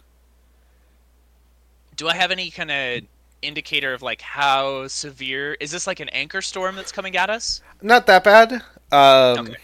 Do 1.95 2.07
I 2.09 2.15
have 2.15 2.31
any 2.31 2.51
kind 2.51 2.71
of 2.71 3.03
indicator 3.41 3.93
of 3.93 4.01
like 4.01 4.21
how 4.21 4.87
severe 4.87 5.55
is 5.59 5.71
this 5.71 5.87
like 5.87 5.99
an 5.99 6.09
anchor 6.09 6.41
storm 6.41 6.75
that's 6.75 6.91
coming 6.91 7.15
at 7.15 7.29
us? 7.29 7.61
Not 7.81 8.05
that 8.07 8.23
bad, 8.23 8.61
um, 8.91 9.37
Okay. 9.37 9.57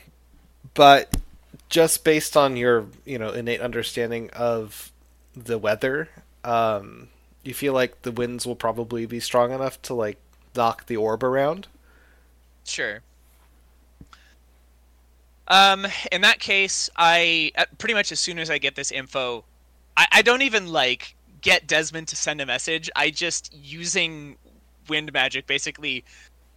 but 0.74 1.16
just 1.70 2.04
based 2.04 2.38
on 2.38 2.58
your 2.58 2.86
you 3.06 3.18
know 3.18 3.30
innate 3.32 3.62
understanding 3.62 4.30
of 4.32 4.92
the 5.36 5.58
weather, 5.58 6.10
um, 6.44 7.10
you 7.44 7.54
feel 7.54 7.74
like 7.74 8.02
the 8.02 8.12
winds 8.12 8.46
will 8.46 8.56
probably 8.56 9.06
be 9.06 9.20
strong 9.20 9.52
enough 9.52 9.82
to 9.84 9.94
like 9.94 10.18
knock 10.56 10.88
the 10.88 10.98
orb 10.98 11.24
around. 11.24 11.68
Sure. 12.64 13.02
Um, 15.48 15.88
in 16.12 16.22
that 16.22 16.40
case, 16.40 16.90
I 16.98 17.52
uh, 17.58 17.66
pretty 17.78 17.94
much 17.94 18.12
as 18.12 18.20
soon 18.20 18.40
as 18.40 18.50
I 18.50 18.58
get 18.58 18.76
this 18.76 18.92
info, 18.92 19.46
I, 19.96 20.08
I 20.12 20.22
don't 20.22 20.42
even 20.42 20.68
like 20.68 21.16
get 21.42 21.68
Desmond 21.68 22.10
to 22.10 22.16
send 22.16 22.42
a 22.42 22.46
message. 22.46 22.90
I 22.96 23.10
just 23.10 23.56
using 23.56 24.38
wind 24.90 25.12
magic 25.14 25.48
basically 25.48 26.04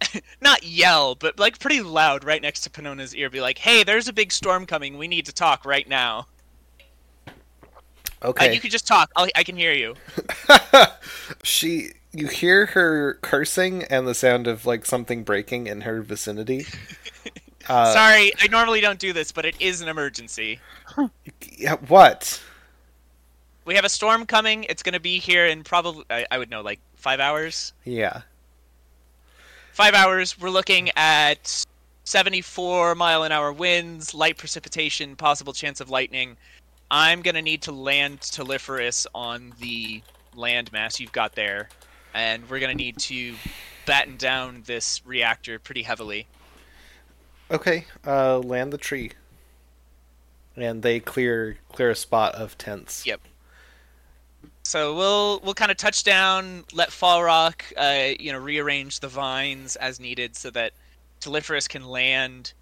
not 0.41 0.63
yell, 0.63 1.15
but 1.15 1.39
like 1.39 1.59
pretty 1.59 1.81
loud 1.81 2.23
right 2.23 2.41
next 2.41 2.61
to 2.61 2.69
Panona's 2.69 3.15
ear, 3.15 3.29
be 3.29 3.41
like, 3.41 3.57
"Hey, 3.59 3.83
there's 3.83 4.07
a 4.07 4.13
big 4.13 4.31
storm 4.31 4.65
coming. 4.65 4.97
We 4.97 5.07
need 5.07 5.25
to 5.27 5.33
talk 5.33 5.65
right 5.65 5.87
now." 5.87 6.27
Uh, 8.39 8.47
Okay. 8.47 8.53
you 8.53 8.59
can 8.59 8.69
just 8.69 8.87
talk. 8.87 9.11
I'll, 9.15 9.27
I 9.35 9.43
can 9.43 9.55
hear 9.57 9.73
you. 9.73 9.95
she 11.43 11.91
you 12.13 12.27
hear 12.27 12.67
her 12.67 13.15
cursing 13.21 13.83
and 13.85 14.07
the 14.07 14.13
sound 14.13 14.47
of 14.47 14.65
like 14.65 14.85
something 14.85 15.23
breaking 15.23 15.67
in 15.67 15.81
her 15.81 16.01
vicinity. 16.01 16.65
Uh, 17.67 17.85
Sorry, 17.93 18.31
I 18.39 18.47
normally 18.47 18.81
don't 18.81 18.99
do 18.99 19.13
this, 19.13 19.31
but 19.31 19.45
it 19.45 19.55
is 19.59 19.81
an 19.81 19.87
emergency. 19.87 20.59
yeah, 21.57 21.75
what? 21.77 22.41
We 23.65 23.75
have 23.75 23.85
a 23.85 23.89
storm 23.89 24.25
coming. 24.27 24.65
It's 24.65 24.83
going 24.83 24.93
to 24.93 24.99
be 24.99 25.17
here 25.19 25.45
in 25.47 25.63
probably 25.63 26.05
I, 26.09 26.25
I 26.31 26.37
would 26.37 26.49
know 26.49 26.61
like 26.61 26.79
5 26.95 27.19
hours. 27.19 27.73
Yeah. 27.83 28.21
5 29.73 29.93
hours. 29.93 30.39
We're 30.39 30.49
looking 30.49 30.89
at 30.95 31.65
74 32.03 32.95
mile 32.95 33.23
an 33.23 33.31
hour 33.31 33.53
winds, 33.53 34.13
light 34.13 34.37
precipitation, 34.37 35.15
possible 35.15 35.53
chance 35.53 35.79
of 35.79 35.89
lightning. 35.89 36.37
I'm 36.89 37.21
going 37.21 37.35
to 37.35 37.41
need 37.41 37.61
to 37.63 37.71
land 37.71 38.19
Teliferous 38.19 39.07
on 39.15 39.53
the 39.59 40.01
landmass 40.35 40.99
you've 40.99 41.13
got 41.13 41.35
there, 41.35 41.69
and 42.13 42.49
we're 42.49 42.59
going 42.59 42.75
to 42.75 42.83
need 42.83 42.97
to 42.99 43.35
batten 43.85 44.17
down 44.17 44.63
this 44.65 45.01
reactor 45.05 45.57
pretty 45.57 45.83
heavily. 45.83 46.27
Okay. 47.49 47.85
Uh, 48.05 48.39
land 48.39 48.73
the 48.73 48.77
tree. 48.77 49.11
And 50.57 50.81
they 50.83 50.99
clear 50.99 51.57
clear 51.71 51.91
a 51.91 51.95
spot 51.95 52.35
of 52.35 52.57
tents. 52.57 53.05
Yep. 53.05 53.21
So 54.71 54.95
we'll 54.95 55.41
we'll 55.41 55.53
kind 55.53 55.69
of 55.69 55.75
touch 55.75 56.05
down, 56.05 56.63
let 56.71 56.91
Falrock, 56.91 57.61
uh, 57.75 58.15
you 58.17 58.31
know, 58.31 58.37
rearrange 58.37 59.01
the 59.01 59.09
vines 59.09 59.75
as 59.75 59.99
needed 59.99 60.33
so 60.37 60.49
that 60.51 60.71
Teliferous 61.19 61.67
can 61.67 61.83
land 61.83 62.53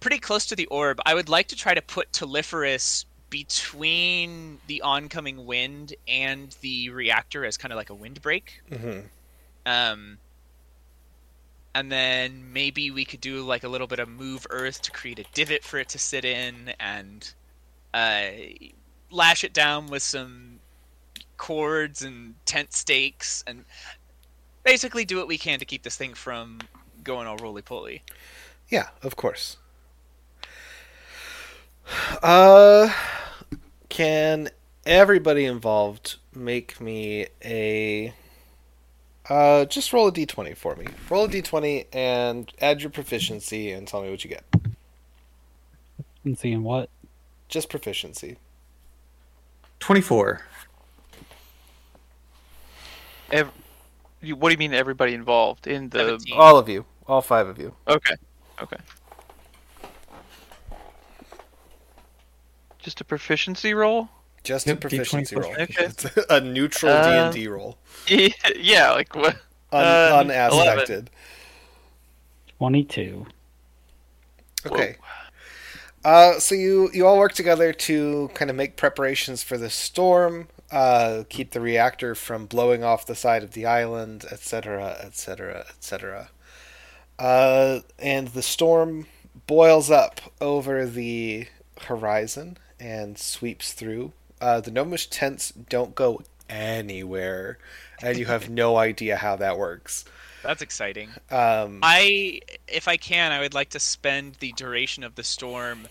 pretty 0.00 0.20
close 0.20 0.46
to 0.46 0.56
the 0.56 0.64
orb. 0.68 1.02
I 1.04 1.12
would 1.12 1.28
like 1.28 1.48
to 1.48 1.56
try 1.56 1.74
to 1.74 1.82
put 1.82 2.12
Teliferous 2.12 3.04
between 3.28 4.58
the 4.68 4.80
oncoming 4.80 5.44
wind 5.44 5.94
and 6.08 6.56
the 6.62 6.88
reactor 6.88 7.44
as 7.44 7.58
kind 7.58 7.72
of 7.74 7.76
like 7.76 7.90
a 7.90 7.94
windbreak. 7.94 8.62
hmm 8.74 9.00
Um, 9.66 10.16
and 11.74 11.92
then 11.92 12.54
maybe 12.54 12.90
we 12.90 13.04
could 13.04 13.20
do 13.20 13.42
like 13.42 13.64
a 13.64 13.68
little 13.68 13.86
bit 13.86 13.98
of 13.98 14.08
move 14.08 14.46
Earth 14.48 14.80
to 14.80 14.90
create 14.92 15.18
a 15.18 15.26
divot 15.34 15.62
for 15.62 15.78
it 15.78 15.90
to 15.90 15.98
sit 15.98 16.24
in, 16.24 16.72
and 16.80 17.30
uh, 17.92 18.30
lash 19.10 19.44
it 19.44 19.52
down 19.52 19.88
with 19.88 20.02
some 20.02 20.60
cords 21.38 22.02
and 22.02 22.34
tent 22.44 22.74
stakes, 22.74 23.42
and 23.46 23.64
basically 24.64 25.04
do 25.04 25.16
what 25.16 25.26
we 25.26 25.38
can 25.38 25.58
to 25.58 25.64
keep 25.64 25.82
this 25.82 25.96
thing 25.96 26.12
from 26.12 26.60
going 27.02 27.26
all 27.26 27.38
roly 27.38 27.62
poly. 27.62 28.02
Yeah, 28.68 28.88
of 29.02 29.16
course. 29.16 29.56
Uh, 32.22 32.92
can 33.88 34.50
everybody 34.84 35.44
involved 35.44 36.16
make 36.34 36.80
me 36.80 37.26
a 37.44 38.12
uh 39.28 39.64
just 39.66 39.92
roll 39.92 40.08
a 40.08 40.12
d20 40.12 40.56
for 40.56 40.76
me. 40.76 40.86
Roll 41.10 41.24
a 41.24 41.28
d20 41.28 41.86
and 41.92 42.52
add 42.60 42.80
your 42.80 42.90
proficiency 42.90 43.70
and 43.70 43.86
tell 43.86 44.02
me 44.02 44.10
what 44.10 44.24
you 44.24 44.30
get. 44.30 44.44
And 46.24 46.38
seeing 46.38 46.62
what? 46.62 46.88
Just 47.48 47.68
proficiency. 47.68 48.38
24. 49.80 50.42
Ev- 53.30 53.50
what 54.22 54.48
do 54.48 54.52
you 54.52 54.58
mean 54.58 54.74
everybody 54.74 55.14
involved 55.14 55.66
in 55.66 55.88
the? 55.90 55.98
17. 55.98 56.34
All 56.36 56.58
of 56.58 56.68
you, 56.68 56.84
all 57.06 57.20
five 57.22 57.46
of 57.46 57.58
you. 57.58 57.74
Okay, 57.86 58.14
okay. 58.62 58.76
Just 62.78 63.00
a 63.00 63.04
proficiency 63.04 63.74
roll? 63.74 64.08
Just 64.44 64.66
Yep, 64.66 64.76
a 64.76 64.80
proficiency 64.80 65.36
D20 65.36 65.42
roll. 65.42 65.52
Okay. 65.52 65.84
It's 65.84 66.04
a 66.30 66.40
neutral 66.40 66.92
Um, 66.92 67.32
D&D 67.32 67.48
roll. 67.48 67.76
yeah, 68.56 68.92
like 68.92 69.14
what? 69.14 69.36
Un- 69.72 69.84
um, 70.12 70.30
unaspected. 70.30 71.10
22. 72.58 73.26
Okay. 74.66 74.96
Uh, 76.04 76.38
so 76.38 76.54
you 76.54 76.88
you 76.94 77.06
all 77.06 77.18
work 77.18 77.32
together 77.32 77.72
to 77.72 78.30
kind 78.34 78.50
of 78.50 78.56
make 78.56 78.76
preparations 78.76 79.42
for 79.42 79.58
the 79.58 79.68
storm, 79.68 80.48
uh, 80.70 81.24
keep 81.28 81.52
the 81.52 81.60
reactor 81.60 82.14
from 82.14 82.46
blowing 82.46 82.84
off 82.84 83.06
the 83.06 83.14
side 83.14 83.42
of 83.42 83.52
the 83.52 83.66
island, 83.66 84.24
etc., 84.30 84.98
etc., 85.02 85.64
etc. 85.68 86.30
Uh, 87.18 87.80
and 87.98 88.28
the 88.28 88.42
storm 88.42 89.06
boils 89.46 89.90
up 89.90 90.20
over 90.40 90.86
the 90.86 91.46
horizon 91.82 92.58
and 92.78 93.18
sweeps 93.18 93.72
through. 93.72 94.12
Uh, 94.40 94.60
the 94.60 94.70
gnomish 94.70 95.08
tents 95.08 95.50
don't 95.50 95.94
go 95.94 96.22
anywhere, 96.48 97.58
and 98.02 98.18
you 98.18 98.26
have 98.26 98.48
no 98.48 98.76
idea 98.88 99.16
how 99.16 99.36
that 99.36 99.58
works. 99.58 100.04
That's 100.42 100.62
exciting. 100.62 101.10
Um, 101.30 101.80
I, 101.82 102.40
if 102.68 102.86
I 102.86 102.96
can, 102.96 103.32
I 103.32 103.40
would 103.40 103.54
like 103.54 103.70
to 103.70 103.80
spend 103.80 104.34
the 104.34 104.52
duration 104.52 105.02
of 105.02 105.14
the 105.16 105.24
storm 105.24 105.88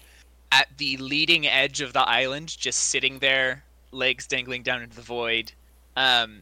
at 0.51 0.69
the 0.77 0.95
leading 0.97 1.45
edge 1.45 1.81
of 1.81 1.91
the 1.91 2.07
island, 2.07 2.57
just 2.57 2.83
sitting 2.83 3.19
there, 3.19 3.63
legs 3.97 4.27
dangling 4.27 4.63
down 4.63 4.81
into 4.81 4.95
the 4.95 5.01
void, 5.01 5.51
um, 5.95 6.41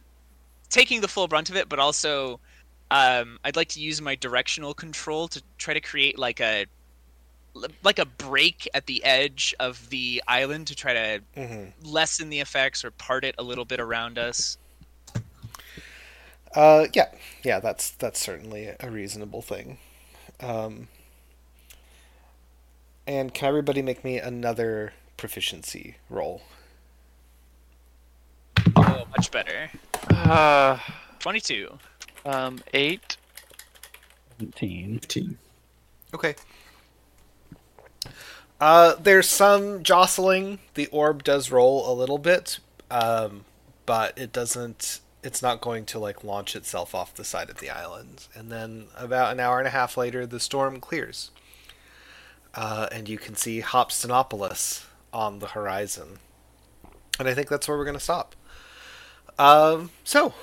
taking 0.68 1.00
the 1.00 1.08
full 1.08 1.26
brunt 1.26 1.50
of 1.50 1.56
it, 1.56 1.68
but 1.68 1.78
also 1.78 2.38
um, 2.90 3.38
I'd 3.44 3.56
like 3.56 3.68
to 3.70 3.80
use 3.80 4.00
my 4.00 4.14
directional 4.14 4.74
control 4.74 5.28
to 5.28 5.42
try 5.58 5.74
to 5.74 5.80
create 5.80 6.18
like 6.18 6.40
a 6.40 6.66
like 7.82 7.98
a 7.98 8.04
break 8.04 8.68
at 8.74 8.84
the 8.84 9.02
edge 9.02 9.54
of 9.58 9.88
the 9.88 10.22
island 10.28 10.66
to 10.66 10.74
try 10.74 10.92
to 10.92 11.20
mhm. 11.36 11.72
lessen 11.82 12.28
the 12.28 12.40
effects 12.40 12.84
or 12.84 12.90
part 12.92 13.24
it 13.24 13.34
a 13.38 13.42
little 13.42 13.64
bit 13.64 13.80
around 13.80 14.18
us. 14.18 14.58
Uh, 16.54 16.86
yeah, 16.94 17.08
yeah, 17.42 17.58
that's 17.60 17.90
that's 17.90 18.20
certainly 18.20 18.70
a 18.78 18.90
reasonable 18.90 19.42
thing. 19.42 19.78
Um, 20.40 20.88
and 23.06 23.32
can 23.32 23.48
everybody 23.48 23.82
make 23.82 24.04
me 24.04 24.18
another 24.18 24.92
proficiency 25.16 25.96
roll? 26.10 26.42
Much 29.16 29.30
better. 29.30 29.70
Uh, 30.10 30.78
Twenty-two. 31.18 31.78
um, 32.26 32.60
eight. 32.74 33.16
Seventeen. 34.38 34.98
15. 34.98 35.38
Okay. 36.14 36.34
Uh, 38.60 38.94
there's 38.96 39.28
some 39.28 39.82
jostling. 39.82 40.58
The 40.74 40.86
orb 40.88 41.24
does 41.24 41.50
roll 41.50 41.90
a 41.90 41.94
little 41.94 42.18
bit, 42.18 42.58
um, 42.90 43.44
but 43.86 44.18
it 44.18 44.32
doesn't. 44.32 45.00
It's 45.22 45.42
not 45.42 45.60
going 45.60 45.86
to 45.86 45.98
like 45.98 46.22
launch 46.22 46.54
itself 46.54 46.94
off 46.94 47.14
the 47.14 47.24
side 47.24 47.48
of 47.50 47.58
the 47.58 47.70
island. 47.70 48.28
And 48.34 48.52
then 48.52 48.86
about 48.96 49.32
an 49.32 49.40
hour 49.40 49.58
and 49.58 49.66
a 49.66 49.70
half 49.70 49.96
later, 49.96 50.26
the 50.26 50.38
storm 50.40 50.78
clears, 50.80 51.30
uh, 52.54 52.88
and 52.92 53.08
you 53.08 53.16
can 53.18 53.34
see 53.34 53.62
Hobstonopolis 53.62 54.84
on 55.12 55.38
the 55.38 55.48
horizon. 55.48 56.18
And 57.18 57.28
I 57.28 57.34
think 57.34 57.48
that's 57.48 57.66
where 57.66 57.78
we're 57.78 57.84
going 57.84 57.96
to 57.96 58.00
stop. 58.00 58.36
Um, 59.38 59.90
so, 60.04 60.34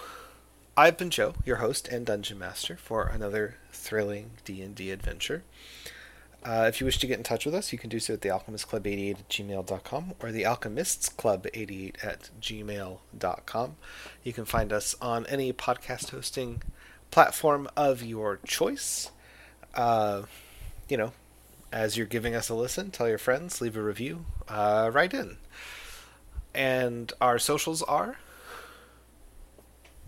I've 0.78 0.98
been 0.98 1.10
Joe, 1.10 1.36
your 1.46 1.58
host 1.58 1.88
and 1.88 2.06
dungeon 2.06 2.40
master, 2.40 2.78
for 2.78 3.08
another 3.08 3.56
thrilling 3.72 4.32
D 4.46 4.62
and 4.62 4.76
D 4.76 4.92
adventure. 4.92 5.44
Uh, 6.44 6.66
if 6.68 6.82
you 6.82 6.86
wish 6.86 6.98
to 6.98 7.08
get 7.08 7.18
in 7.18 7.24
touch 7.24 7.46
with 7.46 7.56
us, 7.56 7.72
you 7.72 7.80
can 7.80 7.90
do 7.90 8.00
so 8.00 8.16
at 8.16 8.22
thealchemistclub88 8.22 9.12
at 9.12 9.30
gmail.com 9.30 10.14
or 10.22 10.30
thealchemistsclub88 10.30 12.04
at 12.04 12.30
gmail.com. 12.42 13.76
You 14.24 14.34
can 14.34 14.46
find 14.46 14.74
us 14.74 14.96
on 15.02 15.26
any 15.28 15.54
podcast 15.54 16.10
hosting 16.10 16.62
platform 17.12 17.70
of 17.78 18.04
your 18.04 18.40
choice. 18.46 19.12
Uh, 19.74 20.24
you 20.90 20.98
know, 20.98 21.14
as 21.72 21.96
you're 21.96 22.06
giving 22.06 22.36
us 22.36 22.50
a 22.50 22.56
listen, 22.56 22.92
tell 22.92 23.08
your 23.08 23.18
friends, 23.18 23.62
leave 23.62 23.78
a 23.78 23.82
review, 23.82 24.26
uh, 24.50 24.92
write 24.94 25.14
in. 25.14 25.38
And 26.54 27.14
our 27.22 27.40
socials 27.40 27.82
are 27.84 28.18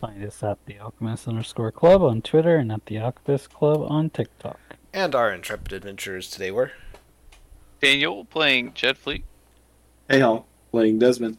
Find 0.01 0.23
us 0.25 0.43
at 0.43 0.57
the 0.65 0.79
Alchemist 0.79 1.27
underscore 1.27 1.71
Club 1.71 2.01
on 2.01 2.21
Twitter 2.21 2.57
and 2.57 2.71
at 2.71 2.85
the 2.85 2.99
Alchemist 2.99 3.51
Club 3.53 3.81
on 3.89 4.09
TikTok. 4.09 4.59
and 4.93 5.15
our 5.15 5.31
intrepid 5.33 5.73
adventurers 5.73 6.29
today 6.29 6.51
were 6.51 6.71
Daniel 7.81 8.25
playing 8.25 8.71
Jetfleet. 8.73 9.23
Hey, 10.09 10.21
all. 10.21 10.47
Playing 10.71 10.99
Desmond. 10.99 11.37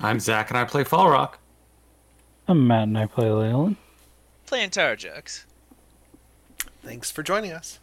I'm 0.00 0.20
Zach 0.20 0.50
and 0.50 0.58
I 0.58 0.64
play 0.64 0.84
Fall 0.84 1.08
Rock. 1.10 1.38
I'm 2.46 2.66
Matt 2.66 2.84
and 2.88 2.98
I 2.98 3.06
play 3.06 3.30
Leyland. 3.30 3.76
Playing 4.46 4.70
Tower 4.70 4.96
Jokes. 4.96 5.46
thanks 6.82 7.10
for 7.10 7.22
joining 7.22 7.52
us. 7.52 7.78